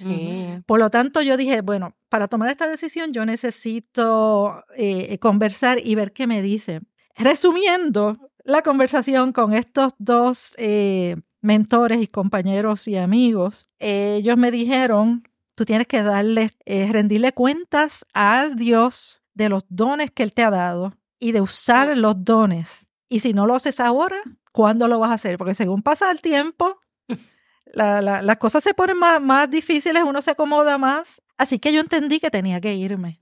Por 0.65 0.80
lo 0.80 0.89
tanto, 0.89 1.21
yo 1.21 1.38
dije, 1.38 1.61
bueno, 1.61 1.95
para 2.09 2.28
tomar 2.28 2.49
esta 2.49 2.67
decisión 2.67 3.13
yo 3.13 3.26
necesito 3.26 4.65
eh, 4.76 5.17
conversar 5.19 5.80
y 5.82 5.95
ver 5.95 6.11
qué 6.11 6.28
me 6.28 6.41
dice. 6.41 6.82
Resumiendo 7.15 8.17
la 8.43 8.61
conversación 8.61 9.32
con 9.32 9.53
estos 9.53 9.93
dos 9.97 10.53
eh, 10.57 11.15
mentores 11.41 12.01
y 12.01 12.07
compañeros 12.07 12.89
y 12.89 12.97
amigos, 12.97 13.69
ellos 13.80 14.36
me 14.36 14.51
dijeron, 14.51 15.23
tú 15.55 15.63
tienes 15.63 15.88
que 15.88 16.03
darle, 16.03 16.51
rendirle 16.65 17.32
cuentas 17.32 18.05
a 18.13 18.49
Dios 18.53 19.21
de 19.34 19.47
los 19.47 19.63
dones 19.69 20.11
que 20.11 20.23
Él 20.23 20.34
te 20.34 20.43
ha 20.43 20.51
dado 20.51 20.93
y 21.20 21.32
de 21.32 21.41
usar 21.41 21.97
los 21.97 22.24
dones. 22.24 22.88
Y 23.07 23.20
si 23.20 23.34
no 23.34 23.45
lo 23.45 23.55
haces 23.55 23.80
ahora, 23.80 24.18
¿cuándo 24.51 24.88
lo 24.88 24.99
vas 24.99 25.11
a 25.11 25.16
hacer? 25.16 25.38
Porque 25.38 25.53
según 25.53 25.84
pasa 25.84 26.11
el 26.11 26.22
tiempo, 26.22 26.80
las 27.74 28.38
cosas 28.38 28.63
se 28.63 28.74
ponen 28.74 28.97
más, 28.97 29.22
más 29.22 29.49
difíciles, 29.49 30.03
uno 30.05 30.22
se 30.22 30.32
acomoda 30.32 30.78
más. 30.78 31.22
Así 31.38 31.59
que 31.59 31.74
yo 31.74 31.82
entendí 31.82 32.20
que 32.20 32.32
tenía 32.32 32.61
que 32.61 32.74
irme. 32.76 33.22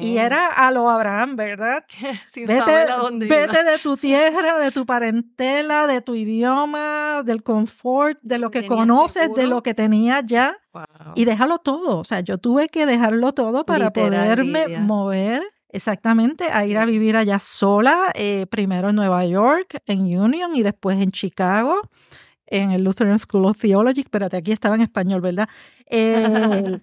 Y 0.00 0.16
era 0.16 0.46
a 0.46 0.70
lo 0.70 0.88
Abraham, 0.88 1.36
¿verdad? 1.36 1.84
vete, 2.34 2.86
vete 3.28 3.64
de 3.64 3.78
tu 3.82 3.98
tierra, 3.98 4.58
de 4.58 4.72
tu 4.72 4.86
parentela, 4.86 5.86
de 5.86 6.00
tu 6.00 6.14
idioma, 6.14 7.22
del 7.22 7.42
confort, 7.42 8.18
de 8.22 8.38
lo 8.38 8.50
que 8.50 8.66
conoces, 8.66 9.30
de 9.34 9.46
lo 9.46 9.62
que 9.62 9.74
tenías 9.74 10.24
ya. 10.24 10.56
Y 11.14 11.26
déjalo 11.26 11.58
todo. 11.58 11.98
O 11.98 12.04
sea, 12.04 12.20
yo 12.20 12.38
tuve 12.38 12.70
que 12.70 12.86
dejarlo 12.86 13.32
todo 13.32 13.66
para 13.66 13.92
poderme 13.92 14.78
mover 14.78 15.42
Exactamente, 15.76 16.44
a 16.50 16.64
ir 16.64 16.78
a 16.78 16.86
vivir 16.86 17.16
allá 17.16 17.38
sola, 17.38 18.10
eh, 18.14 18.46
primero 18.48 18.88
en 18.88 18.96
Nueva 18.96 19.26
York, 19.26 19.82
en 19.84 20.00
Union 20.18 20.56
y 20.56 20.62
después 20.62 20.98
en 20.98 21.10
Chicago, 21.10 21.82
en 22.46 22.70
el 22.72 22.82
Lutheran 22.82 23.18
School 23.18 23.44
of 23.44 23.58
Theology. 23.60 24.00
Espérate, 24.00 24.38
aquí 24.38 24.52
estaba 24.52 24.74
en 24.74 24.80
español, 24.80 25.20
¿verdad? 25.20 25.50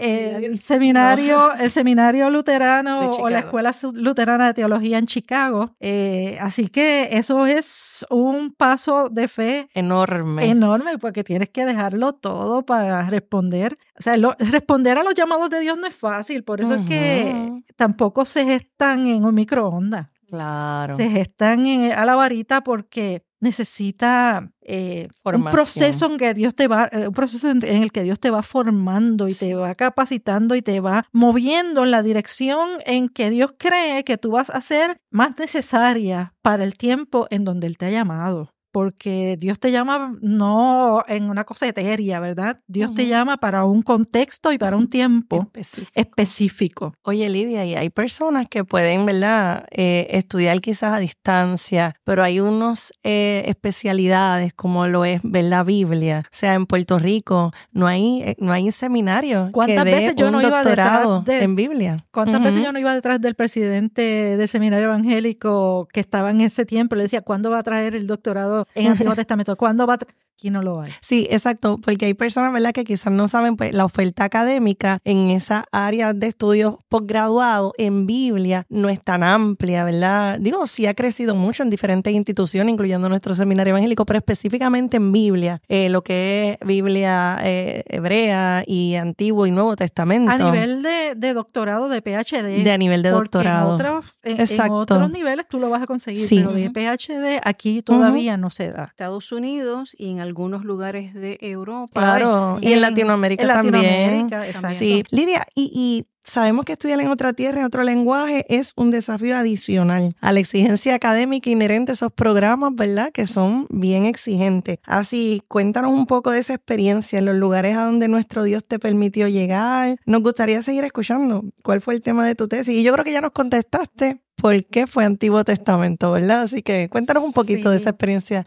el 0.00 0.58
seminario, 0.58 1.54
el 1.54 1.70
seminario 1.70 2.30
luterano 2.30 3.10
o 3.10 3.28
la 3.28 3.40
escuela 3.40 3.74
luterana 3.94 4.48
de 4.48 4.54
teología 4.54 4.98
en 4.98 5.06
Chicago. 5.06 5.74
Eh, 5.80 6.38
así 6.40 6.68
que 6.68 7.08
eso 7.12 7.46
es 7.46 8.04
un 8.10 8.52
paso 8.52 9.08
de 9.08 9.28
fe 9.28 9.68
enorme. 9.74 10.48
Enorme, 10.48 10.98
porque 10.98 11.24
tienes 11.24 11.50
que 11.50 11.64
dejarlo 11.64 12.14
todo 12.14 12.64
para 12.64 13.08
responder. 13.08 13.78
O 13.98 14.02
sea, 14.02 14.14
responder 14.38 14.98
a 14.98 15.02
los 15.02 15.14
llamados 15.14 15.50
de 15.50 15.60
Dios 15.60 15.78
no 15.78 15.86
es 15.86 15.94
fácil, 15.94 16.44
por 16.44 16.60
eso 16.60 16.74
es 16.74 16.86
que 16.86 17.62
tampoco 17.76 18.24
se 18.24 18.44
gestan 18.44 19.06
en 19.06 19.24
un 19.24 19.34
microondas. 19.34 20.08
Claro. 20.28 20.96
Se 20.96 21.10
gestan 21.10 21.66
a 21.92 22.04
la 22.04 22.14
varita 22.14 22.62
porque 22.62 23.24
necesita 23.40 24.52
eh, 24.62 25.08
un 25.24 25.44
proceso 25.44 26.06
en 26.06 26.18
que 26.18 26.34
Dios 26.34 26.54
te 26.54 26.68
va, 26.68 26.88
eh, 26.92 27.08
un 27.08 27.14
proceso 27.14 27.50
en, 27.50 27.64
el 27.64 27.90
que 27.90 28.02
Dios 28.02 28.20
te 28.20 28.30
va 28.30 28.42
formando 28.42 29.26
y 29.26 29.34
te 29.34 29.54
va 29.54 29.74
capacitando 29.74 30.54
y 30.54 30.62
te 30.62 30.80
va 30.80 31.06
moviendo 31.12 31.84
en 31.84 31.90
la 31.90 32.02
dirección 32.02 32.68
en 32.86 33.08
que 33.08 33.30
Dios 33.30 33.54
cree 33.58 34.04
que 34.04 34.18
tú 34.18 34.32
vas 34.32 34.50
a 34.50 34.60
ser 34.60 35.00
más 35.10 35.38
necesaria 35.38 36.34
para 36.42 36.64
el 36.64 36.76
tiempo 36.76 37.26
en 37.30 37.44
donde 37.44 37.66
Él 37.66 37.78
te 37.78 37.86
ha 37.86 37.90
llamado 37.90 38.52
porque 38.72 39.36
Dios 39.38 39.58
te 39.58 39.72
llama 39.72 40.14
no 40.20 41.04
en 41.08 41.30
una 41.30 41.44
cosa 41.44 41.66
etérea, 41.66 42.20
¿verdad? 42.20 42.60
Dios 42.66 42.94
te 42.94 43.06
llama 43.06 43.36
para 43.36 43.64
un 43.64 43.82
contexto 43.82 44.52
y 44.52 44.58
para 44.58 44.76
un 44.76 44.88
tiempo 44.88 45.50
específico. 45.94 46.94
Oye, 47.02 47.28
Lidia, 47.28 47.64
y 47.64 47.74
hay 47.74 47.90
personas 47.90 48.48
que 48.48 48.64
pueden, 48.64 49.06
¿verdad?, 49.06 49.66
eh, 49.70 50.06
estudiar 50.10 50.60
quizás 50.60 50.94
a 50.94 50.98
distancia, 50.98 51.94
pero 52.04 52.22
hay 52.22 52.40
unas 52.40 52.92
eh, 53.02 53.42
especialidades 53.46 54.52
como 54.54 54.86
lo 54.86 55.04
es 55.04 55.20
ver 55.22 55.44
la 55.44 55.62
Biblia. 55.62 56.22
O 56.26 56.36
sea, 56.36 56.54
en 56.54 56.66
Puerto 56.66 56.98
Rico 56.98 57.52
no 57.72 57.86
hay, 57.86 58.22
eh, 58.22 58.36
no 58.38 58.52
hay 58.52 58.70
seminario 58.70 59.50
¿Cuántas 59.52 59.84
que 59.84 59.90
veces 59.90 60.14
yo 60.16 60.30
no 60.30 60.40
iba 60.40 60.62
doctorado 60.62 61.24
en 61.26 61.54
Biblia? 61.54 62.04
¿Cuántas 62.10 62.42
veces 62.42 62.62
yo 62.62 62.72
no 62.72 62.78
iba 62.78 62.94
detrás 62.94 63.20
del 63.20 63.34
presidente 63.34 64.36
del 64.36 64.48
seminario 64.48 64.86
evangélico 64.86 65.88
que 65.92 66.00
estaba 66.00 66.30
en 66.30 66.40
ese 66.40 66.64
tiempo? 66.64 66.96
Le 66.96 67.04
decía, 67.04 67.22
¿cuándo 67.22 67.50
va 67.50 67.58
a 67.58 67.62
traer 67.62 67.94
el 67.94 68.06
doctorado 68.06 68.59
en 68.74 68.86
Antiguo 68.92 69.14
Testamento. 69.14 69.56
¿Cuándo 69.56 69.86
va 69.86 69.94
a 69.94 69.98
aquí 70.40 70.50
no 70.50 70.62
lo 70.62 70.80
hay. 70.80 70.90
Sí, 71.02 71.28
exacto, 71.30 71.78
porque 71.82 72.06
hay 72.06 72.14
personas, 72.14 72.52
¿verdad?, 72.52 72.72
que 72.72 72.84
quizás 72.84 73.12
no 73.12 73.28
saben, 73.28 73.56
pues 73.56 73.74
la 73.74 73.84
oferta 73.84 74.24
académica 74.24 75.00
en 75.04 75.28
esa 75.30 75.66
área 75.70 76.14
de 76.14 76.26
estudios 76.28 76.76
posgraduados 76.88 77.72
en 77.76 78.06
Biblia 78.06 78.64
no 78.70 78.88
es 78.88 79.02
tan 79.02 79.22
amplia, 79.22 79.84
¿verdad? 79.84 80.38
Digo, 80.40 80.66
sí 80.66 80.86
ha 80.86 80.94
crecido 80.94 81.34
mucho 81.34 81.62
en 81.62 81.68
diferentes 81.68 82.12
instituciones, 82.14 82.72
incluyendo 82.72 83.10
nuestro 83.10 83.34
seminario 83.34 83.72
evangélico, 83.72 84.06
pero 84.06 84.18
específicamente 84.18 84.96
en 84.96 85.12
Biblia, 85.12 85.60
eh, 85.68 85.90
lo 85.90 86.02
que 86.02 86.58
es 86.58 86.66
Biblia 86.66 87.38
eh, 87.42 87.82
hebrea 87.86 88.62
y 88.66 88.94
Antiguo 88.94 89.46
y 89.46 89.50
Nuevo 89.50 89.76
Testamento. 89.76 90.32
A 90.32 90.38
nivel 90.38 90.82
de, 90.82 91.34
doctorado, 91.34 91.90
de 91.90 92.00
PhD. 92.00 92.64
De 92.64 92.72
a 92.72 92.78
nivel 92.78 93.02
de 93.02 93.10
doctorado. 93.10 93.78
En 94.22 94.70
otros, 94.70 95.10
niveles 95.10 95.46
tú 95.48 95.58
lo 95.58 95.68
vas 95.68 95.82
a 95.82 95.86
conseguir, 95.86 96.26
pero 96.28 96.52
de 96.52 96.70
PhD 96.70 97.40
aquí 97.44 97.82
todavía 97.82 98.38
no 98.38 98.48
se 98.50 98.72
da. 98.72 98.84
Estados 98.84 99.32
Unidos 99.32 99.94
y 99.98 100.10
en 100.10 100.20
algunos 100.20 100.64
lugares 100.64 101.14
de 101.14 101.38
Europa. 101.40 102.00
Claro, 102.00 102.58
y 102.60 102.72
en, 102.72 102.80
Latinoamérica, 102.80 103.46
también. 103.46 104.28
Sí, 104.70 105.04
Lidia, 105.10 105.46
y, 105.54 105.70
y 105.74 106.06
Sabemos 106.30 106.64
que 106.64 106.74
estudiar 106.74 107.00
en 107.00 107.08
otra 107.08 107.32
tierra, 107.32 107.58
en 107.58 107.64
otro 107.64 107.82
lenguaje, 107.82 108.44
es 108.48 108.72
un 108.76 108.90
desafío 108.90 109.36
adicional 109.36 110.14
a 110.20 110.32
la 110.32 110.38
exigencia 110.38 110.94
académica 110.94 111.50
inherente 111.50 111.90
a 111.90 111.94
esos 111.94 112.12
programas, 112.12 112.74
¿verdad? 112.74 113.10
Que 113.10 113.26
son 113.26 113.66
bien 113.70 114.04
exigentes. 114.04 114.78
Así, 114.84 115.42
cuéntanos 115.48 115.92
un 115.92 116.06
poco 116.06 116.30
de 116.30 116.38
esa 116.40 116.54
experiencia 116.54 117.18
en 117.18 117.24
los 117.24 117.34
lugares 117.34 117.76
a 117.76 117.84
donde 117.84 118.06
nuestro 118.06 118.44
Dios 118.44 118.64
te 118.64 118.78
permitió 118.78 119.26
llegar. 119.28 119.96
Nos 120.04 120.22
gustaría 120.22 120.62
seguir 120.62 120.84
escuchando 120.84 121.42
cuál 121.64 121.80
fue 121.80 121.94
el 121.94 122.02
tema 122.02 122.24
de 122.26 122.34
tu 122.34 122.46
tesis. 122.46 122.76
Y 122.76 122.82
yo 122.82 122.92
creo 122.92 123.04
que 123.04 123.12
ya 123.12 123.20
nos 123.20 123.32
contestaste 123.32 124.20
por 124.40 124.64
qué 124.66 124.86
fue 124.86 125.04
Antiguo 125.04 125.44
Testamento, 125.44 126.10
¿verdad? 126.12 126.42
Así 126.42 126.62
que 126.62 126.88
cuéntanos 126.88 127.22
un 127.22 127.32
poquito 127.32 127.70
de 127.70 127.76
esa 127.76 127.90
experiencia 127.90 128.46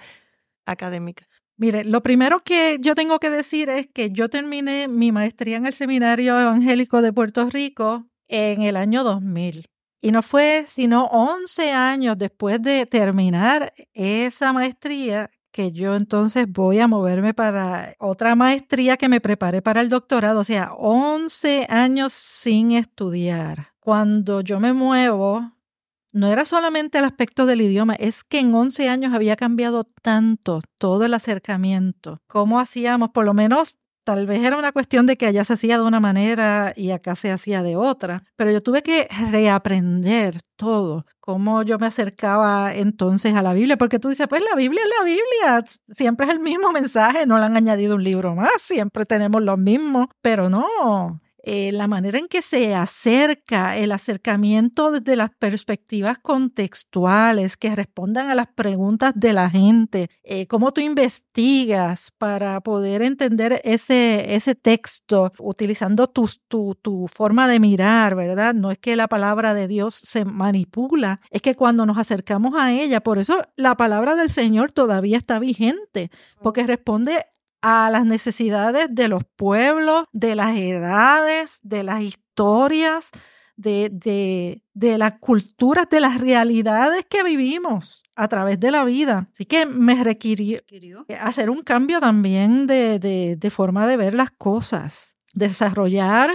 académica. 0.66 1.28
Mire, 1.58 1.84
lo 1.84 2.02
primero 2.02 2.44
que 2.44 2.78
yo 2.82 2.96
tengo 2.96 3.20
que 3.20 3.30
decir 3.30 3.70
es 3.70 3.88
que 3.88 4.10
yo 4.12 4.30
terminé 4.30 4.88
mi 4.88 5.12
maestría 5.12 5.58
en 5.58 5.66
el 5.66 5.74
Seminario 5.74 6.40
Evangélico 6.40 7.02
de 7.02 7.14
Puerto 7.14 7.50
Rico 7.50 8.08
en 8.28 8.64
el 8.64 8.76
año 8.76 9.04
2000. 9.04 9.66
Y 10.02 10.12
no 10.12 10.22
fue 10.22 10.66
sino 10.68 11.06
11 11.06 11.72
años 11.72 12.18
después 12.18 12.62
de 12.62 12.86
terminar 12.86 13.74
esa 13.94 14.52
maestría 14.52 15.30
que 15.52 15.72
yo 15.72 15.96
entonces 15.96 16.48
voy 16.50 16.80
a 16.80 16.88
moverme 16.88 17.36
para 17.36 17.94
otra 18.00 18.36
maestría 18.36 18.98
que 18.98 19.08
me 19.08 19.22
preparé 19.22 19.62
para 19.62 19.82
el 19.82 19.88
doctorado. 19.88 20.40
O 20.40 20.44
sea, 20.44 20.74
11 20.74 21.68
años 21.70 22.12
sin 22.12 22.72
estudiar. 22.72 23.74
Cuando 23.80 24.42
yo 24.42 24.60
me 24.60 24.74
muevo 24.74 25.54
no 26.14 26.32
era 26.32 26.46
solamente 26.46 27.00
el 27.00 27.06
aspecto 27.06 27.46
del 27.46 27.62
idioma, 27.62 27.96
es 27.96 28.24
que 28.24 28.40
en 28.40 28.54
11 28.54 28.88
años 28.88 29.14
había 29.14 29.36
cambiado 29.36 29.84
tanto 30.02 30.62
todo 30.78 31.06
el 31.06 31.14
acercamiento. 31.14 32.20
¿Cómo 32.28 32.60
hacíamos? 32.60 33.10
Por 33.10 33.26
lo 33.26 33.34
menos 33.34 33.80
tal 34.04 34.28
vez 34.28 34.44
era 34.44 34.58
una 34.58 34.72
cuestión 34.72 35.06
de 35.06 35.18
que 35.18 35.26
allá 35.26 35.44
se 35.44 35.54
hacía 35.54 35.78
de 35.78 35.84
una 35.84 36.00
manera 36.00 36.74
y 36.76 36.92
acá 36.92 37.16
se 37.16 37.32
hacía 37.32 37.64
de 37.64 37.76
otra, 37.76 38.24
pero 38.36 38.52
yo 38.52 38.62
tuve 38.62 38.84
que 38.84 39.08
reaprender 39.32 40.40
todo, 40.56 41.06
cómo 41.20 41.64
yo 41.64 41.80
me 41.80 41.88
acercaba 41.88 42.76
entonces 42.76 43.36
a 43.36 43.42
la 43.42 43.54
Biblia, 43.54 43.78
porque 43.78 44.00
tú 44.00 44.10
dices, 44.10 44.28
pues 44.28 44.44
la 44.44 44.56
Biblia 44.56 44.82
es 44.84 44.90
la 45.00 45.06
Biblia, 45.06 45.64
siempre 45.92 46.26
es 46.26 46.32
el 46.32 46.40
mismo 46.40 46.72
mensaje, 46.72 47.26
no 47.26 47.38
le 47.38 47.46
han 47.46 47.56
añadido 47.56 47.96
un 47.96 48.04
libro 48.04 48.36
más, 48.36 48.62
siempre 48.62 49.06
tenemos 49.06 49.42
lo 49.42 49.58
mismo, 49.58 50.10
pero 50.22 50.50
no, 50.50 51.22
eh, 51.46 51.74
la 51.74 51.88
manera 51.88 52.18
en 52.18 52.30
que 52.30 52.42
se 52.42 52.74
acerca, 52.74 53.76
el 53.76 53.92
acercamiento 53.92 54.92
desde 54.92 55.18
las 55.18 55.30
perspectivas 55.32 56.18
contextuales 56.18 57.58
que 57.58 57.76
respondan 57.76 58.30
a 58.30 58.36
las 58.36 58.48
preguntas 58.48 59.12
de 59.14 59.34
la 59.34 59.50
gente, 59.50 60.10
eh, 60.24 60.48
cómo 60.48 60.72
tú 60.72 60.80
investigas 60.80 62.12
para 62.18 62.62
poder 62.62 63.02
entender 63.02 63.60
ese, 63.66 64.36
ese 64.36 64.56
texto 64.56 65.34
utilizando 65.38 66.08
tu, 66.08 66.30
tu, 66.48 66.76
tu 66.76 67.10
forma 67.10 67.50
de 67.50 67.60
mirar, 67.60 68.16
¿verdad? 68.16 68.54
No 68.54 68.72
es 68.72 68.80
que 68.80 68.96
la 68.96 69.10
palabra 69.10 69.54
de 69.54 69.68
Dios 69.68 69.96
se 69.96 70.24
manipula, 70.24 71.20
es 71.30 71.42
que 71.42 71.56
cuando 71.56 71.86
nos 71.86 71.98
acercamos 71.98 72.54
a 72.56 72.72
ella, 72.72 73.02
por 73.02 73.18
eso 73.18 73.42
la 73.58 73.76
palabra 73.76 74.16
del 74.16 74.30
Señor 74.30 74.72
todavía 74.72 75.18
está 75.18 75.40
vigente, 75.40 76.10
porque 76.42 76.66
responde 76.66 77.26
a 77.64 77.90
las 77.90 78.06
necesidades 78.06 78.88
de 78.92 79.08
los 79.08 79.24
pueblos, 79.24 80.06
de 80.12 80.36
las 80.36 80.56
edades, 80.58 81.60
de 81.64 81.84
las 81.84 82.02
historias, 82.02 83.10
de, 83.56 83.90
de, 83.90 84.62
de, 84.74 84.98
las 84.98 85.14
culturas, 85.20 85.88
de 85.90 86.02
las 86.02 86.20
realidades 86.20 87.06
que 87.10 87.24
vivimos 87.24 88.04
a 88.16 88.28
través 88.28 88.60
de 88.60 88.70
la 88.70 88.84
vida. 88.84 89.30
Así 89.32 89.46
que 89.46 89.66
me 89.66 90.04
requirió 90.04 90.62
hacer 91.22 91.50
un 91.50 91.62
cambio 91.62 92.02
también 92.02 92.68
de, 92.68 93.00
de 93.00 93.50
forma 93.50 93.88
de 93.88 93.96
ver 93.96 94.14
las 94.14 94.32
cosas, 94.32 95.16
desarrollar 95.34 96.32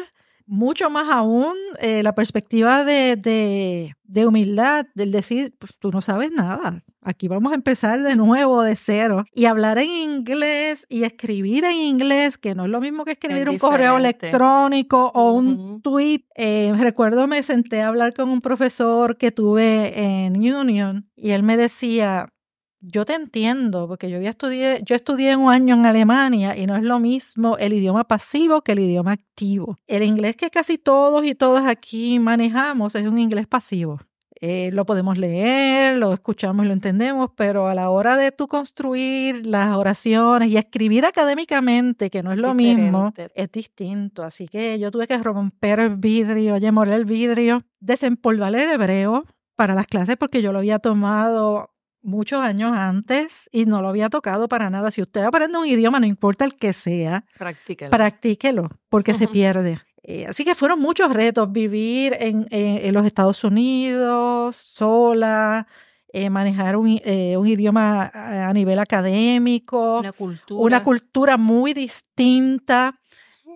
mucho 0.49 0.89
más 0.89 1.09
aún 1.11 1.55
eh, 1.79 2.03
la 2.03 2.15
perspectiva 2.15 2.83
de, 2.83 3.17
de, 3.17 3.95
de, 4.05 4.27
humildad, 4.27 4.87
del 4.95 5.13
decir, 5.13 5.55
pues 5.59 5.77
tú 5.79 5.91
no 5.91 6.01
sabes 6.01 6.33
nada, 6.33 6.83
aquí 7.03 7.29
vamos 7.29 7.53
a 7.53 7.55
empezar 7.55 8.03
de 8.03 8.17
nuevo, 8.17 8.63
de 8.63 8.75
cero, 8.75 9.25
y 9.35 9.45
hablar 9.45 9.79
en 9.79 9.91
inglés 9.91 10.87
y 10.89 11.05
escribir 11.05 11.65
en 11.65 11.77
inglés, 11.77 12.39
que 12.39 12.55
no 12.55 12.65
es 12.65 12.71
lo 12.71 12.81
mismo 12.81 13.05
que 13.05 13.13
escribir 13.13 13.51
un 13.51 13.59
correo 13.59 13.99
electrónico 13.99 15.13
o 15.15 15.33
un 15.33 15.83
tweet. 15.83 16.25
Eh, 16.35 16.73
recuerdo 16.79 17.27
me 17.27 17.43
senté 17.43 17.83
a 17.83 17.89
hablar 17.89 18.15
con 18.15 18.31
un 18.31 18.41
profesor 18.41 19.19
que 19.19 19.31
tuve 19.31 20.25
en 20.25 20.37
Union 20.37 21.11
y 21.15 21.31
él 21.31 21.43
me 21.43 21.59
decía, 21.59 22.33
yo 22.81 23.05
te 23.05 23.15
entiendo, 23.15 23.89
porque 23.89 24.09
yo 24.09 24.17
había 24.17 24.31
estudié, 24.31 24.81
yo 24.85 24.95
estudié 24.95 25.37
un 25.37 25.51
año 25.51 25.75
en 25.75 25.87
Alemania 25.87 26.57
y 26.57 26.67
no 26.67 26.77
es 26.77 26.83
lo 26.83 27.01
mismo 27.01 27.57
el 27.59 27.73
idioma 27.73 28.05
pasivo 28.05 28.63
que 28.63 28.73
el 28.73 28.81
idioma 28.81 29.13
activo. 29.13 29.79
El 29.87 30.03
inglés 30.03 30.37
que 30.37 30.51
casi 30.51 30.79
todos 30.79 31.25
y 31.25 31.35
todas 31.35 31.67
aquí 31.67 32.19
manejamos 32.19 32.95
es 32.95 33.07
un 33.07 33.19
inglés 33.19 33.47
pasivo. 33.47 33.99
Eh, 34.41 34.71
lo 34.73 34.87
podemos 34.87 35.19
leer, 35.19 35.99
lo 35.99 36.13
escuchamos 36.13 36.65
y 36.65 36.69
lo 36.69 36.73
entendemos, 36.73 37.31
pero 37.35 37.67
a 37.67 37.75
la 37.75 37.91
hora 37.91 38.17
de 38.17 38.31
tú 38.31 38.47
construir 38.47 39.45
las 39.45 39.75
oraciones 39.75 40.49
y 40.49 40.57
escribir 40.57 41.05
académicamente, 41.05 42.09
que 42.09 42.23
no 42.23 42.33
es 42.33 42.39
lo 42.39 42.55
mismo, 42.55 43.13
es 43.35 43.51
distinto. 43.51 44.23
Así 44.23 44.47
que 44.47 44.79
yo 44.79 44.93
tuve 44.93 45.09
que 45.09 45.19
romper 45.19 45.81
el 45.81 45.97
vidrio, 45.97 46.57
moler 46.73 46.95
el 46.95 47.05
vidrio, 47.05 47.65
desempolvar 47.81 48.55
el 48.55 48.71
hebreo 48.71 49.25
para 49.57 49.75
las 49.75 49.89
clases 49.89 50.17
porque 50.17 50.41
yo 50.41 50.53
lo 50.53 50.61
había 50.61 50.79
tomado 50.79 51.71
muchos 52.03 52.41
años 52.41 52.77
antes 52.77 53.49
y 53.53 53.67
no 53.67 53.83
lo 53.83 53.89
había 53.89 54.09
tocado 54.09 54.49
para 54.49 54.71
nada. 54.71 54.91
Si 54.91 55.03
usted 55.03 55.23
aprende 55.23 55.59
un 55.59 55.67
idioma, 55.67 56.01
no 56.01 56.07
importa 56.07 56.45
el 56.45 56.55
que 56.55 56.73
sea, 56.73 57.25
practíquelo, 57.37 57.91
practíquelo 57.91 58.69
porque 58.89 59.15
se 59.15 59.29
pierde. 59.29 59.79
Eh, 60.03 60.27
así 60.27 60.45
que 60.45 60.55
fueron 60.55 60.79
muchos 60.79 61.13
retos 61.13 61.53
vivir 61.53 62.17
en, 62.19 62.47
en, 62.51 62.95
los 62.95 63.05
Estados 63.05 63.45
Unidos, 63.45 64.57
sola, 64.57 65.67
eh, 66.13 66.31
manejar 66.31 66.77
un, 66.77 66.99
eh, 67.05 67.37
un, 67.37 67.47
idioma 67.47 68.11
a 68.15 68.53
nivel 68.55 68.79
académico, 68.79 69.99
una 69.99 70.13
cultura. 70.13 70.63
una 70.63 70.83
cultura 70.83 71.37
muy 71.37 71.75
distinta 71.75 72.99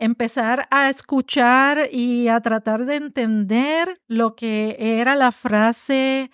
empezar 0.02 0.66
a 0.70 0.90
escuchar 0.90 1.88
y 1.92 2.28
a 2.28 2.40
tratar 2.40 2.84
de 2.84 2.96
entender 2.96 4.00
lo 4.08 4.34
que 4.34 4.76
era 4.78 5.14
la 5.14 5.30
frase 5.30 6.30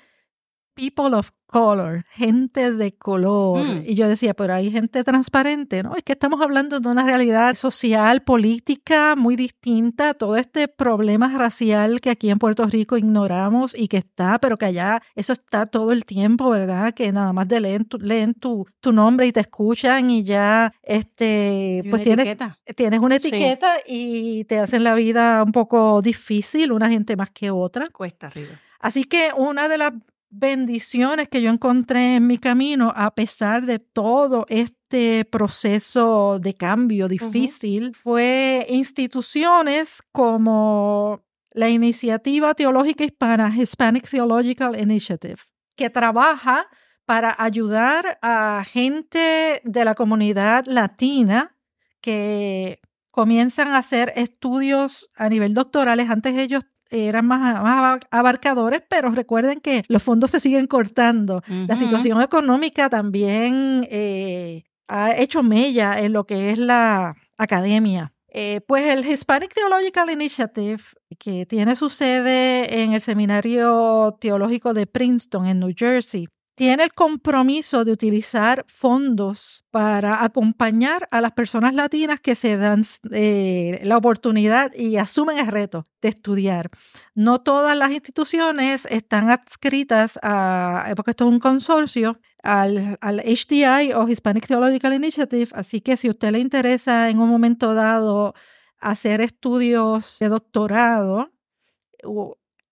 people 0.79 1.15
of 1.17 1.33
color, 1.49 2.05
gente 2.11 2.73
de 2.73 2.93
color. 2.93 3.65
Mm. 3.65 3.83
Y 3.87 3.95
yo 3.95 4.07
decía, 4.07 4.35
pero 4.35 4.55
hay 4.55 4.71
gente 4.71 5.03
transparente, 5.03 5.83
¿no? 5.83 5.97
Es 5.97 6.03
que 6.03 6.13
estamos 6.13 6.41
hablando 6.41 6.79
de 6.79 6.89
una 6.89 7.05
realidad 7.05 7.55
social, 7.55 8.23
política 8.23 9.17
muy 9.17 9.35
distinta, 9.35 10.15
todo 10.15 10.37
este 10.37 10.69
problema 10.69 11.29
racial 11.37 12.01
que 12.01 12.11
aquí 12.11 12.31
en 12.31 12.39
Puerto 12.39 12.67
Rico 12.67 12.97
ignoramos 12.97 13.75
y 13.77 13.89
que 13.89 13.97
está, 13.97 14.39
pero 14.39 14.57
que 14.57 14.67
allá 14.67 15.03
eso 15.15 15.33
está 15.33 15.67
todo 15.67 15.91
el 15.93 16.05
tiempo, 16.05 16.51
¿verdad? 16.51 16.93
Que 16.93 17.11
nada 17.13 17.33
más 17.33 17.49
de 17.49 17.61
leen 17.61 17.87
tu, 17.87 17.99
leen 17.99 18.35
tu, 18.35 18.67
tu 18.81 18.93
nombre 18.93 19.27
y 19.27 19.33
te 19.33 19.41
escuchan 19.41 20.11
y 20.11 20.23
ya, 20.23 20.73
este, 20.83 21.83
pues 21.89 22.03
tienes, 22.03 22.37
tienes 22.77 23.01
una 23.01 23.17
etiqueta 23.17 23.73
y 23.87 24.45
te 24.45 24.59
hacen 24.59 24.85
la 24.85 24.95
vida 24.95 25.43
un 25.43 25.53
poco 25.53 26.03
difícil, 26.03 26.73
una 26.73 26.91
gente 26.91 27.17
más 27.17 27.31
que 27.31 27.51
otra. 27.51 27.89
Cuesta 27.89 28.27
arriba. 28.27 28.53
Así 28.81 29.05
que 29.05 29.31
una 29.37 29.69
de 29.69 29.79
las 29.79 29.93
bendiciones 30.31 31.29
que 31.29 31.43
yo 31.43 31.51
encontré 31.51 32.17
en 32.17 32.27
mi 32.27 32.39
camino, 32.39 32.93
a 32.95 33.15
pesar 33.15 33.67
de 33.67 33.79
todo 33.79 34.47
este 34.49 35.25
proceso 35.25 36.39
de 36.39 36.55
cambio 36.55 37.09
difícil, 37.09 37.95
fue 37.95 38.67
instituciones 38.69 40.03
como 40.13 41.25
la 41.53 41.69
Iniciativa 41.69 42.55
Teológica 42.55 43.05
Hispana, 43.05 43.55
Hispanic 43.57 44.09
Theological 44.09 44.81
Initiative, 44.81 45.39
que 45.77 45.91
trabaja 45.91 46.69
para 47.05 47.35
ayudar 47.39 48.19
a 48.21 48.63
gente 48.71 49.63
de 49.65 49.85
la 49.85 49.95
comunidad 49.95 50.67
latina 50.67 51.57
que 52.01 52.81
comienzan 53.11 53.69
a 53.69 53.79
hacer 53.79 54.13
estudios 54.15 55.11
a 55.15 55.29
nivel 55.29 55.55
doctorales. 55.55 56.11
Antes 56.11 56.37
ellos 56.37 56.65
eran 56.91 57.27
más, 57.27 58.01
abarcadores, 58.11 58.83
pero 58.89 59.11
recuerden 59.11 59.61
que 59.61 59.85
los 59.89 60.03
fondos 60.03 60.31
se 60.31 60.41
siguen 60.41 60.67
cortando. 60.67 61.43
La 61.67 61.77
situación 61.77 62.21
económica 62.23 62.89
también 62.89 63.87
eh, 63.91 64.65
ha 64.89 65.17
hecho 65.17 65.43
mella 65.43 66.01
en 66.01 66.13
lo 66.13 66.25
que 66.25 66.51
es 66.51 66.59
la 66.59 67.15
academia. 67.37 68.13
Eh, 68.31 68.61
pues 68.67 68.87
el 68.87 69.07
Hispanic 69.07 69.55
Theological 69.55 70.11
Initiative, 70.11 70.83
que 71.19 71.47
tiene 71.47 71.75
su 71.77 71.89
sede 71.89 72.83
en 72.83 72.93
el 72.93 73.01
Seminario 73.01 74.17
Teológico 74.21 74.75
de 74.75 74.87
Princeton, 74.87 75.47
en 75.47 75.61
New 75.61 75.73
Jersey, 75.75 76.29
tiene 76.59 76.83
el 76.83 76.93
compromiso 76.93 77.85
de 77.85 77.93
utilizar 77.93 78.65
fondos 78.67 79.65
para 79.71 80.25
acompañar 80.25 81.07
a 81.13 81.21
las 81.21 81.31
personas 81.31 81.73
latinas 81.73 82.21
que 82.21 82.35
se 82.35 82.57
dan 82.57 82.83
eh, 83.13 83.81
la 83.85 83.97
oportunidad 83.97 84.75
y 84.75 84.97
asumen 84.97 85.39
el 85.39 85.47
reto 85.47 85.85
de 86.03 86.09
estudiar. 86.09 86.69
No 87.15 87.39
todas 87.41 87.79
las 87.79 87.93
instituciones 87.93 88.89
están 88.91 89.31
adscritas 89.31 90.19
a, 90.21 90.93
porque 90.97 91.13
esto 91.13 91.29
es 91.29 91.31
un 91.31 91.39
consorcio, 91.39 92.19
al, 92.43 92.99
al 93.01 93.21
HDI 93.21 93.93
o 93.95 94.09
Hispanic 94.09 94.49
Theological 94.49 94.95
Initiative, 94.95 95.51
así 95.53 95.81
que 95.81 95.97
si 95.97 96.09
a 96.09 96.11
usted 96.11 96.33
le 96.33 96.41
interesa 96.41 97.09
en 97.09 97.21
un 97.21 97.29
momento 97.29 97.75
dado 97.75 98.35
hacer 98.81 99.21
estudios 99.21 100.19
de 100.19 100.29
doctorado, 100.29 101.31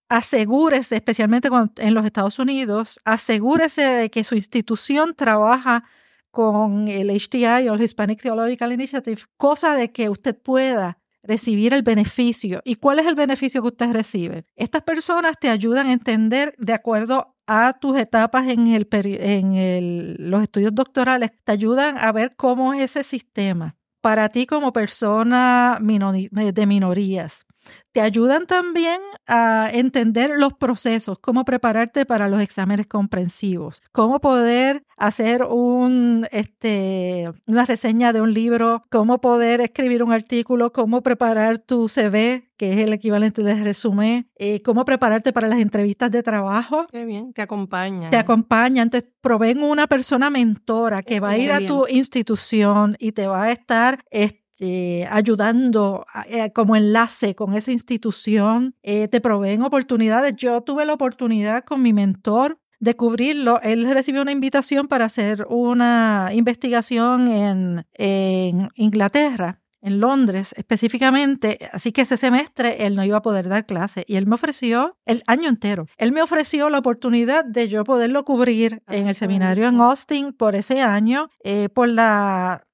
asegúrese, 0.09 0.97
especialmente 0.97 1.49
en 1.79 1.95
los 1.95 2.05
Estados 2.05 2.39
Unidos, 2.39 3.01
asegúrese 3.05 3.83
de 3.83 4.11
que 4.11 4.25
su 4.25 4.35
institución 4.35 5.15
trabaja 5.15 5.85
con 6.31 6.89
el 6.89 7.11
HTI 7.11 7.69
o 7.69 7.75
el 7.75 7.83
Hispanic 7.83 8.21
Theological 8.21 8.73
Initiative, 8.73 9.23
cosa 9.37 9.75
de 9.75 9.91
que 9.91 10.11
usted 10.11 10.37
pueda 10.37 10.99
recibir 11.23 11.75
el 11.75 11.83
beneficio. 11.83 12.61
¿Y 12.65 12.77
cuál 12.77 12.99
es 12.99 13.07
el 13.07 13.15
beneficio 13.15 13.63
que 13.63 13.69
usted 13.69 13.93
recibe? 13.93 14.45
Estas 14.55 14.83
personas 14.83 15.39
te 15.41 15.49
ayudan 15.49 15.87
a 15.87 15.93
entender 15.93 16.55
de 16.59 16.75
acuerdo 16.75 17.37
a 17.47 17.73
tus 17.73 17.97
etapas 17.97 18.49
en, 18.49 18.67
el, 18.67 18.89
en 18.93 20.31
los 20.31 20.43
estudios 20.43 20.75
doctorales, 20.75 21.33
te 21.45 21.53
ayudan 21.53 21.97
a 21.99 22.13
ver 22.13 22.35
cómo 22.37 22.75
es 22.75 22.97
ese 22.97 23.05
sistema 23.05 23.77
para 24.01 24.29
ti 24.29 24.47
como 24.47 24.73
persona 24.73 25.79
de 25.81 26.67
minorías 26.67 27.46
te 27.93 28.03
ayudan 28.03 28.47
también 28.47 29.01
a 29.27 29.71
entender 29.73 30.31
los 30.37 30.53
procesos, 30.53 31.19
cómo 31.19 31.47
prepararte 31.47 32.05
para 32.05 32.29
los 32.29 32.43
exámenes 32.43 32.87
comprensivos, 32.87 33.83
cómo 33.93 34.21
poder 34.21 34.85
hacer 34.99 35.45
un, 35.45 36.27
este, 36.31 37.31
una 37.47 37.65
reseña 37.65 38.13
de 38.13 38.21
un 38.21 38.35
libro, 38.35 38.85
cómo 38.91 39.21
poder 39.21 39.63
escribir 39.63 40.03
un 40.03 40.13
artículo, 40.13 40.73
cómo 40.73 41.03
preparar 41.03 41.57
tu 41.59 41.89
CV, 41.89 42.51
que 42.59 42.73
es 42.73 42.79
el 42.79 42.93
equivalente 42.93 43.43
de 43.43 43.55
resumen, 43.63 44.31
eh, 44.37 44.61
cómo 44.63 44.85
prepararte 44.85 45.33
para 45.33 45.49
las 45.49 45.61
entrevistas 45.61 46.11
de 46.11 46.23
trabajo. 46.23 46.87
Qué 46.91 47.07
bien, 47.07 47.33
te 47.33 47.41
acompaña. 47.41 48.11
Te 48.11 48.19
acompaña, 48.19 48.83
entonces 48.83 49.11
proveen 49.23 49.63
una 49.63 49.87
persona 49.87 50.29
mentora 50.29 51.03
que 51.03 51.21
va 51.21 51.31
a 51.31 51.39
ir 51.39 51.51
a 51.51 51.65
tu 51.65 51.87
institución 51.89 52.97
y 52.99 53.13
te 53.13 53.27
va 53.27 53.45
a 53.45 53.53
estar... 53.53 54.01
Eh, 54.59 55.07
ayudando 55.11 56.07
eh, 56.31 56.51
como 56.53 56.77
enlace 56.77 57.35
con 57.35 57.55
esa 57.55 57.73
institución, 57.73 58.75
eh, 58.83 59.07
te 59.09 59.21
proveen 59.21 59.63
oportunidades. 59.63 60.35
Yo 60.37 60.63
tuve 60.63 60.87
la 60.87 60.95
oportunidad 60.95 61.65
con 61.65 61.83
mi 61.83 61.93
mentor 61.93 62.59
de 62.81 62.97
cubrirlo. 62.97 63.61
Él 63.63 63.85
recibió 63.93 64.23
una 64.23 64.33
invitación 64.33 64.89
para 64.89 65.05
hacer 65.05 65.47
una 65.51 66.31
investigación 66.33 67.29
en, 67.29 67.87
en 67.95 68.71
Inglaterra 68.75 69.61
en 69.83 70.01
Londres 70.01 70.53
específicamente, 70.57 71.71
así 71.73 71.93
que 71.93 72.03
ese 72.03 72.17
semestre 72.17 72.87
él 72.87 72.97
no 72.97 73.05
iba 73.05 73.19
a 73.19 73.23
poder 73.23 73.49
dar 73.49 73.67
clase 73.67 74.05
y 74.09 74.17
él 74.17 74.27
me 74.27 74.35
ofreció 74.35 74.97
el 75.05 75.23
año 75.29 75.49
entero. 75.49 75.87
Él 75.97 76.11
me 76.11 76.23
ofreció 76.23 76.71
la 76.71 76.79
oportunidad 76.79 77.45
de 77.45 77.69
yo 77.69 77.85
poderlo 77.85 78.25
cubrir 78.25 78.83
en 78.89 79.07
el 79.07 79.15
seminario 79.15 79.69
en 79.69 79.81
Austin 79.81 80.33
por 80.33 80.57
ese 80.57 80.81
año, 80.81 81.31
por 81.73 81.89
la 81.89 82.65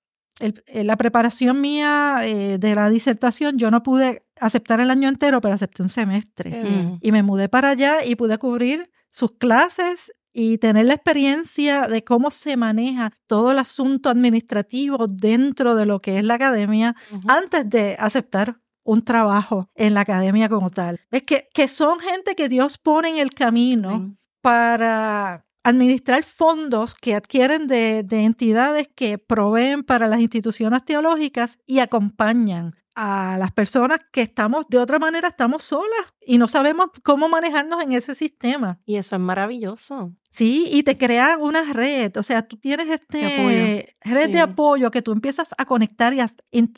eh, 0.42 0.84
la 0.84 0.96
preparación 0.96 1.60
mía 1.60 2.20
eh, 2.24 2.58
de 2.58 2.74
la 2.74 2.90
disertación, 2.90 3.58
yo 3.58 3.70
no 3.70 3.82
pude 3.82 4.24
aceptar 4.40 4.80
el 4.80 4.90
año 4.90 5.08
entero, 5.08 5.40
pero 5.40 5.54
acepté 5.54 5.82
un 5.82 5.88
semestre. 5.88 6.98
Y 7.00 7.12
me 7.12 7.22
mudé 7.22 7.48
para 7.48 7.70
allá 7.70 8.04
y 8.04 8.16
pude 8.16 8.38
cubrir 8.38 8.90
sus 9.08 9.32
clases 9.36 10.12
y 10.32 10.58
tener 10.58 10.86
la 10.86 10.94
experiencia 10.94 11.86
de 11.86 12.02
cómo 12.02 12.30
se 12.30 12.56
maneja 12.56 13.12
todo 13.26 13.52
el 13.52 13.58
asunto 13.58 14.08
administrativo 14.08 15.06
dentro 15.06 15.76
de 15.76 15.86
lo 15.86 16.00
que 16.00 16.18
es 16.18 16.24
la 16.24 16.34
academia 16.34 16.96
antes 17.28 17.68
de 17.68 17.96
aceptar 17.98 18.58
un 18.84 19.02
trabajo 19.02 19.70
en 19.74 19.94
la 19.94 20.00
academia 20.00 20.48
como 20.48 20.70
tal. 20.70 21.00
Es 21.10 21.22
que, 21.22 21.48
que 21.54 21.68
son 21.68 22.00
gente 22.00 22.34
que 22.34 22.48
Dios 22.48 22.78
pone 22.78 23.10
en 23.10 23.16
el 23.18 23.30
camino 23.30 24.16
para 24.40 25.46
administrar 25.64 26.22
fondos 26.24 26.94
que 26.94 27.14
adquieren 27.14 27.66
de, 27.66 28.04
entidades 28.10 28.88
que 28.94 29.18
proveen 29.18 29.82
para 29.84 30.08
las 30.08 30.20
instituciones 30.20 30.84
teológicas 30.84 31.58
y 31.66 31.78
acompañan 31.78 32.74
a 32.94 33.36
las 33.38 33.52
personas 33.52 34.00
que 34.12 34.20
estamos, 34.20 34.68
de 34.68 34.76
otra 34.76 34.98
manera, 34.98 35.28
estamos 35.28 35.62
solas 35.62 36.14
y 36.20 36.36
no 36.36 36.46
sabemos 36.46 36.88
cómo 37.02 37.28
manejarnos 37.28 37.82
en 37.82 37.92
ese 37.92 38.14
sistema. 38.14 38.80
Y 38.84 38.96
eso 38.96 39.16
es 39.16 39.22
maravilloso. 39.22 40.12
Sí, 40.30 40.68
y 40.70 40.82
te 40.82 40.98
crea 40.98 41.38
una 41.38 41.72
red, 41.72 42.16
o 42.16 42.22
sea, 42.22 42.42
tú 42.42 42.56
tienes 42.56 42.88
este 42.88 43.94
red 44.02 44.30
de 44.30 44.40
apoyo 44.40 44.90
que 44.90 45.02
tú 45.02 45.12
empiezas 45.12 45.54
a 45.56 45.64
conectar 45.64 46.12
y 46.14 46.20
a 46.20 46.26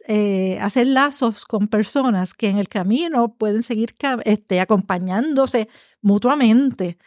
eh, 0.07 0.59
hacer 0.61 0.89
lazos 0.89 1.45
con 1.45 1.69
personas 1.69 2.35
que 2.35 2.49
en 2.49 2.59
el 2.59 2.69
camino 2.69 3.35
pueden 3.37 3.63
seguir 3.63 3.95
este, 4.25 4.61
acompañándose 4.61 5.69
mutuamente. 6.01 6.99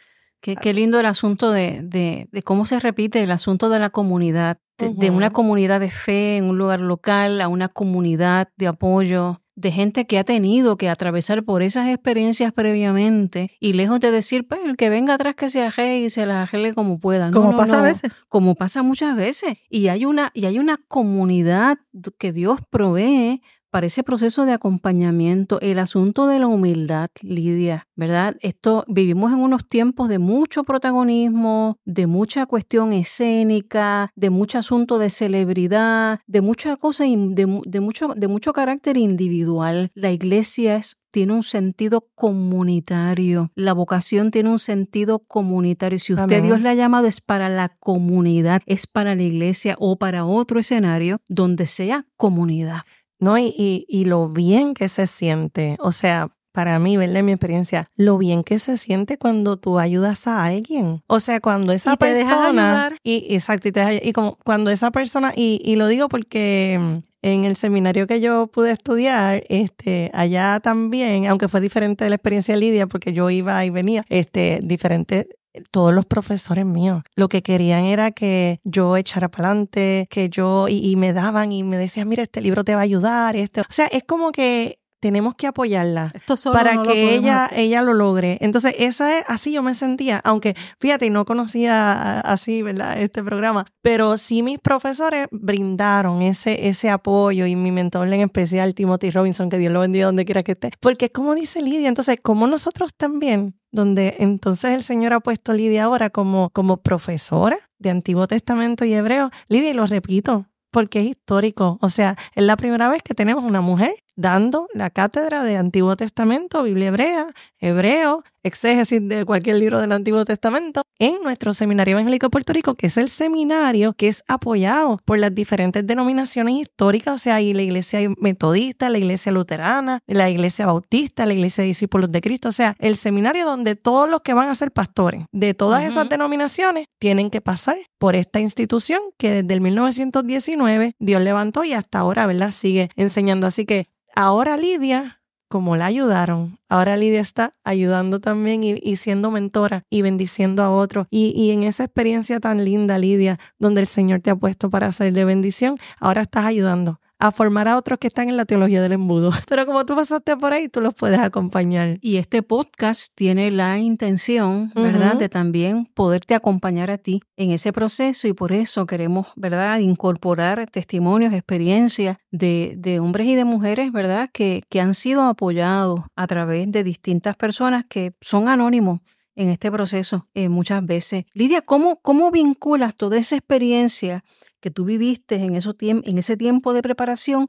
Qué, 0.55 0.73
lindo 0.73 0.99
el 0.99 1.05
asunto 1.05 1.51
de, 1.51 1.81
de, 1.83 2.43
cómo 2.43 2.65
se 2.65 2.79
repite 2.79 3.21
el 3.21 3.31
asunto 3.31 3.69
de 3.69 3.79
la 3.79 3.89
comunidad, 3.89 4.59
de, 4.77 5.09
una 5.09 5.31
comunidad 5.31 5.79
de 5.79 5.89
fe 5.89 6.37
en 6.37 6.45
un 6.45 6.57
lugar 6.57 6.79
local 6.79 7.41
a 7.41 7.47
una 7.47 7.67
comunidad 7.67 8.49
de 8.55 8.67
apoyo, 8.67 9.41
de 9.57 9.71
gente 9.71 10.05
que 10.05 10.19
ha 10.19 10.23
tenido 10.23 10.77
que 10.77 10.87
atravesar 10.87 11.43
por 11.43 11.63
esas 11.63 11.89
experiencias 11.89 12.53
previamente 12.53 13.49
y 13.59 13.73
lejos 13.73 13.99
de 13.99 14.11
decir, 14.11 14.47
pues 14.47 14.61
el 14.63 14.77
que 14.77 14.89
venga 14.89 15.15
atrás 15.15 15.35
que 15.35 15.49
se 15.49 15.63
aje 15.63 15.97
y 15.99 16.11
se 16.11 16.27
la 16.27 16.43
ajele 16.43 16.73
como 16.73 16.99
pueda. 16.99 17.31
como 17.31 17.57
pasa 17.57 17.79
a 17.79 17.81
veces. 17.81 18.13
Como 18.29 18.53
pasa 18.53 18.83
muchas 18.83 19.15
veces. 19.17 19.57
Y 19.67 19.87
hay 19.87 20.05
una, 20.05 20.29
y 20.35 20.45
hay 20.45 20.59
una 20.59 20.77
comunidad 20.87 21.79
que 22.19 22.31
Dios 22.31 22.59
provee 22.69 23.41
para 23.70 23.88
ese 23.88 24.03
proceso 24.03 24.45
de 24.45 24.53
acompañamiento, 24.53 25.59
el 25.61 25.80
asunto 25.80 26.28
de 26.28 26.39
la 26.39 26.47
humildad, 26.47 27.09
Lidia, 27.22 27.88
¿verdad? 27.95 28.36
Esto 28.41 28.86
vivimos 28.88 29.32
en 29.32 29.39
unos 29.39 29.68
tiempos 29.68 30.09
de 30.09 30.20
mucho 30.20 30.63
protagonismo, 30.63 31.78
de 31.86 32.07
mucha 32.07 32.45
cuestión 32.45 32.93
escénica, 32.93 34.11
de 34.15 34.30
mucho 34.30 34.59
asunto 34.59 34.99
de 34.99 35.09
celebridad, 35.09 36.20
de 36.28 36.41
muchas 36.41 36.78
cosas, 36.78 37.07
de, 37.09 37.45
mucho, 37.82 38.13
de 38.15 38.28
mucho 38.28 38.53
carácter 38.53 38.97
individual. 38.97 39.91
La 39.93 40.11
iglesia 40.11 40.82
tiene 41.11 41.34
un 41.34 41.43
sentido 41.43 42.07
comunitario. 42.15 43.51
La 43.55 43.74
vocación 43.74 44.30
tiene 44.30 44.49
un 44.49 44.59
sentido 44.59 45.20
comunitario. 45.20 45.99
Si 45.99 46.13
usted 46.13 46.43
Dios 46.43 46.61
le 46.61 46.70
ha 46.70 46.74
llamado 46.76 47.07
es 47.07 47.22
para 47.22 47.49
la 47.49 47.70
comunidad, 47.70 48.61
es 48.65 48.88
para 48.88 49.15
la 49.15 49.24
iglesia 49.24 49.76
o 49.80 49.97
para 49.97 50.26
otro 50.26 50.59
escenario 50.59 51.20
donde 51.28 51.65
sea 51.65 52.05
comunidad. 52.18 52.82
No, 53.20 53.38
y, 53.38 53.86
y, 53.88 54.05
lo 54.05 54.30
bien 54.30 54.74
que 54.74 54.89
se 54.89 55.07
siente, 55.07 55.76
o 55.80 55.91
sea, 55.91 56.30
para 56.57 56.80
mí, 56.80 56.97
verle 56.97 57.22
mi 57.22 57.34
experiencia, 57.34 57.91
lo 57.95 58.18
bien 58.18 58.43
que 58.43 58.57
se 58.57 58.78
siente 58.78 59.20
cuando 59.20 59.57
tú 59.57 59.78
ayudas 59.78 60.26
a 60.26 60.43
alguien. 60.43 61.03
O 61.05 61.20
sea, 61.20 61.39
cuando 61.39 61.72
esa 61.72 61.93
y 61.93 61.97
te 61.97 62.15
persona. 62.15 62.95
Y, 63.03 63.28
exacto, 63.36 63.68
y, 63.68 63.72
te 63.72 64.01
y 64.03 64.11
como 64.11 64.38
cuando 64.43 64.72
esa 64.72 64.89
persona, 64.89 65.34
y, 65.36 65.61
y 65.63 65.76
lo 65.76 65.88
digo 65.88 66.09
porque 66.09 66.80
mm, 66.80 66.97
en 67.22 67.45
el 67.45 67.57
seminario 67.57 68.07
que 68.07 68.22
yo 68.22 68.47
pude 68.47 68.72
estudiar, 68.72 69.43
este, 69.49 70.09
allá 70.13 70.59
también, 70.59 71.28
aunque 71.28 71.47
fue 71.47 71.61
diferente 71.61 72.03
de 72.03 72.09
la 72.09 72.15
experiencia 72.15 72.55
de 72.55 72.61
Lidia, 72.61 72.88
porque 72.88 73.13
yo 73.13 73.30
iba 73.30 73.63
y 73.63 73.70
venía, 73.70 74.03
este, 74.09 74.59
diferente 74.63 75.30
todos 75.72 75.93
los 75.93 76.05
profesores 76.05 76.66
míos 76.66 77.03
lo 77.16 77.30
que 77.30 77.41
querían 77.41 77.86
era 77.86 78.12
que 78.12 78.60
yo 78.64 78.97
echara 78.97 79.30
para 79.30 79.49
adelante, 79.49 80.08
que 80.10 80.30
yo, 80.30 80.68
y, 80.70 80.95
me 80.95 81.14
daban 81.14 81.51
y 81.51 81.64
me 81.64 81.78
decían, 81.78 82.08
mira, 82.08 82.24
este 82.24 82.41
libro 82.41 82.64
te 82.64 82.74
va 82.74 82.82
a 82.82 82.84
ayudar. 82.84 83.36
Este. 83.36 83.62
O 83.62 83.66
sea, 83.70 83.88
es 83.88 84.03
como 84.03 84.32
que 84.32 84.80
tenemos 84.99 85.36
que 85.36 85.47
apoyarla 85.47 86.12
para 86.51 86.82
que 86.82 87.16
ella, 87.16 87.49
ella 87.53 87.82
lo 87.82 87.93
logre. 87.93 88.38
Entonces, 88.41 88.74
esa 88.80 89.20
es, 89.20 89.26
así 89.28 89.51
yo 89.53 89.62
me 89.62 89.76
sentía, 89.76 90.20
aunque 90.24 90.55
fíjate, 90.80 91.10
no 91.10 91.26
conocía 91.26 92.20
así, 92.22 92.62
¿verdad? 92.62 92.99
Este 92.99 93.24
programa, 93.24 93.66
pero 93.82 94.18
sí 94.18 94.41
mis 94.41 94.60
profesores 94.60 95.28
brindaron 95.32 96.22
ese, 96.22 96.68
ese 96.68 96.89
apoyo 96.89 97.45
y 97.45 97.55
mi 97.55 97.72
mentor 97.72 98.08
en 98.08 98.22
especial, 98.22 98.74
Timothy 98.74 99.12
Robinson, 99.12 99.49
que 99.49 99.58
Dios 99.58 99.72
lo 99.72 99.82
bendiga 99.82 100.08
donde 100.08 100.26
quiera 100.26 100.43
que 100.43 100.53
esté. 100.53 100.72
Porque 100.80 101.12
como 101.12 101.36
dice 101.36 101.62
Lidia, 101.62 101.88
entonces, 101.88 102.20
como 102.22 102.47
nosotros 102.47 102.91
también 102.97 103.57
donde 103.72 104.15
entonces 104.20 104.72
el 104.72 104.84
Señor 104.84 105.13
ha 105.13 105.20
puesto 105.20 105.51
a 105.51 105.55
Lidia 105.55 105.86
ahora 105.86 106.09
como, 106.09 106.49
como 106.51 106.78
profesora 106.78 107.57
de 107.80 107.89
Antiguo 107.89 108.28
Testamento 108.28 108.86
y 108.86 108.93
Hebreo. 108.93 109.30
Lidia, 109.49 109.72
y 109.72 109.74
lo 109.74 109.86
repito, 109.86 110.47
porque 110.72 110.99
es 111.01 111.07
histórico. 111.07 111.78
O 111.82 111.89
sea, 111.89 112.18
es 112.36 112.43
la 112.43 112.57
primera 112.57 112.89
vez 112.89 113.03
que 113.03 113.13
tenemos 113.13 113.43
una 113.43 113.61
mujer 113.61 113.95
dando 114.18 114.68
la 114.74 114.89
cátedra 114.89 115.43
de 115.43 115.55
Antiguo 115.55 115.95
Testamento, 115.95 116.63
Biblia 116.63 116.88
hebrea, 116.88 117.28
hebreo, 117.59 118.24
exégesis 118.43 119.07
de 119.07 119.26
cualquier 119.26 119.57
libro 119.57 119.80
del 119.80 119.91
Antiguo 119.91 120.26
Testamento 120.26 120.82
en 120.99 121.22
nuestro 121.22 121.53
Seminario 121.53 121.93
Evangélico 121.93 122.26
de 122.26 122.32
Puerto 122.32 122.53
Rico, 122.53 122.76
que 122.76 122.88
es 122.88 122.97
el 122.97 123.09
seminario 123.09 123.93
que 123.93 124.07
es 124.07 124.24
apoyado 124.28 124.99
por 125.05 125.20
las 125.20 125.34
diferentes 125.36 125.86
denominaciones 125.86 126.55
históricas, 126.55 127.13
o 127.13 127.18
sea, 127.18 127.36
hay 127.36 127.53
la 127.53 127.61
iglesia 127.61 127.99
metodista, 128.20 128.89
la 128.89 128.97
iglesia 128.97 129.32
luterana, 129.32 129.99
la 130.07 130.30
iglesia 130.30 130.65
bautista, 130.65 131.26
la 131.26 131.34
iglesia 131.34 131.61
de 131.61 131.68
discípulos 131.68 132.11
de 132.11 132.22
Cristo, 132.22 132.49
o 132.49 132.53
sea, 132.53 132.76
el 132.80 132.97
seminario 132.97 133.45
donde 133.45 133.76
todos 133.76 134.09
los 134.09 134.22
que 134.22 134.34
van 134.34 134.49
a 134.49 134.55
ser 134.55 134.72
pastores 134.72 135.26
de 135.32 135.53
todas 135.53 135.84
esas 135.84 136.09
denominaciones 136.09 136.88
tienen 136.99 137.30
que 137.30 137.41
pasar 137.41 137.78
por 137.99 138.15
esta 138.15 138.39
institución 138.39 139.01
que 139.18 139.43
desde 139.43 139.53
el 139.53 139.61
1919 139.61 140.95
Dios 140.99 141.22
levantó 141.22 141.63
y 141.63 141.74
hasta 141.74 141.99
ahora, 141.99 142.26
¿verdad? 142.26 142.51
Sigue 142.51 142.89
enseñando. 142.95 143.47
Así 143.47 143.65
que 143.65 143.88
ahora 144.18 144.57
Lidia 144.57 145.22
como 145.47 145.78
la 145.78 145.86
ayudaron, 145.86 146.59
ahora 146.68 146.97
Lidia 146.97 147.22
está 147.22 147.53
ayudando 147.63 148.20
también 148.20 148.63
y, 148.63 148.95
siendo 148.97 149.32
mentora 149.32 149.86
y 149.89 150.01
bendiciendo 150.01 150.61
a 150.61 150.70
otros. 150.70 151.07
Y, 151.09 151.32
y, 151.36 151.51
en 151.51 151.63
esa 151.63 151.86
experiencia 151.86 152.41
tan 152.41 152.65
linda, 152.65 152.97
Lidia, 152.97 153.39
donde 153.57 153.80
el 153.80 153.88
Señor 153.88 154.20
te 154.20 154.30
ha 154.30 154.36
puesto 154.36 154.70
para 154.70 154.88
hacer 154.88 155.13
de 155.13 155.24
bendición, 155.24 155.78
ahora 155.99 156.24
estás 156.24 156.43
ayudando 156.43 156.99
a 157.20 157.32
formar 157.32 157.68
a 157.68 157.78
otros 157.78 157.99
que 157.99 158.07
están 158.07 158.30
en 158.30 158.38
la 158.38 158.45
teología 158.45 158.82
del 158.82 158.93
embudo. 158.93 159.32
Pero 159.47 159.65
como 159.65 159.86
tú 159.86 159.95
pasaste 159.95 160.38
por 160.38 160.53
ahí, 160.53 160.70
tú 160.70 160.82
los 160.82 160.93
puedes 160.93 161.20
acompañar. 161.20 161.97
Y 162.01 162.18
este 162.18 162.43
podcast 162.43 163.11
tiene 163.15 163.51
la 163.51 163.78
intención, 163.80 164.72
¿verdad?, 164.76 165.15
de 165.15 165.30
también 165.30 165.86
poderte 165.93 166.36
acompañar 166.36 166.91
a 166.91 166.97
ti 166.97 167.22
en 167.36 167.51
ese 167.51 167.74
proceso 167.74 168.28
y 168.28 168.34
por 168.34 168.51
eso 168.51 168.86
queremos, 168.86 169.28
¿verdad?, 169.36 169.80
incorporar 169.80 170.70
testimonios, 170.70 171.34
experiencias 171.34 172.18
de, 172.32 172.76
de 172.78 172.99
hombres 172.99 173.28
y 173.28 173.36
de 173.36 173.45
mujeres, 173.45 173.91
¿verdad?, 173.91 174.30
que, 174.32 174.63
que 174.70 174.82
han 174.82 174.93
sido 174.93 175.24
apoyados 175.24 176.01
a 176.15 176.28
través 176.28 176.72
de 176.72 176.84
distintas 176.84 177.36
personas 177.36 177.86
que 177.89 178.13
son 178.22 178.47
anónimos 178.47 178.99
en 179.38 179.49
este 179.49 179.72
proceso 179.72 180.28
eh, 180.34 180.49
muchas 180.49 180.86
veces. 180.86 181.26
Lidia, 181.34 181.61
¿cómo, 181.61 182.01
¿cómo 182.01 182.32
vinculas 182.32 182.95
toda 182.95 183.18
esa 183.18 183.38
experiencia 183.38 184.24
que 184.60 184.72
tú 184.72 184.86
viviste 184.86 185.36
en, 185.36 185.55
en 185.55 186.18
ese 186.18 186.38
tiempo 186.38 186.74
de 186.74 186.82
preparación 186.82 187.47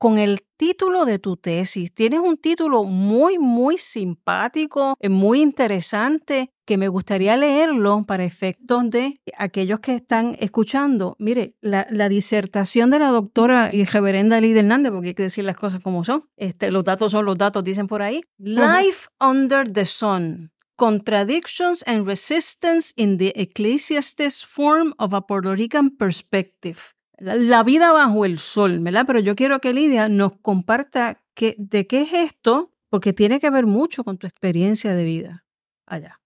con 0.00 0.16
el 0.16 0.40
título 0.56 1.04
de 1.04 1.18
tu 1.18 1.36
tesis. 1.36 1.92
Tienes 1.92 2.20
un 2.20 2.38
título 2.38 2.84
muy, 2.84 3.38
muy 3.38 3.76
simpático, 3.76 4.96
eh, 4.98 5.10
muy 5.10 5.42
interesante, 5.42 6.54
que 6.64 6.78
me 6.78 6.88
gustaría 6.88 7.36
leerlo 7.36 8.04
para 8.06 8.24
efectos 8.24 8.88
de 8.88 9.20
aquellos 9.36 9.80
que 9.80 9.96
están 9.96 10.36
escuchando. 10.40 11.16
Mire, 11.18 11.54
la, 11.60 11.84
disertación 12.08 12.88
de 12.88 12.98
la 12.98 13.08
doctora 13.08 13.68
y 13.74 13.84
reverenda 13.84 14.40
Lidia 14.40 14.60
Hernández, 14.60 14.90
porque 14.90 15.08
hay 15.08 15.14
que 15.14 15.24
decir 15.24 15.44
las 15.44 15.58
cosas 15.58 15.82
como 15.82 16.02
son. 16.02 16.24
Este, 16.38 16.70
los 16.70 16.82
datos 16.82 17.12
son 17.12 17.26
los 17.26 17.36
datos, 17.36 17.62
dicen 17.62 17.86
por 17.86 18.00
ahí. 18.00 18.22
Life 18.38 19.08
Under 19.20 19.70
the 19.70 19.84
Sun. 19.84 20.50
Contradictions 20.80 21.84
and 21.86 22.06
Resistance 22.06 22.94
in 22.96 23.18
the 23.18 23.34
Ecclesiastes 23.36 24.42
Form 24.46 24.94
of 24.96 25.12
a 25.12 25.20
Puerto 25.20 25.54
Rican 25.54 25.90
Perspective. 25.90 26.78
La, 27.18 27.62
vida 27.62 27.92
bajo 27.92 28.24
el 28.24 28.38
sol, 28.38 28.78
¿verdad? 28.78 29.04
Pero 29.06 29.18
yo 29.18 29.36
quiero 29.36 29.60
que 29.60 29.74
Lidia 29.74 30.08
nos 30.08 30.38
comparta 30.40 31.22
que, 31.34 31.54
de 31.58 31.86
qué 31.86 32.00
es 32.00 32.14
esto, 32.14 32.72
porque 32.88 33.12
tiene 33.12 33.40
que 33.40 33.50
ver 33.50 33.66
mucho 33.66 34.04
con 34.04 34.16
tu 34.16 34.26
experiencia 34.26 34.94
de 34.94 35.04
vida 35.04 35.44
allá. 35.84 36.18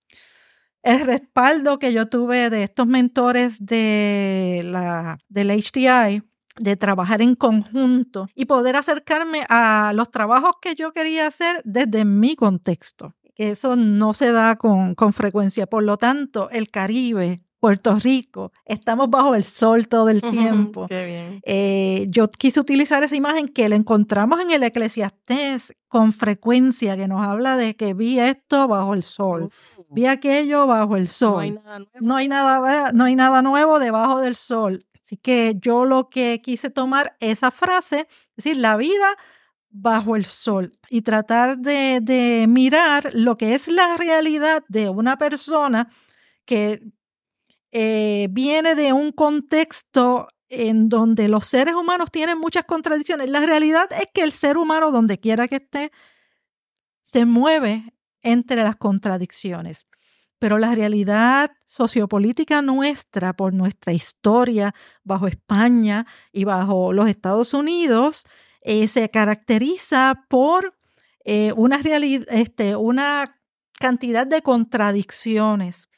El 0.85 1.01
respaldo 1.01 1.81
que 1.81 1.93
yo 1.93 2.07
tuve 2.07 2.49
de 2.49 2.63
estos 2.63 2.87
mentores 2.87 3.57
de 3.59 4.61
la, 4.63 5.19
del 5.29 5.51
HTI, 5.51 6.23
de 6.61 6.77
trabajar 6.77 7.23
en 7.23 7.35
conjunto 7.35 8.29
y 8.37 8.45
poder 8.45 8.77
acercarme 8.77 9.45
a 9.49 9.91
los 9.97 10.13
trabajos 10.13 10.53
que 10.63 10.77
yo 10.77 10.93
quería 10.93 11.27
hacer 11.27 11.61
desde 11.65 12.05
mi 12.05 12.37
contexto 12.37 13.17
que 13.35 13.51
eso 13.51 13.77
no 13.77 14.15
se 14.15 14.33
da 14.33 14.57
con, 14.57 14.95
con 14.95 15.13
frecuencia. 15.13 15.67
Por 15.67 15.83
lo 15.83 15.97
tanto, 15.97 16.49
el 16.51 16.71
Caribe, 16.71 17.41
Puerto 17.65 17.97
Rico, 17.97 18.53
estamos 18.67 19.09
bajo 19.09 19.35
el 19.35 19.43
sol 19.43 19.89
todo 19.89 20.11
el 20.11 20.21
tiempo. 20.31 20.87
Qué 20.87 21.07
bien. 21.07 21.41
Eh, 21.45 22.07
yo 22.11 22.29
quise 22.29 22.61
utilizar 22.61 23.03
esa 23.03 23.17
imagen 23.17 23.49
que 23.49 23.69
la 23.69 23.77
encontramos 23.77 24.41
en 24.41 24.51
el 24.51 24.63
Eclesiastés 24.63 25.75
con 25.89 26.13
frecuencia, 26.13 26.97
que 26.97 27.09
nos 27.09 27.27
habla 27.27 27.57
de 27.57 27.75
que 27.75 27.95
vi 27.95 28.21
esto 28.21 28.69
bajo 28.69 28.93
el 28.93 29.03
sol, 29.03 29.51
vi 29.89 30.07
aquello 30.07 30.67
bajo 30.67 30.97
el 30.97 31.09
sol. 31.09 31.33
No 31.35 31.39
hay, 31.41 31.51
nada 31.53 31.79
nuevo. 31.79 31.99
No, 32.03 32.17
hay 32.17 32.29
nada, 32.29 32.93
no 32.93 33.05
hay 33.05 33.17
nada 33.17 33.43
nuevo 33.43 33.79
debajo 33.79 34.21
del 34.21 34.37
sol. 34.37 34.81
Así 35.03 35.17
que 35.17 35.57
yo 35.61 35.85
lo 35.85 36.09
que 36.09 36.43
quise 36.43 36.69
tomar 36.71 37.17
esa 37.21 37.51
frase, 37.51 38.09
es 38.37 38.37
decir, 38.45 38.57
la 38.57 38.77
vida 38.77 39.17
bajo 39.77 40.15
el 40.15 40.25
sol 40.25 40.79
y 40.89 41.03
tratar 41.03 41.59
de, 41.59 42.47
mirar 42.49 43.11
lo 43.13 43.37
que 43.37 43.55
es 43.55 43.67
la 43.67 43.97
realidad 43.97 44.63
de 44.69 44.89
una 44.89 45.19
persona 45.19 45.91
que 46.45 46.81
eh, 47.73 48.29
viene 48.31 48.77
de 48.77 48.93
un 48.93 49.11
contexto 49.11 50.29
en 50.49 50.89
donde 50.89 51.27
los 51.27 51.47
seres 51.47 51.75
humanos 51.75 52.13
tienen 52.13 52.39
muchas 52.39 52.65
contradicciones. 52.67 53.29
La 53.29 53.45
realidad 53.45 53.91
es 53.93 54.07
que 54.15 54.23
el 54.23 54.31
ser 54.31 54.59
humano, 54.59 54.93
donde 54.93 55.19
quiera 55.19 55.49
que 55.49 55.57
esté, 55.57 55.91
se 57.05 57.27
mueve 57.27 57.93
entre 58.23 58.63
las 58.63 58.77
contradicciones. 58.77 59.89
Pero 60.39 60.59
la 60.59 60.73
realidad 60.77 61.51
sociopolítica 61.65 62.63
nuestra, 62.63 63.33
por 63.33 63.53
nuestra 63.53 63.93
historia 63.93 64.73
bajo 65.03 65.27
España 65.27 66.07
y 66.31 66.45
bajo 66.45 66.93
los 66.93 67.09
Estados 67.09 67.55
Unidos, 67.55 68.25
eh, 68.65 68.89
se 68.89 69.11
caracteriza 69.11 70.25
por 70.29 70.75
eh, 71.25 71.53
una, 71.57 71.81
este, 72.29 72.77
una 72.77 73.41
cantidad 73.79 74.27
de 74.27 74.43
contradicciones 74.43 75.89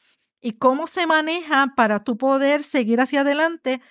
y 0.41 0.53
cómo 0.53 0.85
se 0.85 1.07
maneja 1.07 1.73
para 1.75 1.99
tú 1.99 2.17
poder 2.17 2.63
seguir 2.63 3.01
hacia 3.01 3.21
adelante 3.21 3.81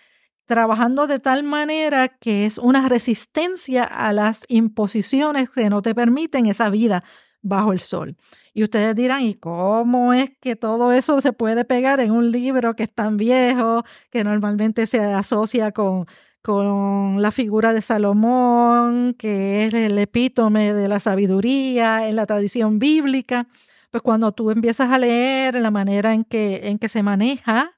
trabajando 0.45 1.07
de 1.07 1.19
tal 1.19 1.43
manera 1.43 2.09
que 2.09 2.47
es 2.47 2.59
una 2.59 2.89
resistencia 2.89 3.83
a 3.83 4.13
las 4.13 4.45
imposiciones 4.49 5.51
que 5.51 5.69
no 5.69 5.83
te 5.83 5.95
permiten 5.95 6.47
esa 6.47 6.71
vida 6.71 7.03
bajo 7.43 7.73
el 7.73 7.81
sol. 7.81 8.17
Y 8.55 8.63
ustedes 8.63 8.95
dirán, 8.95 9.23
¿y 9.23 9.35
cómo 9.35 10.13
es 10.13 10.31
que 10.41 10.55
todo 10.57 10.93
eso 10.93 11.21
se 11.21 11.33
puede 11.33 11.65
pegar 11.65 12.01
en 12.01 12.13
un 12.13 12.31
libro 12.31 12.75
que 12.75 12.85
es 12.85 12.93
tan 12.93 13.17
viejo, 13.17 13.85
que 14.11 14.25
normalmente 14.25 14.87
se 14.87 15.01
asocia 15.01 15.73
con 15.73 16.07
con 16.47 17.21
la 17.21 17.33
figura 17.33 17.73
de 17.73 17.83
Salomón, 17.83 19.15
que 19.19 19.67
es 19.67 19.75
el 19.75 19.99
epítome 19.99 20.75
de 20.75 20.87
la 20.87 21.01
sabiduría 21.01 22.07
en 22.07 22.15
la 22.15 22.25
tradición 22.25 22.79
bíblica, 22.79 23.49
pues 23.91 24.01
cuando 24.01 24.31
tú 24.31 24.53
empiezas 24.53 24.93
a 24.93 24.99
leer 24.99 25.57
la 25.57 25.73
manera 25.73 26.15
en 26.15 26.23
que, 26.23 26.69
en 26.69 26.79
que 26.79 26.89
se 26.89 27.03
maneja 27.03 27.73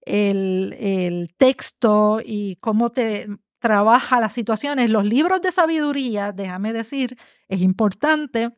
el, 0.00 0.74
el 0.80 1.34
texto 1.36 2.22
y 2.24 2.56
cómo 2.62 2.88
te 2.88 3.28
trabaja 3.58 4.18
las 4.18 4.32
situaciones, 4.32 4.88
los 4.88 5.04
libros 5.04 5.42
de 5.42 5.52
sabiduría, 5.52 6.32
déjame 6.32 6.72
decir, 6.72 7.18
es 7.48 7.60
importante, 7.60 8.56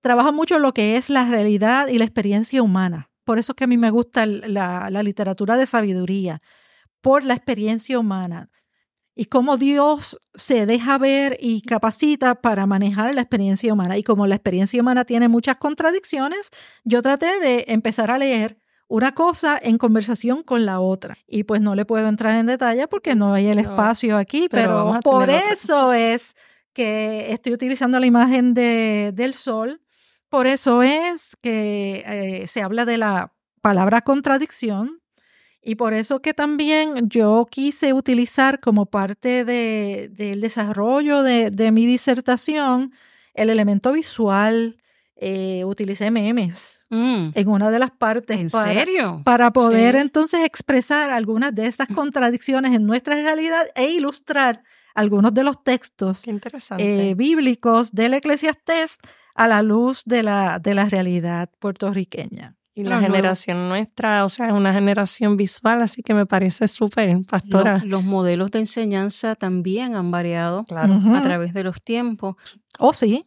trabaja 0.00 0.32
mucho 0.32 0.58
lo 0.58 0.74
que 0.74 0.96
es 0.96 1.10
la 1.10 1.28
realidad 1.28 1.86
y 1.86 1.98
la 1.98 2.06
experiencia 2.06 2.60
humana. 2.60 3.08
Por 3.22 3.38
eso 3.38 3.52
es 3.52 3.56
que 3.56 3.64
a 3.64 3.68
mí 3.68 3.76
me 3.76 3.90
gusta 3.90 4.26
la, 4.26 4.90
la 4.90 5.02
literatura 5.04 5.56
de 5.56 5.66
sabiduría, 5.66 6.40
por 7.00 7.24
la 7.24 7.34
experiencia 7.34 8.00
humana 8.00 8.50
y 9.18 9.24
cómo 9.24 9.56
Dios 9.56 10.20
se 10.34 10.66
deja 10.66 10.98
ver 10.98 11.38
y 11.40 11.62
capacita 11.62 12.36
para 12.36 12.66
manejar 12.66 13.14
la 13.14 13.22
experiencia 13.22 13.72
humana. 13.72 13.96
Y 13.96 14.02
como 14.02 14.26
la 14.26 14.34
experiencia 14.34 14.80
humana 14.80 15.06
tiene 15.06 15.28
muchas 15.28 15.56
contradicciones, 15.56 16.50
yo 16.84 17.00
traté 17.00 17.40
de 17.40 17.64
empezar 17.68 18.10
a 18.10 18.18
leer 18.18 18.58
una 18.88 19.14
cosa 19.14 19.58
en 19.60 19.78
conversación 19.78 20.42
con 20.42 20.66
la 20.66 20.80
otra. 20.80 21.16
Y 21.26 21.44
pues 21.44 21.62
no 21.62 21.74
le 21.74 21.86
puedo 21.86 22.06
entrar 22.08 22.36
en 22.36 22.46
detalle 22.46 22.86
porque 22.88 23.14
no 23.14 23.32
hay 23.32 23.46
el 23.46 23.58
espacio 23.58 24.18
aquí, 24.18 24.48
pero, 24.50 24.94
por 25.02 25.30
eso 25.30 25.94
es 25.94 26.34
que 26.74 27.32
estoy 27.32 27.54
utilizando 27.54 27.98
la 27.98 28.06
imagen 28.06 28.52
de, 28.52 29.12
del 29.14 29.32
sol. 29.32 29.80
Por 30.28 30.46
eso 30.46 30.82
es 30.82 31.36
que 31.40 32.04
eh, 32.06 32.46
se 32.48 32.62
habla 32.62 32.84
de 32.84 32.98
la 32.98 33.32
palabra 33.62 34.02
contradicción 34.02 35.00
y 35.66 35.74
por 35.74 35.94
eso 35.94 36.22
que 36.22 36.32
también 36.32 37.08
yo 37.08 37.44
quise 37.50 37.92
utilizar 37.92 38.60
como 38.60 38.86
parte 38.86 39.44
del 39.44 40.40
desarrollo 40.40 41.24
de, 41.24 41.70
mi 41.72 41.86
disertación 41.86 42.92
el 43.34 43.50
elemento 43.50 43.92
visual. 43.92 44.76
Eh, 45.18 45.64
utilicé 45.64 46.10
memes 46.10 46.84
mm. 46.90 47.30
en 47.34 47.48
una 47.48 47.70
de 47.70 47.78
las 47.78 47.90
partes. 47.90 48.38
¿En 48.38 48.50
serio? 48.50 49.22
Para 49.24 49.50
poder 49.50 49.96
entonces 49.96 50.44
expresar 50.44 51.08
algunas 51.10 51.54
de 51.54 51.66
estas 51.66 51.88
contradicciones 51.88 52.74
en 52.74 52.84
nuestra 52.86 53.14
realidad 53.14 53.64
e 53.74 53.86
ilustrar 53.90 54.62
algunos 54.94 55.32
de 55.32 55.42
los 55.42 55.64
textos 55.64 56.22
eh, 56.78 57.14
bíblicos 57.16 57.92
del 57.92 58.14
Eclesiastés 58.14 58.98
a 59.34 59.48
la 59.48 59.62
luz 59.62 60.02
de 60.04 60.22
la, 60.22 60.58
de 60.58 60.74
la 60.74 60.84
realidad 60.84 61.50
puertorriqueña. 61.58 62.54
Y 62.78 62.84
la 62.84 63.00
generación 63.00 63.70
nuestra, 63.70 64.22
o 64.26 64.28
sea, 64.28 64.48
es 64.48 64.52
una 64.52 64.70
generación 64.70 65.38
visual, 65.38 65.80
así 65.80 66.02
que 66.02 66.12
me 66.12 66.26
parece 66.26 66.68
súper, 66.68 67.24
pastora. 67.24 67.82
Los, 67.82 68.04
modelos 68.04 68.50
de 68.50 68.58
enseñanza 68.58 69.34
también 69.34 69.94
han 69.94 70.10
variado 70.10 70.66
a 70.68 71.20
través 71.22 71.54
de 71.54 71.64
los 71.64 71.80
tiempos. 71.80 72.36
Oh, 72.78 72.92
sí. 72.92 73.24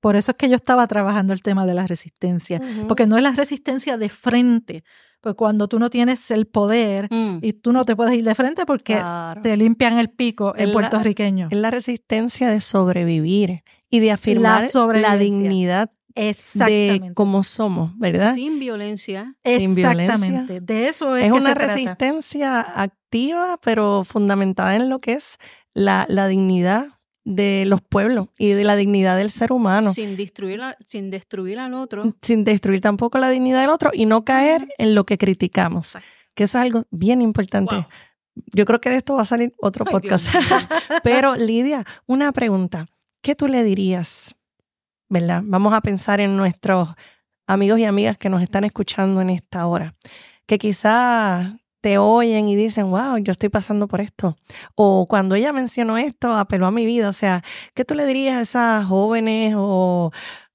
Por 0.00 0.16
eso 0.16 0.32
es 0.32 0.36
que 0.36 0.48
yo 0.48 0.56
estaba 0.56 0.84
trabajando 0.88 1.32
el 1.32 1.42
tema 1.42 1.64
de 1.64 1.74
la 1.74 1.86
resistencia, 1.86 2.60
porque 2.88 3.06
no 3.06 3.16
es 3.16 3.22
la 3.22 3.30
resistencia 3.30 3.96
de 3.96 4.08
frente, 4.08 4.82
pues 5.20 5.36
cuando 5.36 5.68
tú 5.68 5.78
no 5.78 5.88
tienes 5.88 6.32
el 6.32 6.46
poder 6.46 7.06
mm. 7.08 7.38
y 7.40 7.52
tú 7.52 7.72
no 7.72 7.84
te 7.84 7.94
puedes 7.94 8.12
ir 8.14 8.24
de 8.24 8.34
frente 8.34 8.66
porque 8.66 9.00
te 9.44 9.56
limpian 9.56 9.96
el 9.98 10.10
pico 10.10 10.54
en 10.56 10.72
puertorriqueño. 10.72 11.46
es 11.52 11.56
la 11.56 11.70
resistencia 11.70 12.50
de 12.50 12.60
sobrevivir 12.60 13.62
y 13.88 14.00
de 14.00 14.10
afirmar 14.10 14.64
la, 14.74 15.16
dignidad 15.16 15.90
de 16.14 17.12
cómo 17.14 17.42
somos, 17.42 17.96
¿verdad? 17.98 18.34
Sin 18.34 18.58
violencia. 18.58 19.36
Sin 19.44 19.78
Exactamente. 19.78 20.60
De 20.60 20.88
eso 20.88 21.16
es. 21.16 21.26
Es 21.26 21.32
una 21.32 21.54
resistencia 21.54 22.60
activa, 22.60 23.58
pero 23.62 24.04
fundamentada 24.04 24.76
en 24.76 24.88
lo 24.88 25.00
que 25.00 25.12
es 25.12 25.38
la, 25.74 26.06
la 26.08 26.28
dignidad 26.28 26.88
de 27.24 27.64
los 27.66 27.80
pueblos 27.80 28.28
y 28.38 28.52
de 28.52 28.64
la 28.64 28.76
dignidad 28.76 29.16
del 29.16 29.30
ser 29.30 29.52
humano. 29.52 29.92
Sin 29.92 30.16
destruir, 30.16 30.60
sin 30.84 31.10
destruir 31.10 31.58
al 31.58 31.74
otro. 31.74 32.16
Sin 32.22 32.44
destruir 32.44 32.80
tampoco 32.80 33.18
la 33.18 33.30
dignidad 33.30 33.60
del 33.60 33.70
otro 33.70 33.90
y 33.92 34.06
no 34.06 34.24
caer 34.24 34.68
en 34.78 34.94
lo 34.94 35.04
que 35.04 35.18
criticamos. 35.18 35.96
Que 36.34 36.44
eso 36.44 36.58
es 36.58 36.62
algo 36.62 36.84
bien 36.90 37.22
importante. 37.22 37.86
Yo 38.34 38.64
creo 38.64 38.80
que 38.80 38.90
de 38.90 38.96
esto 38.96 39.14
va 39.14 39.22
a 39.22 39.26
salir 39.26 39.52
otro 39.58 39.84
podcast. 39.84 40.26
Pero 41.04 41.36
Lidia, 41.36 41.84
una 42.06 42.32
pregunta. 42.32 42.86
¿Qué 43.20 43.34
tú 43.34 43.46
le 43.46 43.62
dirías? 43.62 44.34
¿Verdad? 45.12 45.42
Vamos 45.44 45.74
a 45.74 45.82
pensar 45.82 46.22
en 46.22 46.38
nuestros 46.38 46.88
amigos 47.46 47.78
y 47.78 47.84
amigas 47.84 48.16
que 48.16 48.30
nos 48.30 48.40
están 48.40 48.64
escuchando 48.64 49.20
en 49.20 49.28
esta 49.28 49.66
hora. 49.66 49.94
Que 50.46 50.56
quizás 50.56 51.52
te 51.82 51.98
oyen 51.98 52.48
y 52.48 52.56
dicen, 52.56 52.90
wow, 52.90 53.18
yo 53.18 53.30
estoy 53.30 53.50
pasando 53.50 53.88
por 53.88 54.00
esto. 54.00 54.38
O 54.74 55.04
cuando 55.06 55.34
ella 55.34 55.52
mencionó 55.52 55.98
esto, 55.98 56.32
apeló 56.32 56.66
a 56.66 56.70
mi 56.70 56.86
vida. 56.86 57.10
O 57.10 57.12
sea, 57.12 57.44
¿qué 57.74 57.84
tú 57.84 57.94
le 57.94 58.06
dirías 58.06 58.38
a 58.38 58.40
esas 58.40 58.86
jóvenes 58.86 59.52
o 59.54 60.12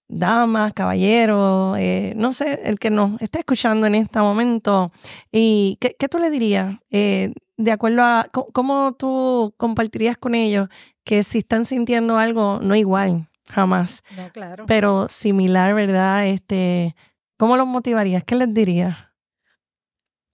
damas, 0.08 0.74
caballeros, 0.74 1.78
eh, 1.78 2.14
no 2.16 2.34
sé, 2.34 2.62
el 2.64 2.80
que 2.80 2.89
nos 2.89 3.22
está 3.22 3.38
escuchando 3.38 3.86
en 3.86 3.93
este 3.93 4.20
momento? 4.22 4.91
¿Y 5.32 5.78
qué, 5.80 6.10
tú 6.10 6.18
le 6.18 6.32
dirías? 6.32 6.80
Eh, 6.89 7.32
de 7.58 7.72
acuerdo 7.72 8.01
a 8.01 8.28
cómo 8.32 8.95
tú 8.97 9.53
compartirías 9.58 10.18
con 10.18 10.34
ellos 10.34 10.68
que 11.03 11.22
si 11.22 11.38
están 11.38 11.68
sintiendo 11.68 12.18
algo, 12.18 12.60
no 12.60 12.76
igual, 12.76 13.26
jamás. 13.49 14.03
No, 14.15 14.31
claro. 14.31 14.65
Pero 14.67 15.07
similar, 15.09 15.73
¿verdad? 15.73 16.27
Este, 16.27 16.95
¿Cómo 17.37 17.55
los 17.55 17.67
motivarías? 17.67 18.23
¿Qué 18.23 18.35
les 18.35 18.51
dirías? 18.51 18.97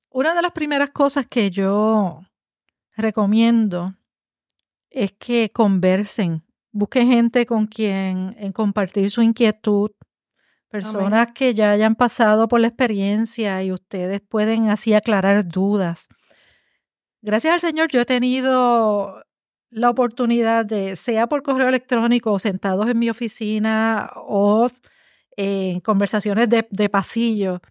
Una 0.09 0.33
de 0.33 0.41
las 0.41 0.51
primeras 0.51 0.91
cosas 0.91 1.25
que 1.27 1.51
yo 1.51 2.21
recomiendo 2.95 3.95
es 4.89 5.11
que 5.11 5.51
conversen, 5.51 6.45
busquen 6.71 7.07
gente 7.07 7.45
con 7.45 7.67
quien 7.67 8.35
en 8.39 8.51
compartir 8.53 9.09
su 9.09 9.21
inquietud, 9.21 9.91
personas 10.69 11.31
que 11.33 11.53
ya 11.53 11.71
hayan 11.71 11.95
pasado 11.95 12.47
por 12.47 12.59
la 12.61 12.67
experiencia 12.67 13.61
y 13.63 13.71
ustedes 13.71 14.21
pueden 14.21 14.69
así 14.69 14.93
aclarar 14.93 15.47
dudas. 15.47 16.07
Gracias 17.21 17.53
al 17.53 17.59
Señor 17.59 17.89
yo 17.89 18.01
he 18.01 18.05
tenido 18.05 19.23
la 19.73 19.89
oportunidad 19.89 20.65
de, 20.65 20.95
sea 20.95 21.27
por 21.27 21.43
correo 21.43 21.69
electrónico 21.69 22.31
o 22.31 22.39
sentados 22.39 22.87
en 22.89 22.99
mi 22.99 23.09
oficina 23.09 24.09
o 24.15 24.69
en 25.35 25.79
conversaciones 25.79 26.49
de, 26.49 26.67
de 26.69 26.89
pasillo, 26.89 27.61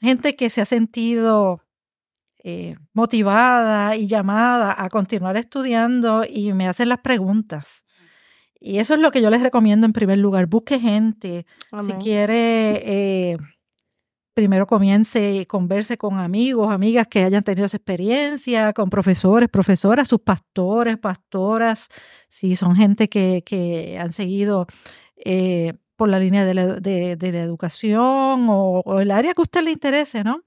gente 0.00 0.36
que 0.36 0.50
se 0.50 0.60
ha 0.60 0.66
sentido 0.66 1.62
eh, 2.44 2.76
motivada 2.92 3.96
y 3.96 4.06
llamada 4.06 4.74
a 4.78 4.88
continuar 4.88 5.36
estudiando 5.36 6.24
y 6.28 6.52
me 6.52 6.68
hacen 6.68 6.88
las 6.88 7.00
preguntas. 7.00 7.84
Y 8.60 8.78
eso 8.78 8.94
es 8.94 9.00
lo 9.00 9.10
que 9.10 9.20
yo 9.20 9.30
les 9.30 9.42
recomiendo 9.42 9.86
en 9.86 9.92
primer 9.92 10.18
lugar. 10.18 10.46
Busque 10.46 10.80
gente. 10.80 11.46
Si 11.84 11.92
quiere, 11.94 12.82
eh, 12.84 13.36
primero 14.38 14.68
comience 14.68 15.32
y 15.32 15.46
converse 15.46 15.98
con 15.98 16.20
amigos, 16.20 16.72
amigas 16.72 17.08
que 17.08 17.24
hayan 17.24 17.42
tenido 17.42 17.66
esa 17.66 17.76
experiencia, 17.76 18.72
con 18.72 18.88
profesores, 18.88 19.48
profesoras, 19.48 20.06
sus 20.06 20.20
pastores, 20.20 20.96
pastoras, 20.96 21.88
si 22.28 22.54
son 22.54 22.76
gente 22.76 23.08
que, 23.08 23.42
que 23.44 23.98
han 23.98 24.12
seguido 24.12 24.68
eh, 25.16 25.72
por 25.96 26.08
la 26.08 26.20
línea 26.20 26.44
de 26.44 26.54
la, 26.54 27.40
educación 27.40 28.46
o, 28.48 29.00
el 29.00 29.10
área 29.10 29.34
que 29.34 29.40
a 29.40 29.42
usted 29.42 29.62
le 29.62 29.72
interese, 29.72 30.22
¿no? 30.22 30.44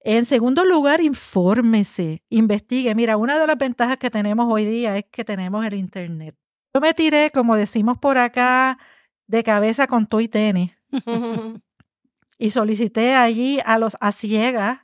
En 0.00 0.24
segundo 0.24 0.64
lugar, 0.64 1.00
infórmese, 1.00 2.24
investigue. 2.28 2.92
Mira, 2.96 3.16
una 3.16 3.38
de 3.38 3.46
las 3.46 3.56
ventajas 3.56 3.98
que 3.98 4.10
tenemos 4.10 4.52
hoy 4.52 4.64
día 4.64 4.98
es 4.98 5.04
que 5.12 5.22
tenemos 5.24 5.64
el 5.64 5.74
Internet. 5.74 6.34
Yo 6.74 6.80
me 6.80 6.92
tiré, 6.92 7.30
como 7.30 7.54
decimos 7.54 7.98
por 7.98 8.18
acá, 8.18 8.80
de 9.28 9.44
cabeza 9.44 9.86
con 9.86 10.06
tu 10.06 10.18
y 10.18 10.26
tenis. 10.26 10.72
y 12.38 12.50
solicité 12.50 13.14
allí 13.14 13.58
a 13.64 13.78
los 13.78 13.96
a 14.00 14.12
ciegas, 14.12 14.80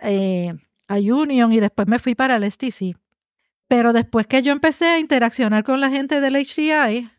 eh, 0.00 0.52
a 0.88 0.96
Union, 0.96 1.52
y 1.52 1.60
después 1.60 1.88
me 1.88 1.98
fui 1.98 2.14
para 2.14 2.36
el 2.36 2.50
STC. 2.50 2.96
Pero 3.68 3.92
después 3.92 4.26
que 4.26 4.42
yo 4.42 4.52
empecé 4.52 4.86
a 4.86 4.98
interaccionar 4.98 5.64
con 5.64 5.80
la 5.80 5.90
gente 5.90 6.20
del 6.20 6.36
HDI, 6.36 7.10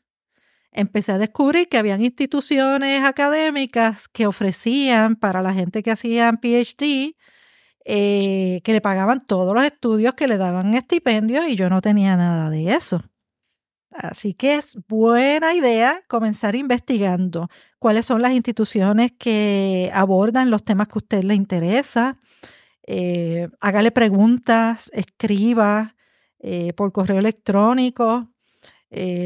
empecé 0.72 1.14
a 1.14 1.18
descubrir 1.18 1.68
que 1.70 1.78
habían 1.78 2.02
instituciones 2.02 3.04
académicas 3.04 4.08
que 4.08 4.28
ofrecían 4.28 5.16
para 5.16 5.42
la 5.42 5.54
gente 5.54 5.82
que 5.82 5.92
hacían 5.92 6.38
PhD, 6.38 7.16
eh, 7.86 8.62
que 8.64 8.74
le 8.74 8.82
pagaban 8.82 9.22
todos 9.22 9.56
los 9.56 9.64
estudios, 9.64 10.14
que 10.16 10.28
le 10.28 10.38
daban 10.38 10.74
estipendios 10.74 11.48
y 11.48 11.56
yo 11.56 11.70
no 11.70 11.82
tenía 11.82 12.16
nada 12.18 12.50
de 12.50 12.74
eso. 12.74 13.04
Así 13.98 14.34
que 14.34 14.56
es 14.56 14.78
buena 14.88 15.54
idea 15.54 16.04
comenzar 16.08 16.56
investigando 16.56 17.50
cuáles 17.80 18.06
son 18.06 18.22
las 18.22 18.34
instituciones 18.34 19.14
que 19.18 19.90
abordan 19.94 20.50
los 20.50 20.64
temas 20.64 20.88
que 20.88 20.94
a 20.96 20.98
usted 20.98 21.24
le 21.24 21.36
interesa. 21.36 22.18
Eh, 22.86 23.50
hágale 23.62 23.92
preguntas, 23.92 24.92
escriba 24.94 25.96
eh, 26.40 26.74
por 26.74 26.92
correo 26.92 27.20
electrónico, 27.20 28.30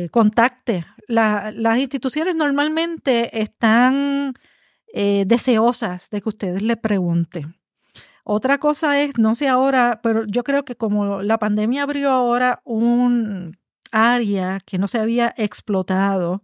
contacte 0.10 0.84
las 1.10 1.80
instituciones 1.80 2.36
normalmente 2.36 3.42
están 3.42 4.34
eh, 4.94 5.24
deseosas 5.26 6.10
de 6.10 6.22
que 6.22 6.30
ustedes 6.30 6.62
le 6.62 6.78
pregunten. 6.78 7.56
Otra 8.24 8.60
cosa 8.60 9.02
es, 9.02 9.18
no 9.18 9.34
sé 9.34 9.48
ahora, 9.48 10.02
pero 10.04 10.26
yo 10.28 10.44
creo 10.44 10.64
que 10.66 10.76
como 10.76 11.24
la 11.24 11.40
pandemia 11.40 11.84
abrió 11.84 12.12
ahora 12.12 12.62
un 12.64 13.58
área 13.92 14.60
que 14.66 14.78
no 14.78 14.88
se 14.88 15.00
había 15.00 15.34
explotado, 15.38 16.44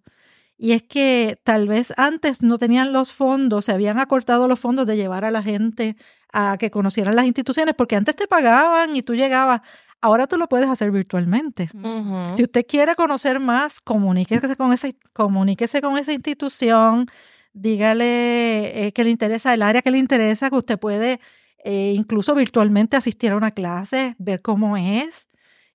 y 0.57 0.71
es 0.71 0.83
que 0.83 1.39
tal 1.43 1.67
vez 1.67 1.93
antes 1.97 2.41
no 2.41 2.57
tenían 2.57 2.93
los 2.93 3.11
fondos, 3.11 3.65
se 3.65 3.73
habían 3.73 3.99
acortado 3.99 4.47
los 4.47 4.59
fondos 4.59 4.87
de 4.87 4.95
llevar 4.95 5.25
a 5.25 5.31
la 5.31 5.43
gente 5.43 5.97
a 6.31 6.57
que 6.57 6.71
conocieran 6.71 7.15
las 7.15 7.25
instituciones, 7.25 7.75
porque 7.75 7.95
antes 7.95 8.15
te 8.15 8.27
pagaban 8.27 8.95
y 8.95 9.01
tú 9.01 9.15
llegabas 9.15 9.61
Ahora 10.05 10.27
tú 10.27 10.37
lo 10.37 10.47
puedes 10.47 10.69
hacer 10.69 10.91
virtualmente. 10.91 11.67
Si 12.33 12.43
usted 12.43 12.63
quiere 12.67 12.93
conocer 12.93 13.39
más, 13.39 13.81
comuníquese 13.81 14.55
con, 14.55 14.71
esa, 14.71 14.89
comuníquese 15.13 15.81
con 15.81 15.97
esa 15.97 16.13
institución, 16.13 17.07
dígale 17.53 18.85
eh, 18.85 18.91
que 18.91 19.03
le 19.03 19.09
interesa 19.09 19.51
el 19.55 19.63
área 19.63 19.81
que 19.81 19.89
le 19.89 19.97
interesa, 19.97 20.51
que 20.51 20.57
usted 20.57 20.77
puede 20.77 21.19
eh, 21.63 21.93
incluso 21.95 22.35
virtualmente 22.35 22.95
asistir 22.95 23.31
a 23.31 23.35
una 23.35 23.49
clase, 23.49 24.15
ver 24.19 24.43
cómo 24.43 24.77
es. 24.77 25.27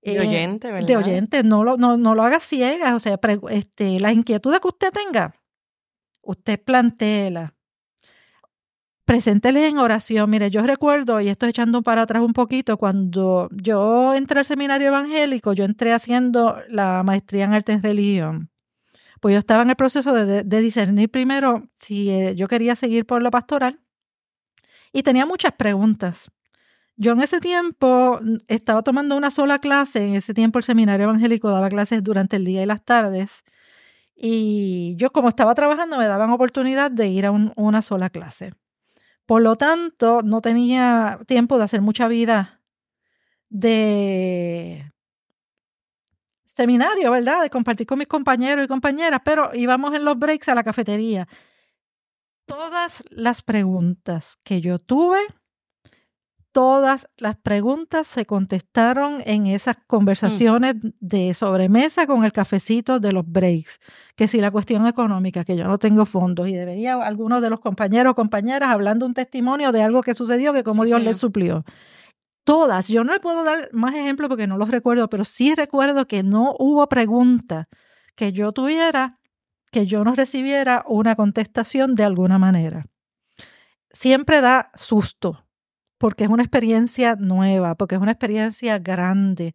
De 0.02 0.14
eh, 0.14 0.20
oyente, 0.20 0.72
¿verdad? 0.72 0.86
De 0.86 0.96
oyente, 0.96 1.42
no 1.42 1.64
lo, 1.64 1.76
no, 1.76 1.96
no 1.96 2.14
lo 2.14 2.22
haga 2.22 2.40
ciega, 2.40 2.94
o 2.94 3.00
sea, 3.00 3.18
este, 3.50 4.00
las 4.00 4.12
inquietudes 4.12 4.60
que 4.60 4.68
usted 4.68 4.90
tenga, 4.90 5.34
usted 6.22 6.62
plantéela 6.62 7.54
presénteles 9.10 9.64
en 9.68 9.78
oración. 9.78 10.30
Mire, 10.30 10.50
yo 10.50 10.62
recuerdo, 10.62 11.20
y 11.20 11.28
estoy 11.28 11.48
echando 11.48 11.82
para 11.82 12.02
atrás 12.02 12.22
un 12.22 12.32
poquito, 12.32 12.76
cuando 12.76 13.48
yo 13.50 14.14
entré 14.14 14.38
al 14.38 14.44
seminario 14.44 14.86
evangélico, 14.86 15.52
yo 15.52 15.64
entré 15.64 15.92
haciendo 15.92 16.58
la 16.68 17.02
maestría 17.02 17.46
en 17.46 17.52
arte 17.52 17.72
en 17.72 17.82
religión. 17.82 18.50
Pues 19.18 19.32
yo 19.32 19.40
estaba 19.40 19.64
en 19.64 19.70
el 19.70 19.74
proceso 19.74 20.12
de, 20.14 20.44
discernir 20.44 21.10
primero 21.10 21.68
si 21.76 22.08
eh, 22.08 22.36
yo 22.36 22.46
quería 22.46 22.76
seguir 22.76 23.04
por 23.04 23.20
la 23.20 23.32
pastoral 23.32 23.80
y 24.92 25.02
tenía 25.02 25.26
muchas 25.26 25.54
preguntas. 25.54 26.30
Yo 27.00 27.12
en 27.12 27.22
ese 27.22 27.40
tiempo 27.40 28.18
mm, 28.22 28.36
estaba 28.48 28.82
tomando 28.82 29.16
una 29.16 29.30
sola 29.30 29.58
clase, 29.58 30.06
en 30.06 30.14
ese 30.16 30.34
tiempo 30.34 30.58
el 30.58 30.64
seminario 30.64 31.04
evangélico 31.04 31.50
daba 31.50 31.70
clases 31.70 32.02
durante 32.02 32.36
el 32.36 32.44
día 32.44 32.62
y 32.62 32.66
las 32.66 32.84
tardes, 32.84 33.42
y 34.14 34.96
yo 34.98 35.10
como 35.12 35.28
estaba 35.30 35.54
trabajando 35.54 35.96
me 35.98 36.06
daban 36.06 36.30
oportunidad 36.30 36.90
de 36.90 37.08
ir 37.08 37.26
a 37.26 37.30
una 37.32 37.82
sola 37.82 38.10
clase. 38.10 38.52
Por 39.26 39.42
lo 39.42 39.56
tanto, 39.56 40.22
no 40.22 40.42
tenía 40.42 41.18
tiempo 41.26 41.58
de 41.58 41.64
hacer 41.64 41.80
mucha 41.82 42.08
vida 42.08 42.60
de 43.48 44.92
seminario, 46.44 47.10
¿verdad? 47.10 47.42
De 47.42 47.50
compartir 47.50 47.86
con 47.86 47.98
mis 47.98 48.08
compañeros 48.08 48.64
y 48.64 48.68
compañeras, 48.68 49.20
pero 49.24 49.50
íbamos 49.54 49.94
en 49.94 50.04
los 50.04 50.18
breaks 50.18 50.48
a 50.50 50.54
la 50.54 50.64
cafetería. 50.64 51.26
todas 52.46 53.04
las 53.10 53.42
preguntas 53.42 54.36
que 54.42 54.60
yo 54.60 54.78
tuve, 54.78 55.20
todas 56.52 57.08
las 57.16 57.36
preguntas 57.36 58.06
se 58.06 58.26
contestaron 58.26 59.22
en 59.24 59.46
esas 59.46 59.76
conversaciones 59.86 60.74
de 61.00 61.32
sobremesa 61.34 62.06
con 62.06 62.24
el 62.24 62.32
cafecito 62.32 62.98
de 63.00 63.12
los 63.12 63.26
breaks. 63.26 63.78
Que 64.16 64.28
si 64.28 64.40
la 64.40 64.50
cuestión 64.50 64.86
económica, 64.86 65.44
que 65.44 65.56
yo 65.56 65.66
no 65.66 65.78
tengo 65.78 66.06
fondos 66.06 66.48
y 66.48 66.54
debería 66.54 66.94
algunos 66.94 67.40
de 67.42 67.50
los 67.50 67.60
compañeros 67.60 68.12
o 68.12 68.14
compañeras 68.14 68.70
hablando 68.70 69.06
un 69.06 69.14
testimonio 69.14 69.72
de 69.72 69.82
algo 69.82 70.02
que 70.02 70.14
sucedió 70.14 70.52
que 70.52 70.64
como 70.64 70.82
Sí, 70.82 70.88
Dios 70.88 71.02
les 71.02 71.18
suplió. 71.18 71.64
Todas, 72.44 72.88
yo 72.88 73.04
no 73.04 73.12
le 73.12 73.20
puedo 73.20 73.44
dar 73.44 73.68
más 73.72 73.94
ejemplos 73.94 74.28
porque 74.28 74.46
no 74.46 74.56
los 74.56 74.70
recuerdo, 74.70 75.08
pero 75.08 75.24
sí 75.24 75.54
recuerdo 75.54 76.06
que 76.06 76.22
no 76.22 76.54
hubo 76.58 76.88
pregunta 76.88 77.68
que 78.16 78.32
yo 78.32 78.52
tuviera 78.52 79.20
que 79.70 79.86
yo 79.86 80.02
no 80.02 80.14
recibiera 80.16 80.84
una 80.88 81.14
contestación 81.14 81.94
de 81.94 82.04
alguna 82.04 82.38
manera. 82.38 82.84
Siempre 83.92 84.40
da 84.40 84.70
susto, 84.74 85.44
porque 86.00 86.24
es 86.24 86.30
una 86.30 86.42
experiencia 86.42 87.14
nueva, 87.16 87.74
porque 87.76 87.96
es 87.96 88.00
una 88.00 88.12
experiencia 88.12 88.78
grande. 88.78 89.54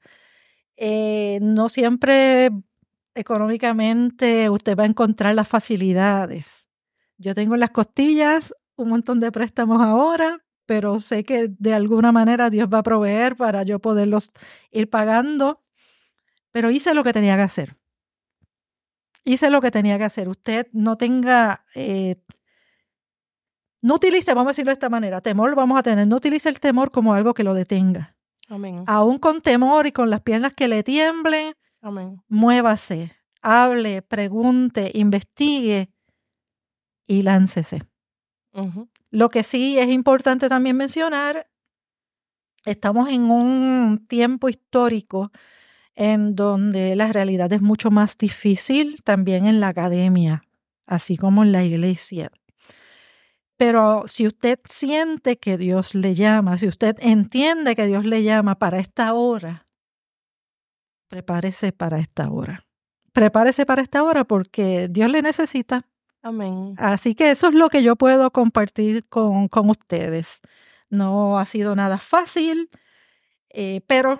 Eh, 0.78 1.40
no 1.42 1.70
siempre 1.70 2.52
económicamente 3.16 4.50
usted 4.52 4.78
va 4.78 4.84
a 4.84 4.88
encontrar 4.88 5.36
las 5.36 5.48
facilidades. 5.48 6.68
Yo 7.18 7.34
tengo 7.34 7.56
en 7.56 7.62
las 7.62 7.72
costillas 7.72 8.54
un 8.76 8.90
montón 8.90 9.20
de 9.20 9.32
préstamos 9.32 9.82
ahora, 9.82 10.46
pero 10.68 11.00
sé 11.00 11.24
que 11.24 11.50
de 11.50 11.74
alguna 11.74 12.12
manera 12.12 12.52
Dios 12.52 12.70
va 12.74 12.80
a 12.80 12.84
proveer 12.84 13.36
para 13.36 13.64
yo 13.64 13.80
poderlos 13.80 14.32
ir 14.72 14.90
pagando. 14.90 15.64
Pero 16.52 16.72
hice 16.72 16.94
lo 16.94 17.04
que 17.04 17.14
tenía 17.14 17.36
que 17.38 17.44
hacer 17.44 17.78
hice 19.26 19.50
lo 19.50 19.60
que 19.60 19.72
tenía 19.72 19.98
que 19.98 20.06
hacer. 20.06 20.30
Usted 20.30 20.68
no 20.72 20.98
tenga, 20.98 21.66
eh, 21.76 22.18
no 23.86 23.94
utilice, 23.94 24.34
vamos 24.34 24.50
a 24.50 24.54
decirlo 24.54 24.72
de 24.72 24.74
esta 24.74 24.90
manera, 24.90 25.22
temor 25.22 25.54
vamos 25.54 25.78
a 25.78 25.84
tener, 25.84 26.08
no 26.08 26.16
utilice 26.16 26.50
el 26.50 26.60
temor 26.60 26.90
como 26.90 27.14
algo 27.14 27.36
que 27.36 27.44
lo 27.44 27.54
detenga. 27.54 28.16
Amén. 28.50 28.84
Aún 28.88 29.20
con 29.20 29.42
temor 29.42 29.86
y 29.86 29.92
con 29.92 30.10
las 30.10 30.22
piernas 30.22 30.56
que 30.56 30.68
le 30.68 30.82
tiemblen, 30.82 31.54
Amén. 31.84 32.20
muévase, 32.28 33.12
hable, 33.44 34.02
pregunte, 34.02 34.90
investigue 34.96 35.92
y 37.06 37.22
láncese. 37.22 37.84
Lo 39.12 39.30
que 39.30 39.44
sí 39.44 39.78
es 39.78 39.90
importante 39.90 40.50
también 40.50 40.78
mencionar, 40.78 41.48
estamos 42.66 43.10
en 43.10 43.30
un 43.30 44.04
tiempo 44.08 44.50
histórico 44.50 45.32
en 45.94 46.36
donde 46.36 46.96
la 46.96 47.12
realidad 47.12 47.54
es 47.54 47.62
mucho 47.62 47.92
más 47.92 48.18
difícil 48.18 49.04
también 49.04 49.46
en 49.46 49.60
la 49.60 49.68
academia, 49.68 50.44
así 50.88 51.18
como 51.18 51.44
en 51.44 51.52
la 51.52 51.64
iglesia. 51.64 52.32
Pero 53.58 54.04
si 54.08 54.28
usted 54.28 54.60
siente 54.66 55.38
que 55.38 55.58
Dios 55.58 55.96
le 55.96 56.14
llama, 56.14 56.58
si 56.58 56.68
usted 56.68 56.98
entiende 57.00 57.76
que 57.76 57.86
Dios 57.86 58.06
le 58.06 58.24
llama 58.24 58.56
para 58.56 58.80
esta 58.80 59.14
hora, 59.14 59.66
prepárese 61.08 61.72
para 61.72 62.00
esta 62.00 62.30
hora. 62.30 62.66
Prepárese 63.14 63.66
para 63.66 63.82
esta 63.82 64.04
hora 64.04 64.26
porque 64.26 64.88
Dios 64.90 65.10
le 65.10 65.22
necesita. 65.22 65.88
Amén. 66.22 66.74
Así 66.78 67.16
que 67.16 67.32
eso 67.32 67.48
es 67.48 67.56
lo 67.56 67.70
que 67.70 67.84
yo 67.84 67.96
puedo 67.96 68.32
compartir 68.32 69.08
con, 69.08 69.48
con 69.48 69.70
ustedes. 69.70 70.42
No 70.90 71.40
ha 71.40 71.46
sido 71.46 71.76
nada 71.76 71.98
fácil, 72.00 72.70
eh, 73.50 73.82
pero 73.88 74.20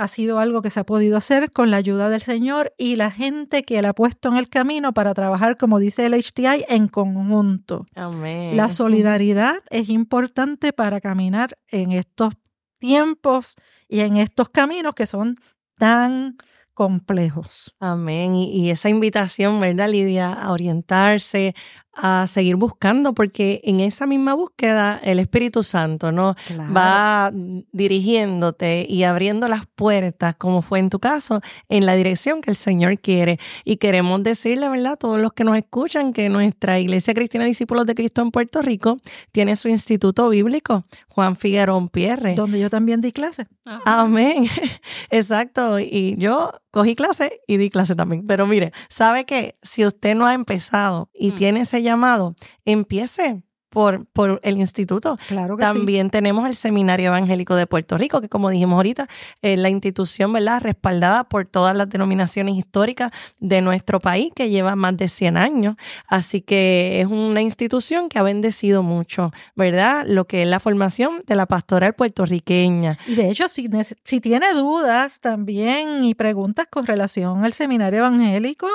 ha 0.00 0.08
sido 0.08 0.38
algo 0.38 0.62
que 0.62 0.70
se 0.70 0.80
ha 0.80 0.84
podido 0.84 1.18
hacer 1.18 1.50
con 1.52 1.70
la 1.70 1.76
ayuda 1.76 2.08
del 2.08 2.22
Señor 2.22 2.72
y 2.78 2.96
la 2.96 3.10
gente 3.10 3.64
que 3.64 3.78
Él 3.78 3.84
ha 3.84 3.92
puesto 3.92 4.30
en 4.30 4.36
el 4.36 4.48
camino 4.48 4.94
para 4.94 5.12
trabajar, 5.12 5.58
como 5.58 5.78
dice 5.78 6.06
el 6.06 6.14
HTI, 6.14 6.64
en 6.68 6.88
conjunto. 6.88 7.86
Amén. 7.94 8.56
La 8.56 8.70
solidaridad 8.70 9.56
es 9.68 9.90
importante 9.90 10.72
para 10.72 11.02
caminar 11.02 11.58
en 11.68 11.92
estos 11.92 12.32
tiempos 12.78 13.56
y 13.88 14.00
en 14.00 14.16
estos 14.16 14.48
caminos 14.48 14.94
que 14.94 15.06
son 15.06 15.36
tan 15.76 16.38
complejos. 16.72 17.74
Amén. 17.78 18.34
Y, 18.34 18.52
y 18.52 18.70
esa 18.70 18.88
invitación, 18.88 19.60
¿verdad, 19.60 19.90
Lidia? 19.90 20.32
A 20.32 20.50
orientarse, 20.50 21.54
a 21.92 22.26
seguir 22.28 22.56
buscando, 22.56 23.14
porque 23.14 23.60
en 23.64 23.80
esa 23.80 24.06
misma 24.06 24.34
búsqueda 24.34 25.00
el 25.02 25.18
Espíritu 25.18 25.62
Santo, 25.62 26.12
¿no? 26.12 26.36
Va 26.74 27.32
dirigiéndote 27.72 28.86
y 28.88 29.04
abriendo 29.04 29.48
las 29.48 29.66
puertas, 29.66 30.36
como 30.36 30.62
fue 30.62 30.78
en 30.78 30.88
tu 30.90 30.98
caso, 31.00 31.40
en 31.68 31.86
la 31.86 31.94
dirección 31.94 32.40
que 32.40 32.50
el 32.50 32.56
Señor 32.56 33.00
quiere. 33.00 33.38
Y 33.64 33.76
queremos 33.78 34.22
decirle, 34.22 34.68
¿verdad?, 34.68 34.92
a 34.92 34.96
todos 34.96 35.20
los 35.20 35.32
que 35.32 35.44
nos 35.44 35.56
escuchan, 35.56 36.12
que 36.12 36.28
nuestra 36.28 36.78
Iglesia 36.78 37.12
Cristiana 37.14 37.46
Discípulos 37.46 37.86
de 37.86 37.94
Cristo 37.94 38.22
en 38.22 38.30
Puerto 38.30 38.62
Rico 38.62 38.98
tiene 39.32 39.56
su 39.56 39.68
instituto 39.68 40.28
bíblico, 40.28 40.84
Juan 41.08 41.36
Figueroa 41.36 41.88
Pierre. 41.88 42.34
Donde 42.34 42.60
yo 42.60 42.70
también 42.70 43.00
di 43.00 43.12
clase. 43.12 43.46
Amén. 43.84 44.46
Exacto. 45.10 45.78
Y 45.80 46.14
yo 46.18 46.52
cogí 46.70 46.94
clase 46.94 47.40
y 47.46 47.56
di 47.56 47.68
clase 47.70 47.94
también. 47.96 48.26
Pero 48.26 48.46
mire, 48.46 48.72
sabe 48.88 49.24
que 49.24 49.56
si 49.62 49.84
usted 49.84 50.14
no 50.14 50.26
ha 50.26 50.34
empezado 50.34 51.10
y 51.12 51.32
Mm. 51.32 51.34
tiene 51.34 51.60
ese 51.60 51.79
llamado, 51.82 52.34
empiece 52.64 53.42
por, 53.70 54.04
por 54.06 54.40
el 54.42 54.58
instituto. 54.58 55.16
Claro 55.28 55.56
que 55.56 55.62
sí. 55.62 55.72
También 55.72 56.10
tenemos 56.10 56.46
el 56.46 56.56
Seminario 56.56 57.06
Evangélico 57.06 57.54
de 57.56 57.66
Puerto 57.66 57.96
Rico, 57.96 58.20
que 58.20 58.28
como 58.28 58.50
dijimos 58.50 58.76
ahorita, 58.76 59.08
es 59.40 59.58
la 59.58 59.70
institución, 59.70 60.32
¿verdad?, 60.32 60.60
respaldada 60.60 61.24
por 61.24 61.46
todas 61.46 61.74
las 61.74 61.88
denominaciones 61.88 62.56
históricas 62.56 63.12
de 63.38 63.62
nuestro 63.62 64.00
país, 64.00 64.32
que 64.34 64.50
lleva 64.50 64.76
más 64.76 64.96
de 64.96 65.08
100 65.08 65.36
años. 65.36 65.76
Así 66.06 66.42
que 66.42 67.00
es 67.00 67.06
una 67.06 67.40
institución 67.40 68.08
que 68.08 68.18
ha 68.18 68.22
bendecido 68.22 68.82
mucho, 68.82 69.30
¿verdad?, 69.54 70.04
lo 70.06 70.26
que 70.26 70.42
es 70.42 70.48
la 70.48 70.60
formación 70.60 71.20
de 71.26 71.36
la 71.36 71.46
pastoral 71.46 71.94
puertorriqueña. 71.94 72.98
Y 73.06 73.14
de 73.14 73.30
hecho, 73.30 73.48
si, 73.48 73.70
si 74.02 74.20
tiene 74.20 74.52
dudas 74.52 75.20
también 75.20 76.02
y 76.02 76.14
preguntas 76.14 76.66
con 76.68 76.86
relación 76.86 77.44
al 77.44 77.52
seminario 77.52 78.00
evangélico, 78.00 78.68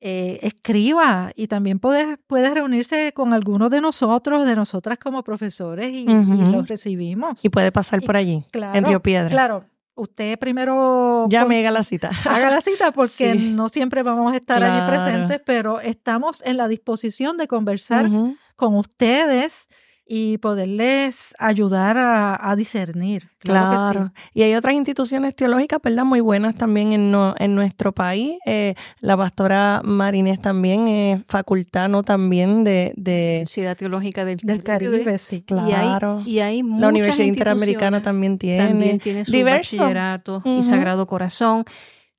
eh, 0.00 0.38
escriba 0.42 1.32
y 1.34 1.48
también 1.48 1.78
puede, 1.80 2.18
puede 2.18 2.54
reunirse 2.54 3.12
con 3.14 3.32
algunos 3.32 3.70
de 3.70 3.80
nosotros, 3.80 4.46
de 4.46 4.54
nosotras 4.54 4.98
como 4.98 5.22
profesores 5.24 5.92
y, 5.92 6.04
los 6.06 6.68
recibimos. 6.68 7.44
Y 7.44 7.48
puede 7.48 7.72
pasar 7.72 8.00
por 8.02 8.16
allí, 8.16 8.44
claro, 8.52 8.78
en 8.78 8.84
Río 8.84 9.00
Piedra. 9.00 9.28
Claro, 9.28 9.64
usted 9.96 10.38
primero 10.38 11.26
Llame 11.28 11.58
haga 11.58 11.72
la 11.72 11.82
cita. 11.82 12.10
haga 12.24 12.50
la 12.50 12.60
cita 12.60 12.92
porque 12.94 13.32
Sí. 13.32 13.52
no 13.54 13.68
siempre 13.68 14.02
vamos 14.04 14.32
a 14.32 14.36
estar 14.36 14.62
allí 14.62 14.88
presentes, 14.88 15.40
pero 15.44 15.80
estamos 15.80 16.42
en 16.46 16.56
la 16.56 16.68
disposición 16.68 17.36
de 17.36 17.48
conversar 17.48 18.08
con 18.54 18.76
ustedes 18.76 19.68
y 20.10 20.38
poderles 20.38 21.34
ayudar 21.38 21.98
a, 21.98 22.50
a 22.50 22.56
discernir. 22.56 23.28
Claro, 23.40 23.76
Claro. 23.76 24.12
que 24.14 24.20
sí. 24.22 24.28
Y 24.34 24.42
hay 24.42 24.54
otras 24.54 24.72
instituciones 24.74 25.36
teológicas, 25.36 25.80
¿verdad? 25.82 26.04
Muy 26.06 26.20
buenas 26.20 26.54
también 26.54 26.92
en, 26.94 27.10
no- 27.10 27.34
en 27.38 27.54
nuestro 27.54 27.92
país. 27.92 28.38
Eh, 28.46 28.74
la 29.00 29.18
pastora 29.18 29.82
Marinés 29.84 30.40
también 30.40 30.88
es 30.88 31.22
facultano 31.26 32.02
también 32.04 32.64
de, 32.64 32.94
de 32.96 33.32
Universidad 33.40 33.76
Teológica 33.76 34.24
del, 34.24 34.38
Del 34.38 34.64
Caribe, 34.64 35.18
sí. 35.18 35.42
claro. 35.42 36.22
Y 36.24 36.38
hay, 36.38 36.38
y 36.38 36.40
hay 36.40 36.58
la 36.62 36.64
muchas 36.64 36.88
Universidad 36.90 37.26
Interamericana 37.26 38.02
también 38.02 38.38
tiene. 38.38 38.66
También 38.68 38.98
tiene 39.00 39.24
su 39.26 39.32
diverso. 39.32 39.76
bachillerato 39.76 40.42
y 40.46 40.62
Sagrado 40.62 41.06
Corazón. 41.06 41.64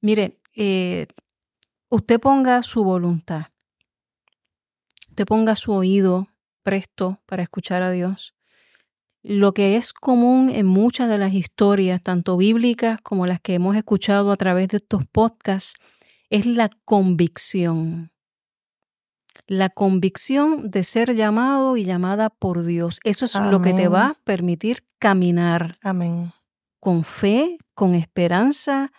Mire, 0.02 0.38
eh, 0.56 1.08
usted 1.90 2.20
ponga 2.20 2.62
su 2.62 2.84
voluntad. 2.84 3.48
Usted 5.10 5.26
ponga 5.26 5.56
su 5.56 5.72
oído 5.74 6.28
presto 6.70 7.20
para 7.26 7.42
escuchar 7.42 7.82
a 7.82 7.90
Dios. 7.90 8.36
Lo 9.24 9.56
que 9.56 9.76
es 9.76 9.92
común 9.92 10.52
en 10.52 10.68
muchas 10.68 11.10
de 11.10 11.18
las 11.18 11.34
historias, 11.34 12.00
tanto 12.00 12.38
bíblicas 12.38 13.02
como 13.02 13.26
las 13.26 13.42
que 13.42 13.56
hemos 13.56 13.76
escuchado 13.76 14.32
a 14.32 14.38
través 14.38 14.68
de 14.68 14.78
estos 14.78 15.04
podcasts, 15.08 15.74
es 16.30 16.46
la 16.46 16.70
convicción. 16.86 18.12
La 19.48 19.70
convicción 19.70 20.70
de 20.70 20.84
ser 20.84 21.16
llamado 21.16 21.76
y 21.76 21.86
llamada 21.86 22.30
por 22.30 22.64
Dios. 22.64 23.00
Eso 23.04 23.26
es 23.26 23.34
lo 23.34 23.64
que 23.64 23.74
te 23.74 23.88
va 23.88 24.10
a 24.10 24.14
permitir 24.24 24.86
caminar 25.00 25.76
Amén. 25.82 26.34
con 26.80 27.04
fe, 27.04 27.58
con 27.74 27.96
esperanza, 27.96 28.92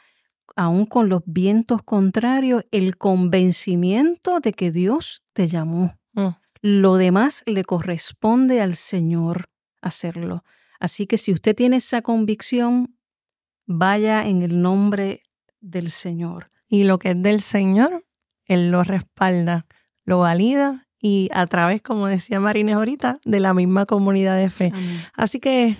aún 0.57 0.87
con 0.87 1.09
los 1.09 1.23
vientos 1.25 1.85
contrarios, 1.85 2.65
el 2.73 2.97
convencimiento 2.99 4.41
de 4.41 4.55
que 4.55 4.73
Dios 4.73 5.23
te 5.35 5.47
llamó. 5.47 5.95
Mm. 6.15 6.40
Lo 6.63 6.97
demás 6.97 7.43
le 7.47 7.65
corresponde 7.65 8.61
al 8.61 8.77
Señor 8.77 9.49
hacerlo. 9.81 10.45
Así 10.79 11.07
que 11.07 11.19
si 11.19 11.33
usted 11.33 11.55
tiene 11.55 11.77
esa 11.77 12.03
convicción, 12.03 12.97
vaya 13.67 14.27
en 14.27 14.43
el 14.43 14.61
nombre 14.61 15.23
del 15.61 15.91
Señor. 15.91 16.49
Y 16.69 16.85
lo 16.85 16.99
que 16.99 17.11
es 17.11 17.23
del 17.23 17.41
Señor, 17.41 18.05
Él 18.45 18.71
lo 18.71 18.83
respalda, 18.83 19.67
lo 20.05 20.21
valida 20.21 20.89
y 21.01 21.29
a 21.33 21.47
través, 21.47 21.81
como 21.83 22.07
decía 22.07 22.41
Marines 22.41 22.77
ahorita, 22.77 23.21
de 23.25 23.41
la 23.41 23.55
misma 23.55 23.87
comunidad 23.87 24.37
de 24.37 24.51
fe. 24.51 24.71
Amén. 24.75 25.05
Así 25.15 25.41
que 25.41 25.77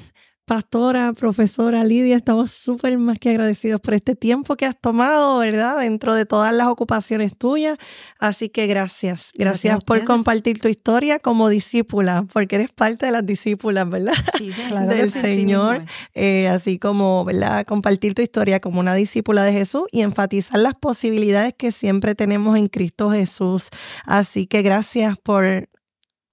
pastora, 0.51 1.13
profesora 1.13 1.85
Lidia, 1.85 2.17
estamos 2.17 2.51
súper 2.51 2.99
más 2.99 3.21
que 3.21 3.31
agradecidos 3.31 3.81
por 3.81 3.95
este 3.95 4.17
tiempo 4.17 4.57
que 4.57 4.67
has 4.67 4.77
tomado, 4.77 5.39
¿verdad? 5.39 5.79
Dentro 5.79 6.13
de 6.13 6.27
todas 6.27 6.53
las 6.53 6.67
ocupaciones 6.67 7.39
tuyas. 7.39 7.79
Así 8.19 8.49
que 8.49 8.67
gracias. 8.67 9.31
Gracias, 9.39 9.85
por 9.85 10.03
compartir 10.05 10.61
tu 10.61 10.67
historia 10.67 11.21
como 11.21 11.49
discípula, 11.49 12.27
porque 12.33 12.57
eres 12.57 12.73
parte 12.73 13.07
de 13.07 13.13
las 13.13 13.25
discípulas, 13.25 13.89
¿verdad? 13.89 14.13
Sí, 14.37 14.51
claro 14.69 14.93
Del 14.93 15.13
Señor. 15.13 15.85
Eh, 16.15 16.49
así 16.49 16.81
como, 16.81 17.25
¿verdad? 17.25 17.65
Compartir 17.65 18.15
tu 18.15 18.23
historia 18.23 18.59
como 18.59 18.81
una 18.81 18.97
discípula 18.97 19.45
de 19.45 19.53
Jesús 19.53 19.85
y 19.93 20.01
enfatizar 20.01 20.59
las 20.59 20.75
posibilidades 20.75 21.55
que 21.57 21.71
siempre 21.71 22.17
tenemos 22.17 22.59
en 22.59 22.67
Cristo 22.67 23.13
Jesús. 23.13 23.69
Así 24.05 24.49
que 24.49 24.63
gracias 24.63 25.17
por 25.17 25.69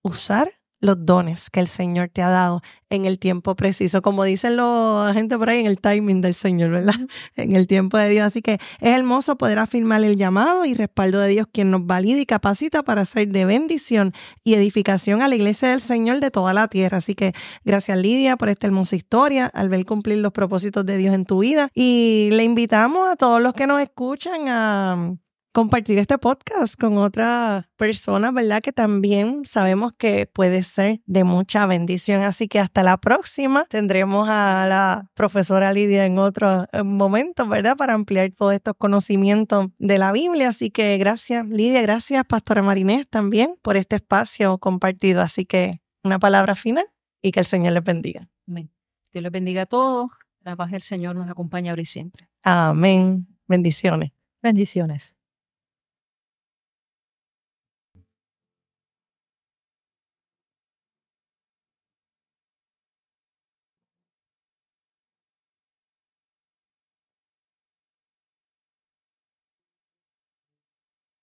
usar 0.02 0.58
los 0.80 1.06
dones 1.06 1.50
que 1.50 1.60
el 1.60 1.68
Señor 1.68 2.10
te 2.14 2.22
ha 2.22 2.30
dado 2.30 2.62
en 2.90 3.06
el 3.06 3.20
tiempo 3.20 3.56
preciso, 3.56 4.02
como 4.02 4.24
dicen 4.24 4.56
los 4.56 5.14
gente 5.14 5.38
por 5.38 5.50
ahí, 5.50 5.60
en 5.60 5.66
el 5.66 5.80
timing 5.80 6.22
del 6.22 6.34
Señor, 6.34 6.72
¿verdad? 6.72 6.94
En 7.36 7.56
el 7.56 7.68
tiempo 7.68 7.98
de 7.98 8.10
Dios. 8.10 8.26
Así 8.26 8.42
que 8.42 8.54
es 8.54 8.60
hermoso 8.82 9.38
poder 9.38 9.60
afirmar 9.60 10.04
el 10.04 10.16
llamado 10.16 10.66
y 10.66 10.74
respaldo 10.74 11.20
de 11.20 11.30
Dios, 11.30 11.48
quien 11.52 11.72
nos 11.72 11.86
valida 11.86 12.20
y 12.20 12.26
capacita 12.26 12.84
para 12.84 13.06
ser 13.06 13.30
de 13.30 13.46
bendición 13.46 14.14
y 14.44 14.54
edificación 14.54 15.22
a 15.22 15.28
la 15.28 15.36
iglesia 15.36 15.70
del 15.70 15.82
Señor 15.82 16.20
de 16.20 16.32
toda 16.32 16.54
la 16.54 16.68
tierra. 16.68 16.98
Así 16.98 17.16
que 17.16 17.34
gracias 17.66 17.98
Lidia 17.98 18.38
por 18.38 18.50
esta 18.50 18.68
hermosa 18.68 18.96
historia, 18.96 19.48
al 19.48 19.70
ver 19.70 19.86
cumplir 19.86 20.20
los 20.20 20.32
propósitos 20.32 20.86
de 20.86 20.98
Dios 20.98 21.14
en 21.14 21.26
tu 21.26 21.40
vida. 21.40 21.70
Y 21.74 22.30
le 22.32 22.44
invitamos 22.44 23.10
a 23.10 23.16
todos 23.16 23.42
los 23.42 23.54
que 23.54 23.68
nos 23.68 23.82
escuchan 23.82 24.48
a 24.48 25.18
compartir 25.58 25.98
este 25.98 26.20
podcast 26.20 26.80
con 26.80 27.00
otras 27.00 27.66
personas, 27.78 28.32
¿verdad? 28.32 28.62
Que 28.62 28.72
también 28.72 29.44
sabemos 29.44 29.92
que 29.92 30.28
puede 30.28 30.62
ser 30.62 31.02
de 31.08 31.24
mucha 31.24 31.66
bendición. 31.66 32.22
Así 32.22 32.48
que 32.48 32.60
hasta 32.60 32.84
la 32.84 32.98
próxima 32.98 33.66
tendremos 33.66 34.30
a 34.30 34.68
la 34.70 35.10
profesora 35.16 35.74
Lidia 35.74 36.06
en 36.06 36.20
otro 36.20 36.68
momento, 36.86 37.48
¿verdad? 37.48 37.76
Para 37.76 37.96
ampliar 37.96 38.30
todos 38.38 38.54
estos 38.54 38.76
conocimientos 38.78 39.70
de 39.80 39.98
la 39.98 40.12
Biblia. 40.12 40.50
Así 40.50 40.70
que 40.70 40.96
gracias, 41.00 41.48
Lidia, 41.48 41.82
gracias, 41.82 42.24
Pastora 42.26 42.62
Marinés, 42.62 43.08
también 43.10 43.56
por 43.64 43.78
este 43.78 43.96
espacio 43.96 44.60
compartido. 44.60 45.24
Así 45.24 45.46
que 45.46 45.82
una 46.04 46.20
palabra 46.20 46.54
final 46.54 46.86
y 47.20 47.32
que 47.32 47.40
el 47.40 47.48
Señor 47.48 47.74
les 47.74 47.84
bendiga. 47.84 48.30
Amén. 48.48 48.70
Dios 49.12 49.24
les 49.24 49.32
bendiga 49.32 49.64
a 49.64 49.66
todos. 49.66 50.12
La 50.42 50.56
paz 50.56 50.70
del 50.70 50.84
Señor 50.84 51.16
nos 51.16 51.28
acompaña 51.28 51.72
ahora 51.72 51.82
y 51.82 51.86
siempre. 51.86 52.30
Amén. 52.44 53.26
Bendiciones. 53.48 54.12
Bendiciones. 54.44 55.17